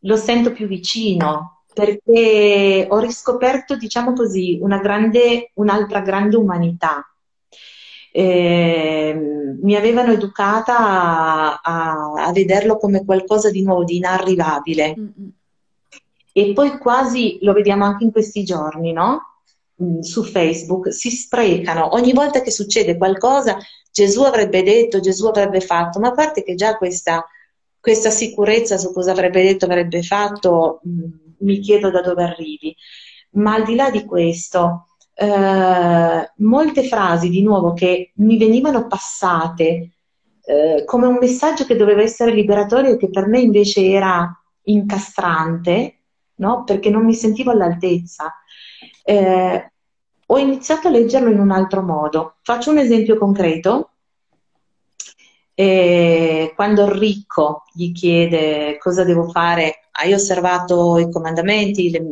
lo 0.00 0.16
sento 0.16 0.52
più 0.52 0.66
vicino, 0.66 1.64
perché 1.72 2.86
ho 2.88 2.98
riscoperto, 2.98 3.76
diciamo 3.76 4.12
così, 4.12 4.58
una 4.60 4.78
grande, 4.78 5.50
un'altra 5.54 6.00
grande 6.00 6.36
umanità 6.36 7.06
eh, 8.16 9.12
mi 9.60 9.74
avevano 9.74 10.12
educata 10.12 10.78
a, 10.78 11.60
a, 11.60 12.12
a, 12.26 12.32
vederlo 12.32 12.76
come 12.76 13.04
qualcosa 13.04 13.50
di 13.50 13.64
nuovo, 13.64 13.82
di 13.82 13.96
inarrivabile. 13.96 14.94
Mm-hmm. 14.96 15.28
E 16.36 16.52
poi 16.52 16.78
quasi 16.78 17.38
lo 17.42 17.52
vediamo 17.52 17.84
anche 17.84 18.02
in 18.04 18.10
questi 18.10 18.42
giorni, 18.42 18.92
no? 18.92 19.20
Mm, 19.82 20.00
su 20.00 20.24
Facebook 20.24 20.92
si 20.92 21.10
sprecano 21.10 21.94
ogni 21.94 22.12
volta 22.12 22.40
che 22.42 22.50
succede 22.50 22.96
qualcosa 22.96 23.58
Gesù 23.90 24.22
avrebbe 24.22 24.62
detto, 24.64 24.98
Gesù 24.98 25.26
avrebbe 25.26 25.60
fatto, 25.60 26.00
ma 26.00 26.08
a 26.08 26.12
parte 26.12 26.42
che 26.42 26.54
già 26.54 26.76
questa 26.76 27.24
questa 27.84 28.08
sicurezza 28.08 28.78
su 28.78 28.94
cosa 28.94 29.12
avrebbe 29.12 29.42
detto, 29.42 29.66
avrebbe 29.66 30.02
fatto, 30.02 30.80
mm, 30.88 31.12
mi 31.40 31.58
chiedo 31.60 31.90
da 31.90 32.00
dove 32.00 32.22
arrivi. 32.22 32.74
Ma 33.32 33.54
al 33.54 33.64
di 33.64 33.74
là 33.74 33.90
di 33.90 34.06
questo, 34.06 34.86
eh, 35.12 36.32
molte 36.36 36.84
frasi 36.84 37.28
di 37.28 37.42
nuovo 37.42 37.74
che 37.74 38.12
mi 38.16 38.38
venivano 38.38 38.86
passate 38.86 39.90
eh, 40.46 40.82
come 40.86 41.06
un 41.06 41.18
messaggio 41.20 41.66
che 41.66 41.76
doveva 41.76 42.00
essere 42.00 42.32
liberatorio 42.32 42.92
e 42.92 42.96
che 42.96 43.10
per 43.10 43.26
me 43.26 43.40
invece 43.40 43.84
era 43.84 44.34
incastrante, 44.62 45.93
no? 46.36 46.64
perché 46.64 46.90
non 46.90 47.04
mi 47.04 47.14
sentivo 47.14 47.50
all'altezza. 47.50 48.32
Eh, 49.04 49.72
ho 50.26 50.38
iniziato 50.38 50.88
a 50.88 50.90
leggerlo 50.90 51.30
in 51.30 51.38
un 51.38 51.50
altro 51.50 51.82
modo. 51.82 52.36
Faccio 52.42 52.70
un 52.70 52.78
esempio 52.78 53.18
concreto. 53.18 53.90
Eh, 55.56 56.52
quando 56.56 56.90
ricco 56.90 57.62
gli 57.72 57.92
chiede 57.92 58.76
cosa 58.78 59.04
devo 59.04 59.28
fare, 59.28 59.88
hai 59.92 60.12
osservato 60.12 60.98
i 60.98 61.10
comandamenti, 61.10 61.90
le, 61.90 62.02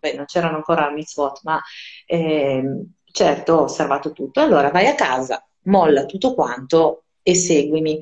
beh, 0.00 0.14
non 0.14 0.24
c'erano 0.24 0.56
ancora 0.56 0.90
mitzvot, 0.90 1.40
ma 1.42 1.60
eh, 2.06 2.86
certo 3.12 3.52
ho 3.54 3.62
osservato 3.62 4.12
tutto. 4.12 4.40
Allora 4.40 4.70
vai 4.70 4.86
a 4.86 4.94
casa, 4.94 5.44
molla 5.64 6.06
tutto 6.06 6.34
quanto 6.34 7.04
e 7.22 7.34
seguimi. 7.34 8.00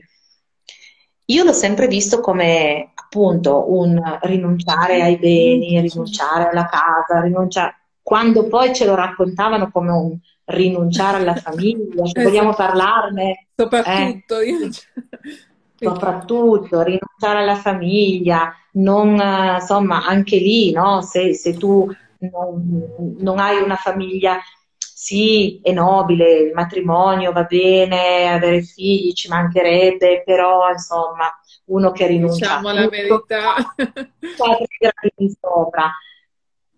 Io 1.27 1.45
l'ho 1.45 1.53
sempre 1.53 1.87
visto 1.87 2.20
come 2.20 2.91
appunto 2.95 3.73
un 3.73 4.01
rinunciare 4.23 5.03
ai 5.03 5.18
beni, 5.18 5.81
rinunciare 5.81 6.49
alla 6.49 6.66
casa, 6.66 7.20
rinunciare... 7.20 7.77
Quando 8.03 8.49
poi 8.49 8.75
ce 8.75 8.85
lo 8.85 8.95
raccontavano 8.97 9.70
come 9.70 9.91
un 9.93 10.18
rinunciare 10.47 11.18
alla 11.18 11.37
famiglia, 11.37 12.05
se 12.07 12.23
vogliamo 12.23 12.51
esatto. 12.51 12.66
parlarne. 12.66 13.47
Soprattutto, 13.55 14.39
eh, 14.41 14.47
io... 14.47 14.70
soprattutto 15.79 16.83
rinunciare 16.83 17.39
alla 17.39 17.57
famiglia, 17.57 18.53
non, 18.73 19.20
insomma, 19.55 20.05
anche 20.05 20.37
lì, 20.37 20.73
no? 20.73 21.03
se, 21.03 21.35
se 21.35 21.55
tu 21.55 21.89
non, 22.18 23.16
non 23.18 23.39
hai 23.39 23.62
una 23.62 23.77
famiglia 23.77 24.39
sì, 25.03 25.59
è 25.65 25.73
nobile, 25.73 26.33
il 26.33 26.53
matrimonio 26.55 27.33
va 27.33 27.43
bene, 27.43 28.33
avere 28.33 28.63
figli 28.63 29.13
ci 29.15 29.29
mancherebbe, 29.29 30.23
però 30.25 30.71
insomma, 30.71 31.29
uno 31.65 31.91
che 31.91 32.07
rinuncia 32.07 32.47
diciamo 32.47 32.69
a 32.69 32.73
la 32.73 32.89
verità. 32.89 33.55
di 35.17 35.37
sopra. 35.41 35.91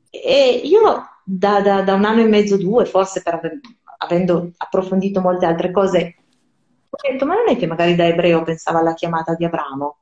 E 0.09 0.63
io 0.65 1.07
da, 1.23 1.61
da, 1.61 1.83
da, 1.83 1.93
un 1.93 2.07
anno 2.07 2.23
e 2.23 2.25
mezzo, 2.25 2.57
due, 2.57 2.87
forse 2.87 3.21
per 3.21 3.35
aver, 3.35 3.61
avendo 3.99 4.53
approfondito 4.57 5.21
molte 5.21 5.45
altre 5.45 5.71
cose, 5.71 6.15
ho 6.89 6.97
detto, 7.07 7.27
ma 7.27 7.35
non 7.35 7.51
è 7.51 7.59
che 7.59 7.67
magari 7.67 7.95
da 7.95 8.07
ebreo 8.07 8.43
pensava 8.43 8.79
alla 8.79 8.95
chiamata 8.95 9.35
di 9.35 9.45
Abramo? 9.45 9.99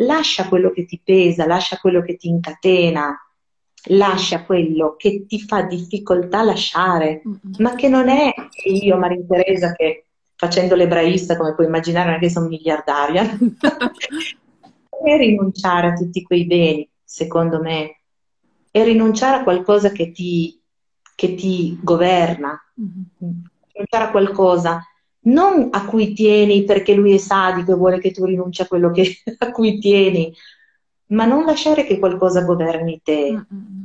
Lascia 0.00 0.48
quello 0.48 0.72
che 0.72 0.84
ti 0.86 1.00
pesa, 1.04 1.46
lascia 1.46 1.76
quello 1.76 2.02
che 2.02 2.16
ti 2.16 2.26
incatena, 2.26 3.16
lascia 3.88 4.44
quello 4.44 4.96
che 4.96 5.26
ti 5.26 5.40
fa 5.40 5.62
difficoltà 5.62 6.42
lasciare, 6.42 7.22
mm-hmm. 7.26 7.54
ma 7.58 7.74
che 7.74 7.88
non 7.88 8.08
è 8.08 8.32
io, 8.64 8.96
Maria 8.96 9.24
Teresa, 9.28 9.72
che 9.72 10.06
facendo 10.34 10.74
l'ebraista, 10.74 11.36
come 11.36 11.54
puoi 11.54 11.66
immaginare, 11.66 12.06
non 12.06 12.16
è 12.16 12.20
che 12.20 12.30
sono 12.30 12.48
miliardaria, 12.48 13.22
è 15.04 15.16
rinunciare 15.16 15.88
a 15.88 15.92
tutti 15.92 16.22
quei 16.22 16.46
beni, 16.46 16.88
secondo 17.02 17.60
me, 17.60 18.00
è 18.70 18.84
rinunciare 18.84 19.40
a 19.40 19.42
qualcosa 19.42 19.90
che 19.90 20.12
ti, 20.12 20.60
che 21.14 21.34
ti 21.34 21.78
governa, 21.82 22.58
mm-hmm. 22.80 23.34
rinunciare 23.72 24.04
a 24.04 24.10
qualcosa 24.10 24.80
non 25.26 25.68
a 25.72 25.84
cui 25.86 26.12
tieni 26.12 26.64
perché 26.64 26.94
lui 26.94 27.14
è 27.14 27.18
sadico 27.18 27.72
e 27.72 27.76
vuole 27.76 27.98
che 27.98 28.10
tu 28.10 28.24
rinunci 28.24 28.62
a 28.62 28.66
quello 28.66 28.90
che, 28.90 29.22
a 29.38 29.50
cui 29.50 29.78
tieni, 29.78 30.32
ma 31.08 31.24
non 31.24 31.44
lasciare 31.44 31.84
che 31.84 31.98
qualcosa 31.98 32.42
governi 32.42 33.00
te. 33.02 33.30
Mm-hmm. 33.32 33.82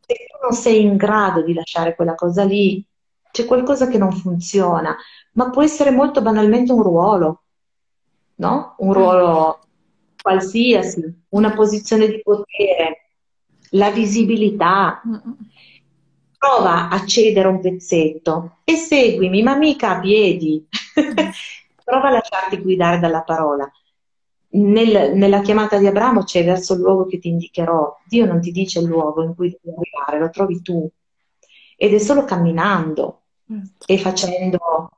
Se 0.00 0.14
tu 0.14 0.38
non 0.42 0.52
sei 0.52 0.82
in 0.82 0.96
grado 0.96 1.42
di 1.42 1.54
lasciare 1.54 1.94
quella 1.94 2.14
cosa 2.14 2.44
lì, 2.44 2.84
c'è 3.30 3.44
qualcosa 3.46 3.88
che 3.88 3.98
non 3.98 4.12
funziona, 4.12 4.96
ma 5.32 5.50
può 5.50 5.62
essere 5.62 5.90
molto 5.90 6.20
banalmente 6.20 6.72
un 6.72 6.82
ruolo, 6.82 7.42
no? 8.36 8.74
Un 8.78 8.92
ruolo 8.92 9.60
qualsiasi, 10.20 11.24
una 11.30 11.52
posizione 11.52 12.06
di 12.08 12.20
potere, 12.22 13.08
la 13.70 13.90
visibilità. 13.90 15.00
Prova 16.36 16.88
a 16.88 17.06
cedere 17.06 17.48
un 17.48 17.60
pezzetto 17.60 18.58
e 18.64 18.74
seguimi, 18.74 19.42
ma 19.42 19.54
mica 19.54 19.96
a 19.96 20.00
piedi. 20.00 20.66
Prova 21.84 22.08
a 22.08 22.10
lasciarti 22.10 22.58
guidare 22.58 22.98
dalla 22.98 23.22
parola 23.22 23.70
nel, 24.52 25.16
nella 25.16 25.40
chiamata 25.40 25.78
di 25.78 25.86
Abramo 25.86 26.24
c'è 26.24 26.44
verso 26.44 26.74
il 26.74 26.80
luogo 26.80 27.06
che 27.06 27.18
ti 27.18 27.28
indicherò. 27.28 27.98
Dio 28.06 28.26
non 28.26 28.40
ti 28.40 28.50
dice 28.50 28.80
il 28.80 28.86
luogo 28.86 29.22
in 29.22 29.34
cui 29.34 29.56
devi 29.60 29.76
arrivare, 29.76 30.18
lo 30.18 30.30
trovi 30.30 30.60
tu. 30.62 30.88
Ed 31.76 31.94
è 31.94 31.98
solo 31.98 32.24
camminando 32.24 33.22
mm. 33.52 33.62
e 33.86 33.98
facendo 33.98 34.90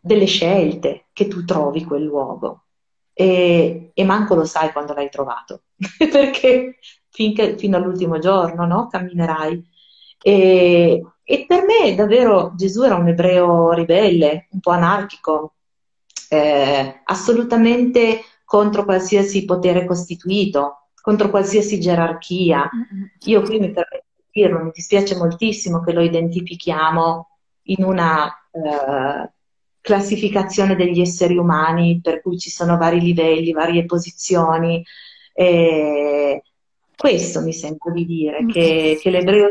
delle 0.00 0.24
scelte 0.24 1.06
che 1.12 1.28
tu 1.28 1.44
trovi 1.44 1.84
quel 1.84 2.02
luogo. 2.02 2.64
E, 3.12 3.90
e 3.92 4.04
manco 4.04 4.34
lo 4.34 4.44
sai 4.44 4.72
quando 4.72 4.94
l'hai 4.94 5.10
trovato, 5.10 5.64
perché 5.98 6.78
finché, 7.10 7.58
fino 7.58 7.76
all'ultimo 7.76 8.18
giorno 8.18 8.64
no? 8.66 8.86
camminerai. 8.88 9.68
E, 10.22 11.04
e 11.22 11.44
per 11.46 11.64
me 11.64 11.94
davvero 11.94 12.52
Gesù 12.56 12.82
era 12.82 12.96
un 12.96 13.08
ebreo 13.08 13.72
ribelle, 13.72 14.48
un 14.52 14.60
po' 14.60 14.70
anarchico, 14.70 15.54
eh, 16.30 17.02
assolutamente 17.04 18.22
contro 18.50 18.84
qualsiasi 18.84 19.44
potere 19.44 19.84
costituito, 19.84 20.88
contro 21.00 21.30
qualsiasi 21.30 21.78
gerarchia. 21.78 22.68
Io 23.26 23.42
qui 23.42 23.60
mi 23.60 23.70
permetto 23.70 24.06
di 24.16 24.40
dirlo, 24.42 24.64
mi 24.64 24.72
dispiace 24.74 25.16
moltissimo 25.16 25.80
che 25.84 25.92
lo 25.92 26.00
identifichiamo 26.00 27.28
in 27.66 27.84
una 27.84 28.26
eh, 28.50 29.30
classificazione 29.80 30.74
degli 30.74 31.00
esseri 31.00 31.36
umani 31.36 32.00
per 32.02 32.20
cui 32.20 32.38
ci 32.38 32.50
sono 32.50 32.76
vari 32.76 33.00
livelli, 33.00 33.52
varie 33.52 33.84
posizioni. 33.84 34.84
E 35.32 36.42
questo 36.96 37.42
mi 37.42 37.52
sento 37.52 37.92
di 37.92 38.04
dire, 38.04 38.44
che, 38.46 38.98
che 39.00 39.10
l'ebreo 39.10 39.50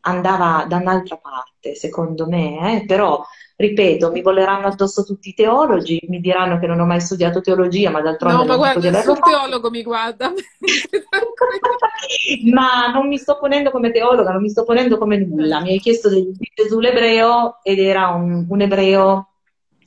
andava 0.00 0.64
da 0.66 0.76
un'altra 0.78 1.18
parte, 1.18 1.74
secondo 1.74 2.26
me, 2.26 2.80
eh? 2.80 2.86
però 2.86 3.22
ripeto, 3.60 4.10
mi 4.10 4.22
voleranno 4.22 4.68
addosso 4.68 5.04
tutti 5.04 5.28
i 5.28 5.34
teologi, 5.34 6.00
mi 6.08 6.20
diranno 6.20 6.58
che 6.58 6.66
non 6.66 6.80
ho 6.80 6.86
mai 6.86 7.02
studiato 7.02 7.42
teologia, 7.42 7.90
ma 7.90 8.00
d'altronde 8.00 8.38
no, 8.38 8.46
ma 8.46 8.56
guarda, 8.56 8.90
nessun 8.90 9.20
teologo 9.20 9.68
mi 9.68 9.82
guarda. 9.82 10.32
ma 12.50 12.90
non 12.90 13.06
mi 13.06 13.18
sto 13.18 13.36
ponendo 13.38 13.70
come 13.70 13.90
teologa, 13.90 14.32
non 14.32 14.40
mi 14.40 14.48
sto 14.48 14.64
ponendo 14.64 14.96
come 14.96 15.18
nulla. 15.18 15.60
Mi 15.60 15.72
hai 15.72 15.78
chiesto 15.78 16.08
di 16.08 16.32
Gesù 16.54 16.80
l'ebreo 16.80 17.58
ed 17.62 17.80
era 17.80 18.08
un, 18.08 18.46
un 18.48 18.60
ebreo 18.62 19.28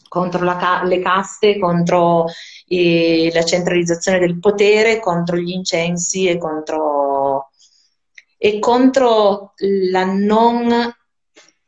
contro 0.08 0.44
la, 0.44 0.84
le 0.86 1.00
caste, 1.00 1.58
contro 1.58 2.26
eh, 2.68 3.32
la 3.34 3.44
centralizzazione 3.44 4.20
del 4.20 4.38
potere, 4.38 5.00
contro 5.00 5.36
gli 5.36 5.50
incensi 5.50 6.28
e 6.28 6.38
contro, 6.38 7.50
e 8.38 8.60
contro 8.60 9.54
la 9.90 10.06
non 10.06 10.94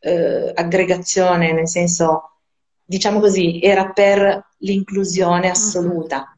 eh, 0.06 0.51
aggregazione, 0.53 1.51
nel 1.51 1.68
senso, 1.68 2.38
diciamo 2.84 3.20
così, 3.20 3.60
era 3.60 3.91
per 3.91 4.49
l'inclusione 4.60 5.49
assoluta. 5.49 6.38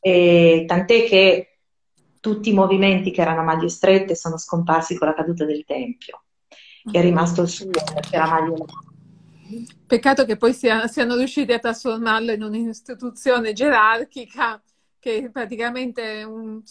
E 0.00 0.64
tant'è 0.66 1.04
che 1.04 1.58
tutti 2.18 2.50
i 2.50 2.54
movimenti 2.54 3.12
che 3.12 3.20
erano 3.20 3.44
maglie 3.44 3.68
strette 3.68 4.16
sono 4.16 4.36
scomparsi 4.36 4.96
con 4.96 5.06
la 5.06 5.14
caduta 5.14 5.44
del 5.44 5.64
Tempio. 5.64 6.24
È 6.90 7.00
rimasto 7.00 7.42
il 7.42 7.48
suo, 7.48 7.70
perché 7.70 8.16
era 8.16 8.26
maglie 8.26 8.64
Peccato 9.86 10.24
che 10.24 10.36
poi 10.36 10.52
sia, 10.52 10.86
siano 10.86 11.16
riusciti 11.16 11.52
a 11.52 11.58
trasformarlo 11.58 12.32
in 12.32 12.42
un'istituzione 12.42 13.52
gerarchica 13.52 14.60
che 15.00 15.30
praticamente 15.32 16.20
è 16.20 16.22
un, 16.22 16.62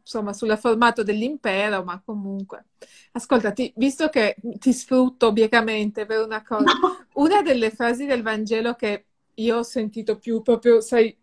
insomma 0.00 0.32
sul 0.32 0.56
formato 0.58 1.04
dell'impero, 1.04 1.84
ma 1.84 2.02
comunque. 2.04 2.64
Ascoltati, 3.12 3.72
visto 3.76 4.08
che 4.08 4.36
ti 4.58 4.72
sfrutto 4.72 5.26
obiecamente 5.28 6.06
per 6.06 6.24
una 6.24 6.42
cosa, 6.42 6.72
una 7.14 7.42
delle 7.42 7.70
frasi 7.70 8.06
del 8.06 8.22
Vangelo 8.22 8.74
che 8.74 9.04
io 9.34 9.58
ho 9.58 9.62
sentito 9.62 10.18
più 10.18 10.42
proprio, 10.42 10.80
sai, 10.80 11.16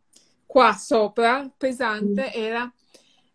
qua 0.45 0.73
sopra, 0.73 1.51
pesante, 1.57 2.25
mm. 2.27 2.41
era 2.41 2.73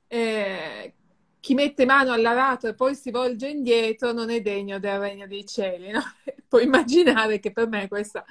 eh, 0.07 0.95
chi 1.41 1.55
mette 1.55 1.85
mano 1.85 2.13
all'arato 2.13 2.69
e 2.69 2.75
poi 2.75 2.95
si 2.95 3.11
volge 3.11 3.49
indietro 3.49 4.13
non 4.13 4.31
è 4.31 4.41
degno 4.41 4.79
del 4.79 4.99
regno 4.99 5.27
dei 5.27 5.45
cieli. 5.45 5.91
No? 5.91 6.01
Puoi 6.49 6.65
immaginare 6.65 7.41
che 7.41 7.53
per 7.53 7.67
me 7.69 7.89
questa 7.89 8.25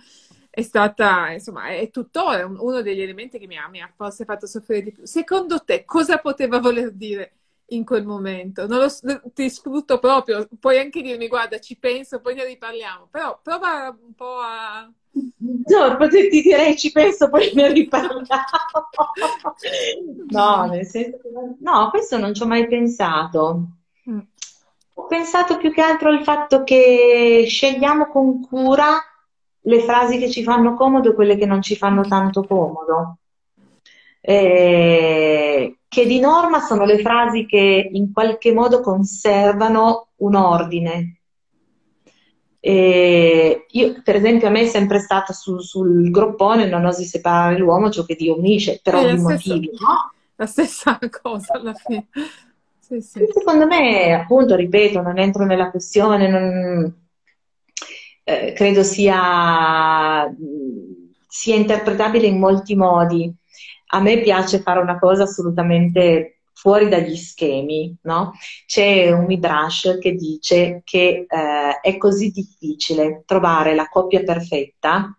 è 0.55 0.61
stata, 0.61 1.31
insomma, 1.31 1.67
è 1.67 1.89
tuttora 1.89 2.45
uno 2.45 2.81
degli 2.81 3.01
elementi 3.01 3.37
che 3.37 3.45
mi 3.45 3.57
ha, 3.57 3.67
mi 3.67 3.81
ha 3.81 3.91
forse 3.93 4.23
fatto 4.23 4.47
soffrire 4.47 4.83
di 4.83 4.91
più. 4.93 5.05
Secondo 5.05 5.61
te, 5.65 5.83
cosa 5.83 6.17
poteva 6.19 6.59
voler 6.59 6.93
dire 6.93 7.33
in 7.69 7.83
quel 7.83 8.05
momento. 8.05 8.65
Lo, 8.65 8.87
ti 9.33 9.49
sfrutto 9.49 9.99
proprio, 9.99 10.47
puoi 10.57 10.79
anche 10.79 11.01
dirmi 11.01 11.27
guarda 11.27 11.59
ci 11.59 11.75
penso, 11.75 12.21
poi 12.21 12.35
ne 12.35 12.45
riparliamo, 12.45 13.09
però 13.11 13.37
prova 13.43 13.93
un 14.01 14.13
po' 14.13 14.37
a... 14.37 14.89
No, 15.11 16.07
ti 16.07 16.41
direi 16.41 16.77
ci 16.77 16.93
penso, 16.93 17.29
poi 17.29 17.51
ne 17.53 17.73
riparliamo. 17.73 18.21
no, 20.29 20.65
nel 20.67 20.85
senso 20.85 21.17
che... 21.17 21.29
No, 21.59 21.89
questo 21.89 22.17
non 22.17 22.33
ci 22.33 22.43
ho 22.43 22.47
mai 22.47 22.65
pensato. 22.65 23.61
Mm. 24.09 24.19
Ho 24.93 25.05
pensato 25.07 25.57
più 25.57 25.73
che 25.73 25.81
altro 25.81 26.11
al 26.11 26.23
fatto 26.23 26.63
che 26.63 27.43
scegliamo 27.45 28.07
con 28.07 28.39
cura 28.39 29.03
le 29.65 29.81
frasi 29.81 30.17
che 30.17 30.29
ci 30.29 30.43
fanno 30.43 30.75
comodo 30.75 31.11
e 31.11 31.13
quelle 31.13 31.37
che 31.37 31.45
non 31.45 31.61
ci 31.61 31.75
fanno 31.75 32.03
tanto 32.03 32.43
comodo. 32.43 33.17
Eh, 34.21 35.77
che 35.87 36.05
di 36.05 36.19
norma 36.19 36.59
sono 36.59 36.83
le 36.83 36.99
frasi 36.99 37.45
che 37.45 37.89
in 37.91 38.11
qualche 38.11 38.53
modo 38.53 38.81
conservano 38.81 40.07
un 40.17 40.35
ordine. 40.35 41.19
E 42.59 43.65
io, 43.69 44.01
per 44.03 44.15
esempio, 44.15 44.47
a 44.47 44.51
me 44.51 44.61
è 44.61 44.65
sempre 44.65 44.99
stata 44.99 45.33
su, 45.33 45.59
sul 45.59 46.09
groppone 46.09 46.65
non 46.65 46.85
osi 46.85 47.05
separare 47.05 47.57
l'uomo 47.57 47.91
ciò 47.91 48.03
che 48.03 48.15
Dio 48.15 48.37
unisce, 48.37 48.79
per 48.81 48.95
ovvi 48.95 49.21
motivi, 49.21 49.69
no? 49.79 50.11
La 50.35 50.47
stessa 50.47 50.97
cosa 51.21 51.53
alla 51.53 51.73
fine. 51.73 52.07
Sì, 52.79 53.01
sì. 53.01 53.25
Secondo 53.31 53.67
me, 53.67 54.13
appunto, 54.13 54.55
ripeto, 54.55 55.01
non 55.01 55.17
entro 55.17 55.45
nella 55.45 55.69
questione, 55.69 56.27
non, 56.27 57.04
eh, 58.25 58.51
credo 58.53 58.83
sia, 58.83 60.29
sia 61.27 61.55
interpretabile 61.55 62.27
in 62.27 62.39
molti 62.39 62.75
modi 62.75 63.33
a 63.87 63.99
me 64.01 64.19
piace 64.19 64.59
fare 64.59 64.79
una 64.79 64.99
cosa 64.99 65.23
assolutamente 65.23 66.39
fuori 66.53 66.89
dagli 66.89 67.15
schemi, 67.15 67.95
no? 68.03 68.33
C'è 68.65 69.11
un 69.11 69.25
midrash 69.25 69.97
che 70.01 70.13
dice 70.15 70.81
che 70.83 71.25
eh, 71.27 71.79
è 71.81 71.97
così 71.97 72.31
difficile 72.31 73.23
trovare 73.25 73.75
la 73.75 73.87
coppia 73.87 74.23
perfetta, 74.23 75.17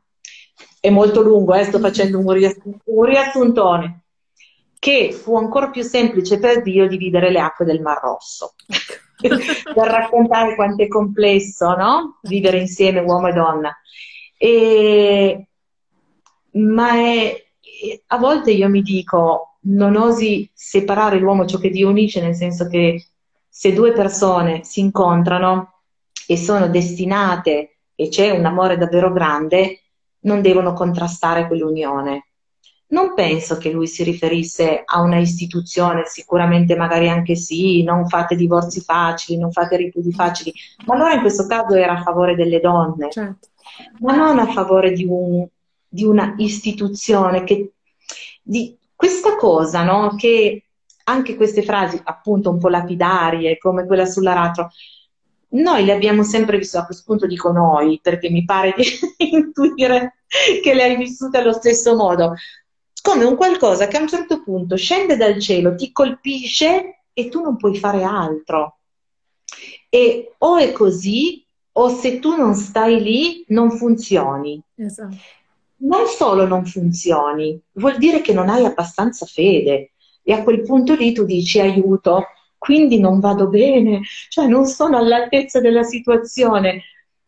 è 0.80 0.90
molto 0.90 1.22
lungo, 1.22 1.54
eh, 1.54 1.64
sto 1.64 1.78
facendo 1.78 2.18
un, 2.18 2.30
riassun- 2.32 2.78
un 2.84 3.04
riassuntone, 3.04 4.02
che 4.78 5.12
fu 5.12 5.36
ancora 5.36 5.70
più 5.70 5.82
semplice 5.82 6.38
per 6.38 6.62
Dio 6.62 6.86
dividere 6.86 7.30
le 7.30 7.40
acque 7.40 7.64
del 7.64 7.80
Mar 7.80 8.00
Rosso. 8.02 8.54
per 9.74 9.86
raccontare 9.86 10.54
quanto 10.54 10.82
è 10.82 10.88
complesso, 10.88 11.74
no? 11.74 12.18
Vivere 12.22 12.58
insieme 12.58 13.00
uomo 13.00 13.28
e 13.28 13.32
donna. 13.32 13.76
E... 14.36 15.46
Ma 16.52 16.92
è, 16.94 17.46
a 18.06 18.18
volte 18.18 18.50
io 18.50 18.68
mi 18.68 18.82
dico, 18.82 19.58
non 19.62 19.96
osi 19.96 20.50
separare 20.52 21.18
l'uomo 21.18 21.46
ciò 21.46 21.58
che 21.58 21.70
Dio 21.70 21.88
unisce, 21.88 22.20
nel 22.20 22.34
senso 22.34 22.66
che 22.68 23.08
se 23.48 23.72
due 23.72 23.92
persone 23.92 24.64
si 24.64 24.80
incontrano 24.80 25.82
e 26.26 26.36
sono 26.36 26.68
destinate 26.68 27.78
e 27.94 28.08
c'è 28.08 28.30
un 28.30 28.44
amore 28.44 28.76
davvero 28.76 29.12
grande, 29.12 29.80
non 30.20 30.42
devono 30.42 30.72
contrastare 30.72 31.46
quell'unione. 31.46 32.26
Non 32.88 33.14
penso 33.14 33.58
che 33.58 33.70
lui 33.70 33.88
si 33.88 34.04
riferisse 34.04 34.82
a 34.84 35.00
una 35.00 35.18
istituzione, 35.18 36.04
sicuramente 36.06 36.76
magari 36.76 37.08
anche 37.08 37.34
sì, 37.34 37.82
non 37.82 38.08
fate 38.08 38.36
divorzi 38.36 38.80
facili, 38.80 39.38
non 39.38 39.50
fate 39.50 39.76
ripudi 39.76 40.12
facili, 40.12 40.52
ma 40.84 40.94
allora 40.94 41.14
in 41.14 41.20
questo 41.20 41.46
caso 41.46 41.74
era 41.74 41.98
a 41.98 42.02
favore 42.02 42.36
delle 42.36 42.60
donne, 42.60 43.10
certo. 43.10 43.48
ma 44.00 44.14
non 44.14 44.38
a 44.38 44.46
favore 44.46 44.92
di 44.92 45.04
un, 45.04 45.44
di 45.88 46.04
una 46.04 46.34
istituzione 46.36 47.42
che 47.42 47.72
di 48.42 48.76
questa 48.94 49.34
cosa, 49.34 49.82
no? 49.82 50.14
Che 50.14 50.62
anche 51.04 51.36
queste 51.36 51.62
frasi, 51.62 52.00
appunto 52.04 52.50
un 52.50 52.58
po' 52.58 52.68
lapidarie, 52.68 53.58
come 53.58 53.84
quella 53.84 54.06
sull'aratro, 54.06 54.70
noi 55.48 55.84
le 55.84 55.92
abbiamo 55.92 56.22
sempre 56.22 56.58
vissute, 56.58 56.78
a 56.78 56.84
questo 56.86 57.04
punto 57.06 57.26
dico 57.26 57.50
noi, 57.52 58.00
perché 58.02 58.30
mi 58.30 58.44
pare 58.44 58.74
di 58.76 58.84
intuire 59.30 60.18
che 60.62 60.74
le 60.74 60.82
hai 60.82 60.96
vissute 60.96 61.38
allo 61.38 61.52
stesso 61.52 61.94
modo, 61.94 62.34
come 63.06 63.22
un 63.22 63.36
qualcosa 63.36 63.86
che 63.86 63.98
a 63.98 64.00
un 64.00 64.08
certo 64.08 64.42
punto 64.42 64.74
scende 64.74 65.16
dal 65.16 65.38
cielo, 65.38 65.76
ti 65.76 65.92
colpisce 65.92 67.02
e 67.12 67.28
tu 67.28 67.40
non 67.40 67.56
puoi 67.56 67.76
fare 67.76 68.02
altro. 68.02 68.78
E 69.88 70.34
o 70.38 70.56
è 70.56 70.72
così, 70.72 71.46
o 71.70 71.88
se 71.88 72.18
tu 72.18 72.34
non 72.34 72.56
stai 72.56 73.00
lì, 73.00 73.44
non 73.48 73.70
funzioni. 73.70 74.60
Esatto 74.74 75.16
non 75.78 76.06
solo 76.06 76.46
non 76.46 76.64
funzioni, 76.64 77.60
vuol 77.72 77.98
dire 77.98 78.22
che 78.22 78.32
non 78.32 78.48
hai 78.48 78.64
abbastanza 78.64 79.26
fede 79.26 79.92
e 80.22 80.32
a 80.32 80.42
quel 80.42 80.62
punto 80.62 80.94
lì 80.94 81.12
tu 81.12 81.24
dici 81.24 81.60
aiuto, 81.60 82.28
quindi 82.56 82.98
non 82.98 83.20
vado 83.20 83.48
bene, 83.48 84.00
cioè 84.30 84.46
non 84.46 84.64
sono 84.64 84.96
all'altezza 84.96 85.60
della 85.60 85.82
situazione. 85.82 86.82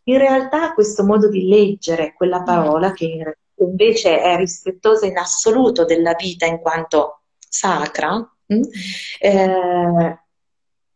In 0.04 0.16
realtà 0.16 0.72
questo 0.72 1.04
modo 1.04 1.28
di 1.28 1.46
leggere 1.46 2.14
quella 2.16 2.42
parola 2.42 2.92
che 2.92 3.36
invece 3.58 4.20
è 4.20 4.36
rispettosa 4.36 5.06
in 5.06 5.16
assoluto 5.18 5.84
della 5.84 6.14
vita 6.14 6.46
in 6.46 6.58
quanto 6.58 7.22
sacra, 7.38 8.16
mm, 8.16 8.62
eh, 9.20 10.18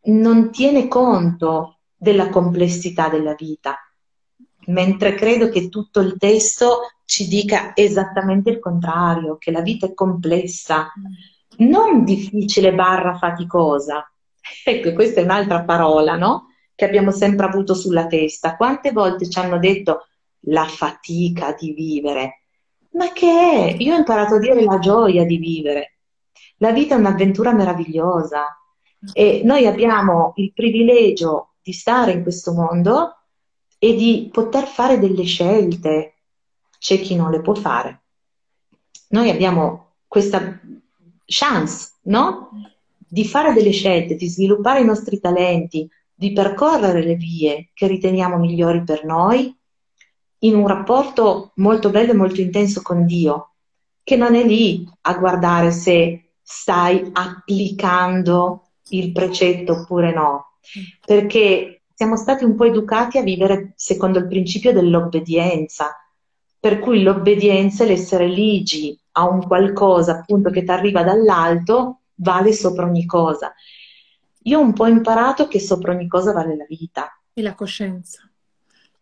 non 0.04 0.50
tiene 0.50 0.88
conto 0.88 1.78
della 1.96 2.28
complessità 2.28 3.08
della 3.08 3.34
vita, 3.34 3.78
mentre 4.66 5.14
credo 5.14 5.48
che 5.48 5.68
tutto 5.68 6.00
il 6.00 6.16
testo 6.18 6.80
ci 7.04 7.28
dica 7.28 7.72
esattamente 7.74 8.50
il 8.50 8.58
contrario, 8.58 9.36
che 9.36 9.50
la 9.50 9.60
vita 9.60 9.86
è 9.86 9.94
complessa, 9.94 10.92
non 11.58 12.04
difficile 12.04 12.72
barra 12.72 13.16
faticosa. 13.16 14.06
Ecco, 14.64 14.92
questa 14.92 15.20
è 15.20 15.24
un'altra 15.24 15.62
parola, 15.62 16.16
no? 16.16 16.48
Che 16.74 16.84
abbiamo 16.84 17.12
sempre 17.12 17.46
avuto 17.46 17.74
sulla 17.74 18.06
testa. 18.06 18.56
Quante 18.56 18.90
volte 18.90 19.28
ci 19.28 19.38
hanno 19.38 19.58
detto 19.58 20.06
la 20.46 20.64
fatica 20.64 21.54
di 21.58 21.72
vivere? 21.72 22.41
Ma 22.92 23.12
che 23.12 23.26
è? 23.26 23.76
Io 23.78 23.94
ho 23.94 23.98
imparato 23.98 24.34
a 24.34 24.38
dire 24.38 24.62
la 24.62 24.78
gioia 24.78 25.24
di 25.24 25.36
vivere. 25.36 25.98
La 26.58 26.72
vita 26.72 26.94
è 26.94 26.98
un'avventura 26.98 27.52
meravigliosa 27.52 28.46
e 29.12 29.42
noi 29.44 29.66
abbiamo 29.66 30.32
il 30.36 30.52
privilegio 30.52 31.54
di 31.62 31.72
stare 31.72 32.12
in 32.12 32.22
questo 32.22 32.52
mondo 32.52 33.16
e 33.78 33.94
di 33.94 34.28
poter 34.32 34.66
fare 34.66 34.98
delle 34.98 35.24
scelte, 35.24 36.14
c'è 36.78 37.00
chi 37.00 37.16
non 37.16 37.30
le 37.30 37.40
può 37.40 37.54
fare. 37.54 38.02
Noi 39.08 39.30
abbiamo 39.30 39.94
questa 40.06 40.60
chance, 41.24 41.94
no? 42.02 42.50
Di 42.96 43.26
fare 43.26 43.52
delle 43.52 43.72
scelte, 43.72 44.14
di 44.14 44.28
sviluppare 44.28 44.80
i 44.80 44.84
nostri 44.84 45.18
talenti, 45.18 45.88
di 46.14 46.32
percorrere 46.32 47.02
le 47.02 47.16
vie 47.16 47.70
che 47.74 47.86
riteniamo 47.86 48.38
migliori 48.38 48.84
per 48.84 49.04
noi 49.04 49.56
in 50.44 50.54
un 50.54 50.66
rapporto 50.66 51.52
molto 51.56 51.90
bello 51.90 52.12
e 52.12 52.16
molto 52.16 52.40
intenso 52.40 52.82
con 52.82 53.06
Dio, 53.06 53.52
che 54.02 54.16
non 54.16 54.34
è 54.34 54.44
lì 54.44 54.88
a 55.02 55.14
guardare 55.14 55.70
se 55.70 56.32
stai 56.42 57.10
applicando 57.12 58.68
il 58.88 59.12
precetto 59.12 59.72
oppure 59.72 60.12
no, 60.12 60.58
perché 61.04 61.82
siamo 61.94 62.16
stati 62.16 62.44
un 62.44 62.56
po' 62.56 62.64
educati 62.64 63.18
a 63.18 63.22
vivere 63.22 63.72
secondo 63.76 64.18
il 64.18 64.26
principio 64.26 64.72
dell'obbedienza, 64.72 65.96
per 66.58 66.78
cui 66.80 67.02
l'obbedienza 67.02 67.84
e 67.84 67.88
l'essere 67.88 68.26
ligi 68.26 68.98
a 69.12 69.28
un 69.28 69.46
qualcosa 69.46 70.18
appunto 70.18 70.50
che 70.50 70.64
ti 70.64 70.70
arriva 70.70 71.02
dall'alto 71.02 72.00
vale 72.16 72.52
sopra 72.52 72.86
ogni 72.86 73.06
cosa. 73.06 73.52
Io 74.44 74.58
ho 74.58 74.62
un 74.62 74.72
po' 74.72 74.86
imparato 74.86 75.46
che 75.46 75.60
sopra 75.60 75.92
ogni 75.92 76.08
cosa 76.08 76.32
vale 76.32 76.56
la 76.56 76.66
vita. 76.68 77.08
E 77.32 77.42
la 77.42 77.54
coscienza. 77.54 78.31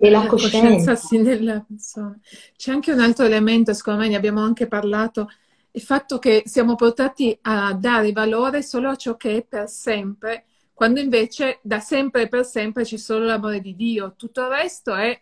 E 0.02 0.08
la, 0.08 0.22
la 0.22 0.26
coscienza. 0.26 0.58
coscienza 0.60 0.96
sì, 0.96 1.20
della 1.20 1.64
persona. 1.66 2.18
C'è 2.56 2.72
anche 2.72 2.92
un 2.92 3.00
altro 3.00 3.26
elemento, 3.26 3.74
secondo 3.74 4.00
me 4.00 4.08
ne 4.08 4.16
abbiamo 4.16 4.40
anche 4.42 4.66
parlato, 4.66 5.28
il 5.72 5.82
fatto 5.82 6.18
che 6.18 6.42
siamo 6.46 6.74
portati 6.74 7.36
a 7.42 7.74
dare 7.74 8.10
valore 8.12 8.62
solo 8.62 8.88
a 8.88 8.96
ciò 8.96 9.16
che 9.16 9.36
è 9.36 9.44
per 9.44 9.68
sempre, 9.68 10.46
quando 10.72 11.00
invece 11.00 11.58
da 11.62 11.80
sempre 11.80 12.22
e 12.22 12.28
per 12.28 12.46
sempre 12.46 12.84
c'è 12.84 12.96
solo 12.96 13.26
l'amore 13.26 13.60
di 13.60 13.76
Dio, 13.76 14.14
tutto 14.16 14.40
il 14.40 14.48
resto 14.48 14.94
è 14.94 15.20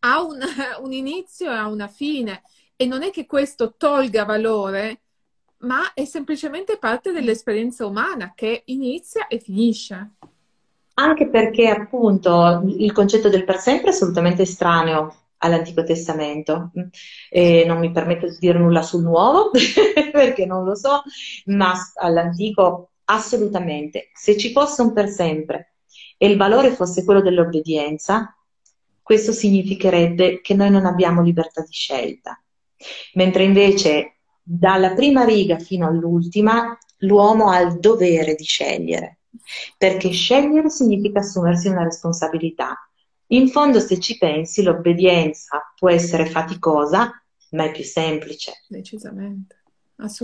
ha 0.00 0.22
un, 0.22 0.38
un 0.82 0.92
inizio 0.92 1.50
e 1.50 1.54
ha 1.54 1.68
una 1.68 1.88
fine 1.88 2.42
e 2.76 2.86
non 2.86 3.02
è 3.02 3.10
che 3.10 3.26
questo 3.26 3.74
tolga 3.76 4.24
valore, 4.24 5.02
ma 5.58 5.92
è 5.92 6.04
semplicemente 6.04 6.78
parte 6.78 7.12
dell'esperienza 7.12 7.84
umana 7.84 8.32
che 8.34 8.62
inizia 8.66 9.26
e 9.26 9.40
finisce. 9.40 10.12
Anche 11.00 11.28
perché 11.28 11.68
appunto 11.68 12.62
il 12.66 12.92
concetto 12.92 13.28
del 13.28 13.44
per 13.44 13.58
sempre 13.58 13.90
è 13.90 13.92
assolutamente 13.92 14.42
estraneo 14.42 15.14
all'Antico 15.38 15.84
Testamento. 15.84 16.72
E 17.30 17.64
non 17.66 17.78
mi 17.78 17.92
permetto 17.92 18.26
di 18.28 18.36
dire 18.40 18.58
nulla 18.58 18.82
sul 18.82 19.02
nuovo 19.02 19.50
perché 20.12 20.44
non 20.44 20.64
lo 20.64 20.74
so, 20.74 21.02
ma 21.46 21.74
all'Antico 21.94 22.90
assolutamente. 23.04 24.10
Se 24.12 24.36
ci 24.36 24.50
fosse 24.50 24.82
un 24.82 24.92
per 24.92 25.08
sempre 25.08 25.74
e 26.16 26.28
il 26.28 26.36
valore 26.36 26.72
fosse 26.72 27.04
quello 27.04 27.22
dell'obbedienza, 27.22 28.36
questo 29.00 29.32
significherebbe 29.32 30.40
che 30.40 30.54
noi 30.54 30.70
non 30.70 30.84
abbiamo 30.84 31.22
libertà 31.22 31.62
di 31.62 31.72
scelta. 31.72 32.42
Mentre 33.14 33.44
invece 33.44 34.16
dalla 34.42 34.94
prima 34.94 35.24
riga 35.24 35.58
fino 35.58 35.86
all'ultima 35.86 36.76
l'uomo 36.98 37.50
ha 37.50 37.60
il 37.60 37.78
dovere 37.78 38.34
di 38.34 38.44
scegliere, 38.44 39.17
perché 39.76 40.10
scegliere 40.10 40.70
significa 40.70 41.20
assumersi 41.20 41.68
una 41.68 41.84
responsabilità. 41.84 42.76
In 43.28 43.48
fondo, 43.48 43.80
se 43.80 43.98
ci 43.98 44.16
pensi, 44.16 44.62
l'obbedienza 44.62 45.72
può 45.76 45.90
essere 45.90 46.26
faticosa, 46.26 47.12
ma 47.50 47.64
è 47.64 47.72
più 47.72 47.84
semplice. 47.84 48.64
Decisamente. 48.66 49.56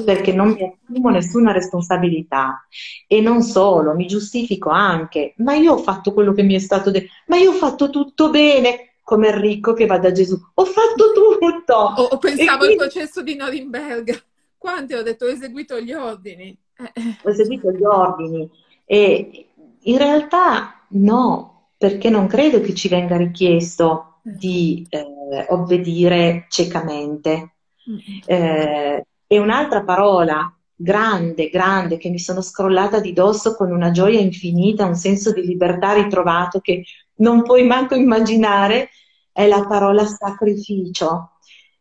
Perché 0.04 0.32
non 0.32 0.52
mi 0.52 0.62
assumo 0.62 1.10
nessuna 1.10 1.50
responsabilità 1.50 2.64
e 3.08 3.20
non 3.20 3.42
solo, 3.42 3.92
mi 3.92 4.06
giustifico 4.06 4.70
anche, 4.70 5.34
ma 5.38 5.54
io 5.54 5.72
ho 5.72 5.78
fatto 5.78 6.12
quello 6.12 6.32
che 6.32 6.44
mi 6.44 6.54
è 6.54 6.60
stato 6.60 6.92
detto, 6.92 7.10
ma 7.26 7.36
io 7.36 7.50
ho 7.50 7.54
fatto 7.54 7.90
tutto 7.90 8.30
bene, 8.30 8.94
come 9.02 9.28
il 9.28 9.34
ricco 9.34 9.72
che 9.72 9.86
va 9.86 9.98
da 9.98 10.12
Gesù, 10.12 10.40
ho 10.54 10.64
fatto 10.64 11.12
tutto. 11.12 11.74
O, 11.74 12.02
o 12.14 12.18
pensavo 12.18 12.58
quindi... 12.58 12.82
al 12.82 12.88
processo 12.88 13.20
di 13.20 13.34
Norimberga, 13.34 14.16
quante 14.56 14.96
ho 14.96 15.02
detto 15.02 15.24
ho 15.24 15.30
eseguito 15.30 15.80
gli 15.80 15.92
ordini. 15.92 16.56
Eh, 16.76 16.92
eh. 16.94 17.16
Ho 17.24 17.30
eseguito 17.30 17.72
gli 17.72 17.84
ordini 17.84 18.48
e 18.84 19.48
in 19.80 19.98
realtà 19.98 20.84
no, 20.90 21.70
perché 21.76 22.10
non 22.10 22.26
credo 22.26 22.60
che 22.60 22.74
ci 22.74 22.88
venga 22.88 23.16
richiesto 23.16 24.20
eh. 24.24 24.36
di 24.36 24.86
eh, 24.88 25.46
obbedire 25.48 26.46
ciecamente. 26.48 27.54
Mm. 27.90 27.96
Eh, 28.26 29.06
e 29.26 29.38
un'altra 29.38 29.82
parola 29.82 30.54
grande, 30.74 31.48
grande, 31.48 31.98
che 31.98 32.08
mi 32.10 32.18
sono 32.18 32.40
scrollata 32.40 33.00
di 33.00 33.12
dosso 33.12 33.54
con 33.54 33.70
una 33.70 33.90
gioia 33.90 34.20
infinita, 34.20 34.86
un 34.86 34.96
senso 34.96 35.32
di 35.32 35.42
libertà 35.42 35.92
ritrovato 35.92 36.60
che 36.60 36.84
non 37.16 37.42
puoi 37.42 37.64
manco 37.64 37.94
immaginare, 37.94 38.90
è 39.32 39.46
la 39.46 39.64
parola 39.66 40.04
sacrificio. 40.04 41.32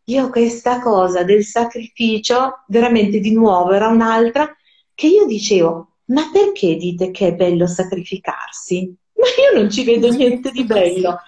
Io 0.05 0.29
questa 0.29 0.81
cosa 0.81 1.23
del 1.23 1.43
sacrificio, 1.43 2.63
veramente 2.67 3.19
di 3.19 3.33
nuovo, 3.33 3.71
era 3.71 3.87
un'altra 3.87 4.53
che 4.93 5.07
io 5.07 5.25
dicevo, 5.25 5.92
ma 6.05 6.29
perché 6.31 6.75
dite 6.75 7.11
che 7.11 7.27
è 7.27 7.35
bello 7.35 7.67
sacrificarsi? 7.67 8.93
Ma 9.13 9.25
io 9.25 9.59
non 9.59 9.69
ci 9.69 9.83
vedo 9.83 10.09
niente 10.11 10.51
di 10.51 10.63
bello. 10.63 11.19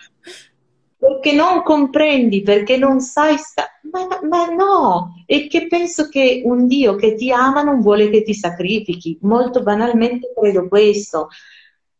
Perché 0.97 1.33
non 1.33 1.61
comprendi, 1.61 2.41
perché 2.41 2.77
non 2.77 2.99
sai, 2.99 3.37
sta... 3.37 3.67
ma, 3.91 4.07
ma 4.27 4.47
no, 4.47 5.23
e 5.25 5.47
che 5.47 5.67
penso 5.67 6.09
che 6.09 6.41
un 6.43 6.67
Dio 6.67 6.95
che 6.95 7.13
ti 7.15 7.31
ama 7.31 7.61
non 7.61 7.79
vuole 7.81 8.09
che 8.09 8.23
ti 8.23 8.33
sacrifichi. 8.33 9.17
Molto 9.21 9.61
banalmente 9.61 10.33
credo 10.35 10.67
questo, 10.67 11.27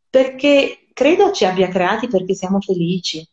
perché 0.09 0.87
credo 0.93 1.31
ci 1.31 1.45
abbia 1.45 1.67
creati 1.67 2.07
perché 2.07 2.33
siamo 2.33 2.59
felici 2.61 3.27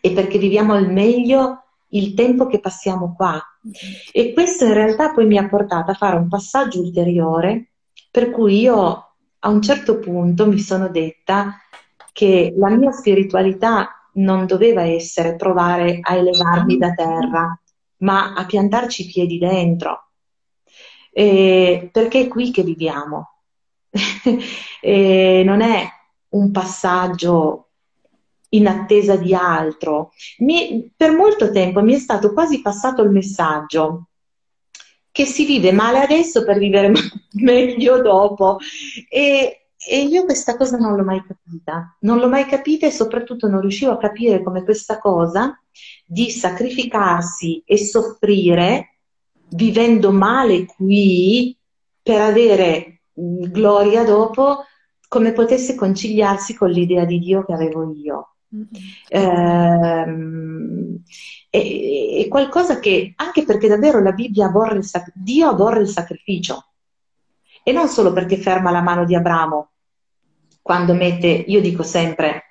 e 0.00 0.12
perché 0.12 0.38
viviamo 0.38 0.74
al 0.74 0.92
meglio 0.92 1.62
il 1.88 2.14
tempo 2.14 2.46
che 2.46 2.60
passiamo 2.60 3.14
qua. 3.16 3.40
E 4.12 4.32
questo 4.32 4.64
in 4.64 4.74
realtà 4.74 5.12
poi 5.12 5.26
mi 5.26 5.38
ha 5.38 5.48
portato 5.48 5.90
a 5.90 5.94
fare 5.94 6.16
un 6.16 6.28
passaggio 6.28 6.80
ulteriore 6.80 7.70
per 8.14 8.30
cui 8.30 8.60
io 8.60 9.14
a 9.40 9.48
un 9.48 9.60
certo 9.60 9.98
punto 9.98 10.46
mi 10.46 10.60
sono 10.60 10.88
detta 10.88 11.58
che 12.12 12.54
la 12.56 12.68
mia 12.68 12.92
spiritualità 12.92 14.08
non 14.12 14.46
doveva 14.46 14.82
essere 14.82 15.34
provare 15.34 15.98
a 16.00 16.14
elevarmi 16.14 16.76
da 16.76 16.92
terra, 16.92 17.60
ma 17.98 18.34
a 18.34 18.46
piantarci 18.46 19.02
i 19.02 19.06
piedi 19.06 19.38
dentro. 19.38 20.10
E 21.10 21.88
perché 21.90 22.20
è 22.20 22.28
qui 22.28 22.52
che 22.52 22.62
viviamo. 22.62 23.40
non 24.84 25.60
è 25.60 25.88
un 26.28 26.50
passaggio 26.52 27.70
in 28.50 28.68
attesa 28.68 29.16
di 29.16 29.34
altro. 29.34 30.12
Mi, 30.38 30.88
per 30.96 31.10
molto 31.10 31.50
tempo 31.50 31.82
mi 31.82 31.94
è 31.94 31.98
stato 31.98 32.32
quasi 32.32 32.62
passato 32.62 33.02
il 33.02 33.10
messaggio 33.10 34.10
che 35.14 35.26
si 35.26 35.44
vive 35.46 35.70
male 35.70 36.00
adesso 36.00 36.44
per 36.44 36.58
vivere 36.58 36.90
meglio 37.38 38.02
dopo. 38.02 38.58
E, 39.08 39.66
e 39.76 40.00
io 40.00 40.24
questa 40.24 40.56
cosa 40.56 40.76
non 40.76 40.96
l'ho 40.96 41.04
mai 41.04 41.22
capita, 41.24 41.96
non 42.00 42.18
l'ho 42.18 42.28
mai 42.28 42.46
capita 42.46 42.88
e 42.88 42.90
soprattutto 42.90 43.46
non 43.46 43.60
riuscivo 43.60 43.92
a 43.92 43.96
capire 43.96 44.42
come 44.42 44.64
questa 44.64 44.98
cosa 44.98 45.56
di 46.04 46.30
sacrificarsi 46.30 47.62
e 47.64 47.78
soffrire 47.78 48.96
vivendo 49.50 50.10
male 50.10 50.66
qui 50.66 51.56
per 52.02 52.20
avere 52.20 53.02
gloria 53.12 54.02
dopo, 54.02 54.64
come 55.06 55.32
potesse 55.32 55.76
conciliarsi 55.76 56.56
con 56.56 56.70
l'idea 56.70 57.04
di 57.04 57.20
Dio 57.20 57.44
che 57.44 57.52
avevo 57.52 57.92
io. 57.92 58.34
Mm-hmm. 58.52 58.64
Eh, 59.08 60.98
è, 61.58 62.26
qualcosa 62.28 62.80
che, 62.80 63.12
anche 63.16 63.44
perché 63.44 63.68
davvero 63.68 64.00
la 64.02 64.12
Bibbia 64.12 64.46
aborre 64.46 64.78
il 64.78 64.84
sac- 64.84 65.12
Dio 65.14 65.48
aborre 65.48 65.80
il 65.80 65.88
sacrificio. 65.88 66.70
E 67.62 67.72
non 67.72 67.88
solo 67.88 68.12
perché 68.12 68.36
ferma 68.36 68.70
la 68.70 68.80
mano 68.80 69.04
di 69.04 69.14
Abramo 69.14 69.70
quando 70.60 70.94
mette, 70.94 71.26
io 71.26 71.60
dico 71.60 71.82
sempre, 71.82 72.42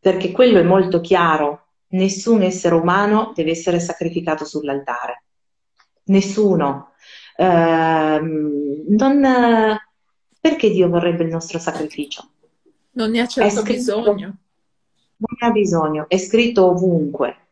perché 0.00 0.32
quello 0.32 0.58
è 0.58 0.62
molto 0.62 1.00
chiaro, 1.00 1.66
nessun 1.88 2.42
essere 2.42 2.74
umano 2.74 3.32
deve 3.34 3.50
essere 3.50 3.78
sacrificato 3.80 4.44
sull'altare. 4.44 5.24
Nessuno. 6.04 6.92
Eh, 7.36 8.20
non, 8.88 9.78
perché 10.40 10.70
Dio 10.70 10.88
vorrebbe 10.88 11.24
il 11.24 11.30
nostro 11.30 11.58
sacrificio? 11.58 12.30
Non 12.92 13.10
ne 13.10 13.20
ha 13.20 13.26
certo 13.26 13.60
scritto, 13.60 13.98
bisogno 13.98 14.38
non 15.16 15.36
ne 15.40 15.46
ha 15.46 15.50
bisogno, 15.50 16.04
è 16.08 16.18
scritto 16.18 16.66
ovunque. 16.66 17.43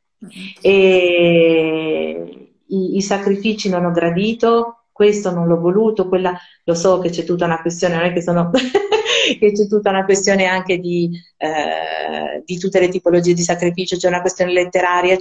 E 0.60 2.42
i, 2.66 2.96
i 2.96 3.02
sacrifici 3.02 3.68
non 3.68 3.84
ho 3.84 3.90
gradito, 3.90 4.84
questo 4.92 5.30
non 5.30 5.46
l'ho 5.46 5.58
voluto, 5.58 6.08
quella, 6.08 6.36
lo 6.64 6.74
so 6.74 6.98
che 6.98 7.10
c'è 7.10 7.24
tutta 7.24 7.46
una 7.46 7.60
questione, 7.60 7.94
non 7.94 8.04
è 8.04 8.12
che 8.12 8.22
sono 8.22 8.50
che 9.38 9.52
c'è 9.52 9.66
tutta 9.66 9.90
una 9.90 10.04
questione 10.04 10.46
anche 10.46 10.78
di, 10.78 11.10
eh, 11.36 12.42
di, 12.44 12.58
tutte 12.58 12.80
le 12.80 12.88
tipologie 12.88 13.34
di 13.34 13.42
sacrificio, 13.42 13.96
c'è 13.96 14.08
una 14.08 14.20
questione 14.20 14.52
letteraria, 14.52 15.16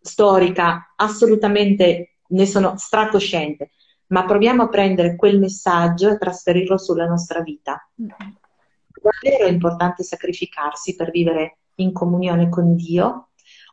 storica, 0.00 0.92
assolutamente 0.96 2.18
ne 2.28 2.46
sono 2.46 2.74
stracosciente, 2.76 3.70
ma 4.08 4.24
proviamo 4.24 4.62
a 4.64 4.68
prendere 4.68 5.16
quel 5.16 5.38
messaggio 5.38 6.10
e 6.10 6.18
trasferirlo 6.18 6.78
sulla 6.78 7.06
nostra 7.06 7.40
vita. 7.40 7.88
Davvero 7.94 9.46
è 9.46 9.50
importante 9.50 10.02
sacrificarsi 10.02 10.96
per 10.96 11.10
vivere 11.10 11.58
in 11.76 11.92
comunione 11.92 12.48
con 12.48 12.74
Dio? 12.74 13.25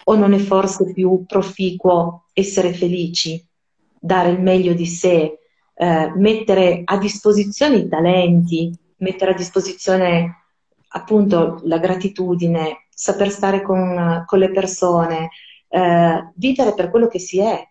O 0.06 0.16
non 0.16 0.34
è 0.34 0.38
forse 0.38 0.92
più 0.92 1.26
proficuo 1.26 2.26
essere 2.34 2.74
felici, 2.74 3.46
dare 4.00 4.30
il 4.30 4.42
meglio 4.42 4.74
di 4.74 4.86
sé, 4.86 5.40
eh, 5.76 6.12
mettere 6.16 6.82
a 6.84 6.98
disposizione 6.98 7.78
i 7.78 7.88
talenti, 7.88 8.72
mettere 8.98 9.32
a 9.32 9.36
disposizione 9.36 10.44
appunto 10.90 11.60
la 11.64 11.80
gratitudine, 11.80 12.88
saper 12.90 13.30
stare 13.30 13.62
con, 13.62 14.24
con 14.26 14.40
le 14.40 14.52
persone, 14.52 15.30
eh, 15.68 16.32
vivere 16.36 16.74
per 16.74 16.90
quello 16.90 17.08
che 17.08 17.20
si 17.20 17.40
è. 17.40 17.68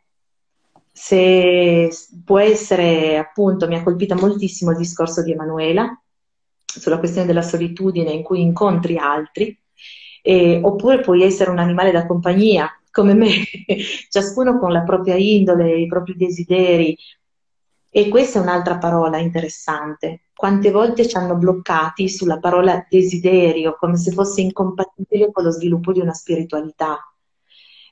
Se 0.95 1.89
può 2.25 2.39
essere, 2.39 3.17
appunto, 3.17 3.67
mi 3.69 3.77
ha 3.77 3.83
colpita 3.83 4.15
moltissimo 4.15 4.73
il 4.73 4.77
discorso 4.77 5.23
di 5.23 5.33
Emanuela 5.33 5.97
sulla 6.65 6.99
questione 6.99 7.27
della 7.27 7.43
solitudine 7.43 8.11
in 8.11 8.23
cui 8.23 8.41
incontri 8.41 8.99
altri, 8.99 9.59
eh, 10.23 10.61
oppure 10.63 11.01
puoi 11.01 11.23
essere 11.23 11.51
un 11.51 11.59
animale 11.59 11.91
da 11.91 12.07
compagnia, 12.07 12.71
come 12.91 13.15
me, 13.15 13.29
ciascuno 14.09 14.59
con 14.59 14.73
la 14.73 14.83
propria 14.83 15.17
indole, 15.17 15.79
i 15.79 15.87
propri 15.87 16.17
desideri. 16.17 16.97
E 17.95 18.09
questa 18.09 18.39
è 18.39 18.43
un'altra 18.43 18.79
parola 18.79 19.19
interessante. 19.19 20.23
Quante 20.35 20.71
volte 20.71 21.07
ci 21.07 21.17
hanno 21.17 21.37
bloccati 21.37 22.09
sulla 22.09 22.39
parola 22.39 22.87
desiderio, 22.89 23.77
come 23.79 23.97
se 23.99 24.13
fosse 24.13 24.41
incompatibile 24.41 25.31
con 25.31 25.45
lo 25.45 25.51
sviluppo 25.51 25.93
di 25.93 26.01
una 26.01 26.15
spiritualità. 26.15 26.99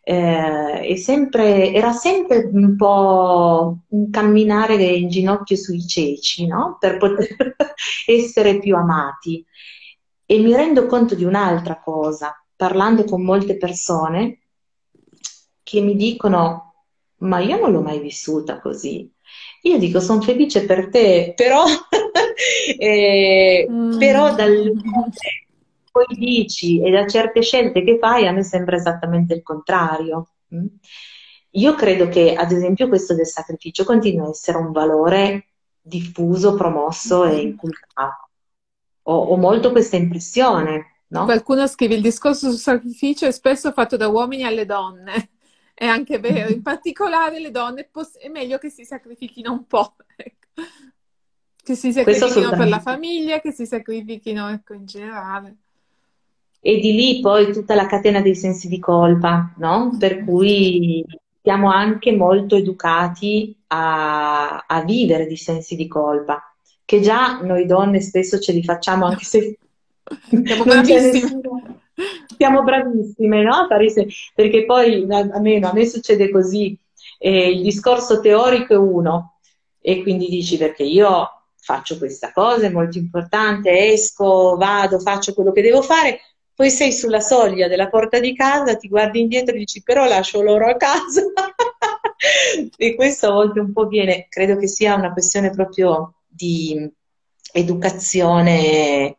Eh, 0.03 0.97
sempre, 0.97 1.73
era 1.75 1.93
sempre 1.93 2.49
un 2.51 2.75
po' 2.77 3.81
un 3.89 4.11
camminare 4.11 4.83
in 4.83 5.09
ginocchio 5.09 5.57
sui 5.57 5.87
ceci, 5.87 6.47
no? 6.47 6.79
Per 6.81 6.97
poter 6.97 7.55
essere 8.07 8.59
più 8.59 8.77
amati. 8.77 9.45
E 10.31 10.39
mi 10.39 10.55
rendo 10.55 10.87
conto 10.87 11.17
di 11.17 11.25
un'altra 11.25 11.81
cosa, 11.81 12.41
parlando 12.55 13.03
con 13.03 13.21
molte 13.21 13.57
persone 13.57 14.39
che 15.61 15.81
mi 15.81 15.97
dicono, 15.97 16.85
ma 17.23 17.41
io 17.41 17.59
non 17.59 17.73
l'ho 17.73 17.81
mai 17.81 17.99
vissuta 17.99 18.61
così. 18.61 19.13
Io 19.63 19.77
dico, 19.77 19.99
sono 19.99 20.21
felice 20.21 20.67
per 20.67 20.89
te, 20.89 21.33
però, 21.35 21.65
eh, 22.79 23.67
mm. 23.69 23.99
però 23.99 24.33
dal 24.33 24.71
poi 25.91 26.07
dici 26.17 26.81
e 26.81 26.93
da 26.93 27.09
certe 27.09 27.43
scelte 27.43 27.83
che 27.83 27.99
fai 27.99 28.29
a 28.29 28.31
me 28.31 28.45
sembra 28.45 28.77
esattamente 28.77 29.35
il 29.35 29.43
contrario. 29.43 30.29
Mm? 30.55 30.67
Io 31.55 31.75
credo 31.75 32.07
che, 32.07 32.35
ad 32.35 32.53
esempio, 32.53 32.87
questo 32.87 33.17
del 33.17 33.27
sacrificio 33.27 33.83
continua 33.83 34.27
a 34.27 34.31
essere 34.31 34.59
un 34.59 34.71
valore 34.71 35.49
diffuso, 35.81 36.55
promosso 36.55 37.25
e 37.25 37.41
inculcato 37.41 38.30
ho, 39.11 39.25
ho 39.25 39.37
molto 39.37 39.73
questa 39.73 39.97
impressione. 39.97 41.03
No? 41.09 41.25
Qualcuno 41.25 41.67
scrive 41.67 41.97
il 41.97 42.03
discorso 42.03 42.51
sul 42.51 42.59
sacrificio 42.59 43.27
è 43.27 43.33
spesso 43.33 43.73
fatto 43.73 43.97
da 43.97 44.09
uomini 44.09 44.45
alle 44.45 44.65
donne. 44.65 45.31
È 45.75 45.87
anche 45.87 46.19
vero, 46.19 46.53
in 46.53 46.63
particolare 46.63 47.41
le 47.41 47.51
donne 47.51 47.89
è 48.19 48.29
meglio 48.29 48.59
che 48.59 48.69
si 48.69 48.85
sacrifichino 48.85 49.51
un 49.51 49.67
po'. 49.67 49.95
Ecco. 50.15 50.63
Che 51.63 51.75
si 51.75 51.93
sacrifichino 51.93 52.51
per 52.51 52.69
la 52.69 52.81
famiglia, 52.81 53.41
che 53.41 53.53
si 53.53 53.67
sacrifichino 53.67 54.49
ecco, 54.51 54.75
in 54.75 54.85
generale. 54.85 55.57
E 56.61 56.79
di 56.79 56.93
lì 56.93 57.21
poi 57.21 57.53
tutta 57.53 57.75
la 57.75 57.87
catena 57.87 58.21
dei 58.21 58.35
sensi 58.35 58.69
di 58.69 58.79
colpa, 58.79 59.55
no? 59.57 59.97
Per 59.99 60.25
cui 60.25 61.05
siamo 61.43 61.71
anche 61.71 62.13
molto 62.13 62.57
educati 62.57 63.57
a, 63.69 64.59
a 64.67 64.85
vivere 64.85 65.27
di 65.27 65.37
sensi 65.37 65.77
di 65.77 65.89
colpa, 65.89 66.50
che 66.91 66.99
già 66.99 67.39
noi 67.41 67.67
donne 67.67 68.01
spesso 68.01 68.41
ce 68.41 68.51
li 68.51 68.65
facciamo 68.65 69.07
anche 69.07 69.23
se 69.23 69.59
siamo 70.45 70.65
bravissime. 70.65 71.41
Siamo 72.37 72.65
bravissime, 72.65 73.43
no? 73.45 73.69
Perché 74.35 74.65
poi 74.65 75.07
almeno 75.09 75.69
a 75.69 75.73
me 75.73 75.87
succede 75.87 76.31
così, 76.31 76.77
eh, 77.19 77.51
il 77.51 77.63
discorso 77.63 78.21
teorico 78.21 78.75
è 78.75 78.77
uno, 78.77 79.37
e 79.81 80.03
quindi 80.03 80.29
dici 80.29 80.57
perché 80.57 80.83
io 80.83 81.29
faccio 81.61 81.97
questa 81.97 82.33
cosa, 82.33 82.67
è 82.67 82.71
molto 82.71 82.99
importante, 82.99 83.93
esco, 83.93 84.57
vado, 84.57 84.99
faccio 84.99 85.33
quello 85.33 85.53
che 85.53 85.63
devo 85.63 85.83
fare, 85.83 86.19
poi 86.53 86.71
sei 86.71 86.93
sulla 86.93 87.21
soglia 87.21 87.69
della 87.69 87.89
porta 87.89 88.19
di 88.19 88.35
casa, 88.35 88.75
ti 88.75 88.89
guardi 88.89 89.21
indietro 89.21 89.55
e 89.55 89.59
dici 89.59 89.81
però 89.85 90.09
lascio 90.09 90.43
loro 90.43 90.67
a 90.67 90.75
casa. 90.75 91.23
e 92.77 92.95
questo 92.97 93.29
a 93.29 93.33
volte 93.33 93.61
un 93.61 93.73
po' 93.73 93.87
viene, 93.87 94.27
credo 94.29 94.57
che 94.57 94.67
sia 94.67 94.97
una 94.97 95.13
questione 95.13 95.51
proprio 95.51 96.15
di 96.31 96.91
educazione 97.53 99.17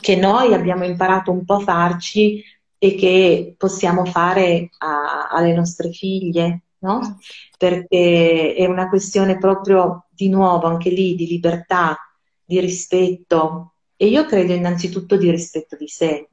che 0.00 0.16
noi 0.16 0.54
abbiamo 0.54 0.84
imparato 0.84 1.32
un 1.32 1.44
po' 1.44 1.54
a 1.54 1.60
farci 1.60 2.42
e 2.78 2.94
che 2.94 3.54
possiamo 3.56 4.04
fare 4.04 4.70
a, 4.78 5.28
alle 5.30 5.54
nostre 5.54 5.90
figlie, 5.90 6.62
no? 6.80 6.98
Mm. 6.98 7.12
Perché 7.58 8.54
è 8.54 8.66
una 8.66 8.88
questione 8.88 9.38
proprio 9.38 10.06
di 10.10 10.28
nuovo 10.28 10.66
anche 10.66 10.90
lì 10.90 11.14
di 11.14 11.26
libertà, 11.26 11.96
di 12.44 12.60
rispetto 12.60 13.72
e 13.96 14.06
io 14.08 14.26
credo 14.26 14.52
innanzitutto 14.52 15.16
di 15.16 15.30
rispetto 15.30 15.74
di 15.74 15.88
sé, 15.88 16.28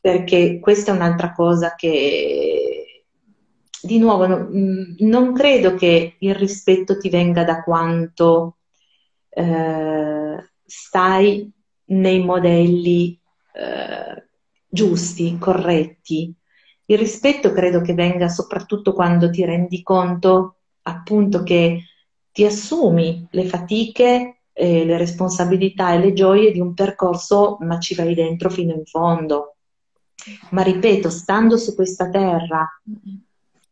perché 0.00 0.60
questa 0.60 0.92
è 0.92 0.94
un'altra 0.94 1.32
cosa 1.32 1.74
che 1.74 3.04
di 3.82 3.98
nuovo 3.98 4.26
no, 4.26 4.48
mm, 4.50 4.94
non 5.00 5.34
credo 5.34 5.74
che 5.74 6.14
il 6.18 6.34
rispetto 6.34 6.96
ti 6.96 7.10
venga 7.10 7.44
da 7.44 7.62
quanto 7.62 8.58
eh, 9.34 10.50
stai 10.64 11.50
nei 11.86 12.24
modelli 12.24 13.18
eh, 13.52 14.28
giusti, 14.68 15.36
corretti. 15.38 16.32
Il 16.86 16.98
rispetto 16.98 17.52
credo 17.52 17.80
che 17.80 17.94
venga 17.94 18.28
soprattutto 18.28 18.92
quando 18.92 19.30
ti 19.30 19.44
rendi 19.44 19.82
conto 19.82 20.56
appunto 20.82 21.42
che 21.42 21.82
ti 22.30 22.44
assumi 22.44 23.26
le 23.30 23.46
fatiche, 23.46 24.42
eh, 24.52 24.84
le 24.84 24.98
responsabilità 24.98 25.92
e 25.92 25.98
le 25.98 26.12
gioie 26.12 26.52
di 26.52 26.60
un 26.60 26.74
percorso, 26.74 27.56
ma 27.60 27.78
ci 27.78 27.94
vai 27.94 28.14
dentro 28.14 28.50
fino 28.50 28.72
in 28.72 28.84
fondo. 28.84 29.56
Ma 30.50 30.62
ripeto, 30.62 31.10
stando 31.10 31.56
su 31.56 31.74
questa 31.74 32.08
terra, 32.08 32.66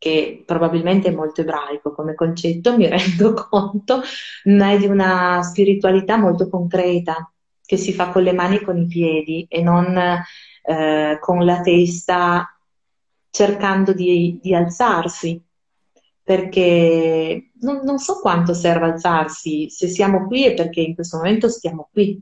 che 0.02 0.42
probabilmente 0.44 1.10
è 1.10 1.14
molto 1.14 1.42
ebraico 1.42 1.92
come 1.92 2.16
concetto, 2.16 2.76
mi 2.76 2.88
rendo 2.90 3.34
conto, 3.34 4.00
ma 4.46 4.72
è 4.72 4.76
di 4.76 4.86
una 4.86 5.40
spiritualità 5.44 6.16
molto 6.16 6.48
concreta, 6.48 7.32
che 7.64 7.76
si 7.76 7.92
fa 7.92 8.08
con 8.08 8.24
le 8.24 8.32
mani 8.32 8.56
e 8.56 8.64
con 8.64 8.76
i 8.78 8.86
piedi 8.88 9.46
e 9.48 9.62
non 9.62 9.96
eh, 9.96 11.18
con 11.20 11.44
la 11.44 11.60
testa 11.60 12.58
cercando 13.30 13.92
di, 13.92 14.40
di 14.42 14.52
alzarsi, 14.56 15.40
perché 16.20 17.52
non, 17.60 17.82
non, 17.84 17.98
so 17.98 18.18
quanto 18.18 18.54
serve 18.54 18.86
alzarsi, 18.86 19.70
se 19.70 19.86
siamo 19.86 20.26
qui 20.26 20.46
è 20.46 20.54
perché 20.54 20.80
in 20.80 20.96
questo 20.96 21.18
momento 21.18 21.48
stiamo 21.48 21.88
qui. 21.92 22.20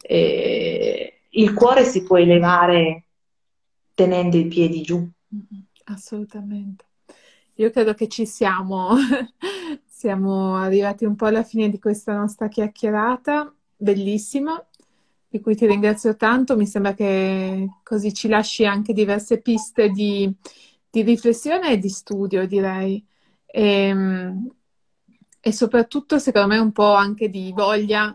E 0.00 1.20
il 1.28 1.52
cuore 1.52 1.84
si 1.84 2.02
può 2.02 2.16
elevare 2.16 3.08
tenendo 3.92 4.38
i 4.38 4.46
piedi 4.46 4.80
giù. 4.80 5.06
Assolutamente. 5.90 6.84
Io 7.54 7.70
credo 7.70 7.94
che 7.94 8.08
ci 8.08 8.26
siamo, 8.26 8.94
siamo 9.86 10.56
arrivati 10.56 11.04
un 11.04 11.16
po' 11.16 11.26
alla 11.26 11.42
fine 11.42 11.68
di 11.68 11.78
questa 11.78 12.14
nostra 12.14 12.48
chiacchierata 12.48 13.52
bellissima, 13.76 14.64
di 15.28 15.40
cui 15.40 15.56
ti 15.56 15.66
ringrazio 15.66 16.16
tanto. 16.16 16.56
Mi 16.56 16.66
sembra 16.66 16.94
che 16.94 17.66
così 17.82 18.12
ci 18.12 18.28
lasci 18.28 18.64
anche 18.66 18.92
diverse 18.92 19.40
piste 19.40 19.90
di, 19.90 20.32
di 20.90 21.02
riflessione 21.02 21.72
e 21.72 21.78
di 21.78 21.88
studio, 21.88 22.46
direi. 22.46 23.04
E, 23.46 23.62
ehm, 23.62 24.50
e 25.40 25.52
soprattutto, 25.52 26.18
secondo 26.18 26.48
me, 26.48 26.58
un 26.58 26.72
po' 26.72 26.92
anche 26.94 27.28
di 27.30 27.52
voglia 27.54 28.14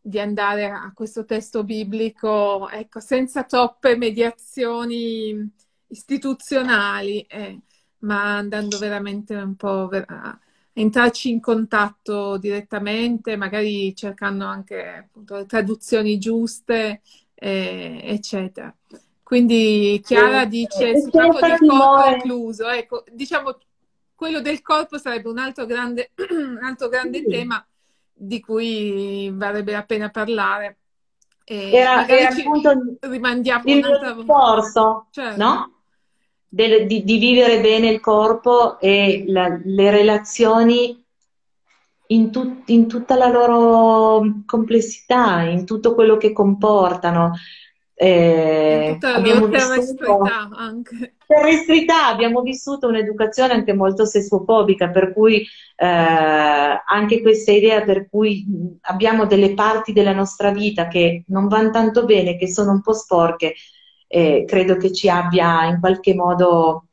di 0.00 0.18
andare 0.18 0.68
a 0.68 0.90
questo 0.94 1.24
testo 1.24 1.64
biblico, 1.64 2.68
ecco, 2.68 2.98
senza 3.00 3.44
troppe 3.44 3.96
mediazioni 3.96 5.52
istituzionali, 5.92 7.20
eh, 7.22 7.60
ma 7.98 8.36
andando 8.36 8.78
veramente 8.78 9.34
un 9.34 9.54
po' 9.54 9.88
a, 9.90 10.38
entrarci 10.74 11.30
in 11.30 11.40
contatto 11.40 12.38
direttamente, 12.38 13.36
magari 13.36 13.94
cercando 13.94 14.46
anche 14.46 15.04
appunto, 15.06 15.36
le 15.36 15.46
traduzioni 15.46 16.18
giuste, 16.18 17.02
eh, 17.34 18.00
eccetera. 18.04 18.74
Quindi 19.22 20.00
Chiara 20.04 20.44
dice 20.44 20.98
sul 21.00 21.10
campo 21.10 21.40
del 21.40 21.58
corpo 21.58 22.14
incluso, 22.14 22.68
ecco, 22.68 23.04
diciamo 23.10 23.56
quello 24.14 24.40
del 24.40 24.62
corpo 24.62 24.98
sarebbe 24.98 25.28
un 25.28 25.38
altro 25.38 25.66
grande, 25.66 26.12
un 26.30 26.58
altro 26.62 26.88
grande 26.88 27.18
sì. 27.18 27.28
tema 27.28 27.64
di 28.12 28.40
cui 28.40 29.30
varrebbe 29.32 29.72
la 29.72 29.84
pena 29.84 30.10
parlare. 30.10 30.76
E 31.44 31.72
era, 31.72 32.06
era 32.06 32.28
appunto 32.28 32.96
rimandiamo 33.00 33.64
il 33.66 34.14
discorso, 34.16 35.08
certo. 35.10 35.42
no? 35.42 35.81
Del, 36.54 36.86
di, 36.86 37.02
di, 37.02 37.16
vivere 37.16 37.62
bene 37.62 37.88
il 37.88 37.98
corpo 37.98 38.78
e 38.78 39.24
la, 39.26 39.58
le 39.64 39.90
relazioni 39.90 41.02
in, 42.08 42.30
tut, 42.30 42.68
in, 42.68 42.86
tutta 42.86 43.16
la 43.16 43.28
loro 43.28 44.42
complessità, 44.44 45.40
in 45.44 45.64
tutto 45.64 45.94
quello 45.94 46.18
che 46.18 46.34
comportano. 46.34 47.32
Eh, 47.94 48.98
abbiamo 49.00 49.46
vissuto. 49.46 50.20
Terrestrità, 51.26 52.08
abbiamo 52.08 52.42
vissuto 52.42 52.88
un'educazione 52.88 53.54
anche 53.54 53.72
molto 53.72 54.04
sessuofobica, 54.04 54.90
per 54.90 55.14
cui 55.14 55.40
eh, 55.76 55.86
anche 55.86 57.22
questa 57.22 57.52
idea 57.52 57.80
per 57.80 58.10
cui 58.10 58.44
abbiamo 58.82 59.24
delle 59.24 59.54
parti 59.54 59.94
della 59.94 60.12
nostra 60.12 60.50
vita 60.50 60.88
che 60.88 61.24
non 61.28 61.48
vanno 61.48 61.70
tanto 61.70 62.04
bene, 62.04 62.36
che 62.36 62.52
sono 62.52 62.72
un 62.72 62.82
po' 62.82 62.92
sporche, 62.92 63.54
eh, 64.12 64.44
credo 64.46 64.76
che 64.76 64.92
ci 64.92 65.08
abbia 65.08 65.64
in 65.64 65.80
qualche 65.80 66.14
modo 66.14 66.88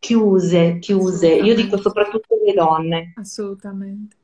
chiuse, 0.00 0.80
chiuse. 0.80 1.28
Io 1.28 1.54
dico 1.54 1.78
soprattutto 1.78 2.36
le 2.44 2.52
donne. 2.52 3.12
Assolutamente. 3.16 4.16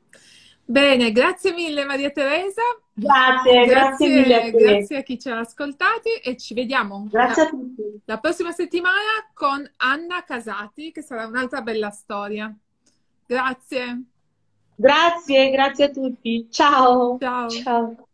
Bene, 0.65 1.13
grazie 1.13 1.53
mille 1.53 1.85
Maria 1.85 2.09
Teresa. 2.09 2.61
Grazie, 2.93 3.65
grazie, 3.65 3.65
grazie 3.65 4.07
mille 4.09 4.35
a 4.35 4.41
te. 4.41 4.51
Grazie 4.51 4.97
a 4.97 5.01
chi 5.01 5.17
ci 5.17 5.29
ha 5.29 5.39
ascoltati 5.39 6.09
e 6.21 6.35
ci 6.35 6.53
vediamo 6.53 7.07
grazie 7.09 7.43
la, 7.43 7.47
a 7.47 7.51
tutti. 7.51 8.01
la 8.03 8.17
prossima 8.19 8.51
settimana 8.51 9.25
con 9.33 9.67
Anna 9.77 10.21
Casati, 10.25 10.91
che 10.91 11.01
sarà 11.01 11.25
un'altra 11.25 11.61
bella 11.61 11.89
storia. 11.89 12.53
Grazie. 13.25 14.03
Grazie, 14.75 15.51
grazie 15.51 15.85
a 15.85 15.89
tutti. 15.89 16.47
Ciao. 16.51 17.17
Ciao. 17.17 17.49
Ciao. 17.49 18.08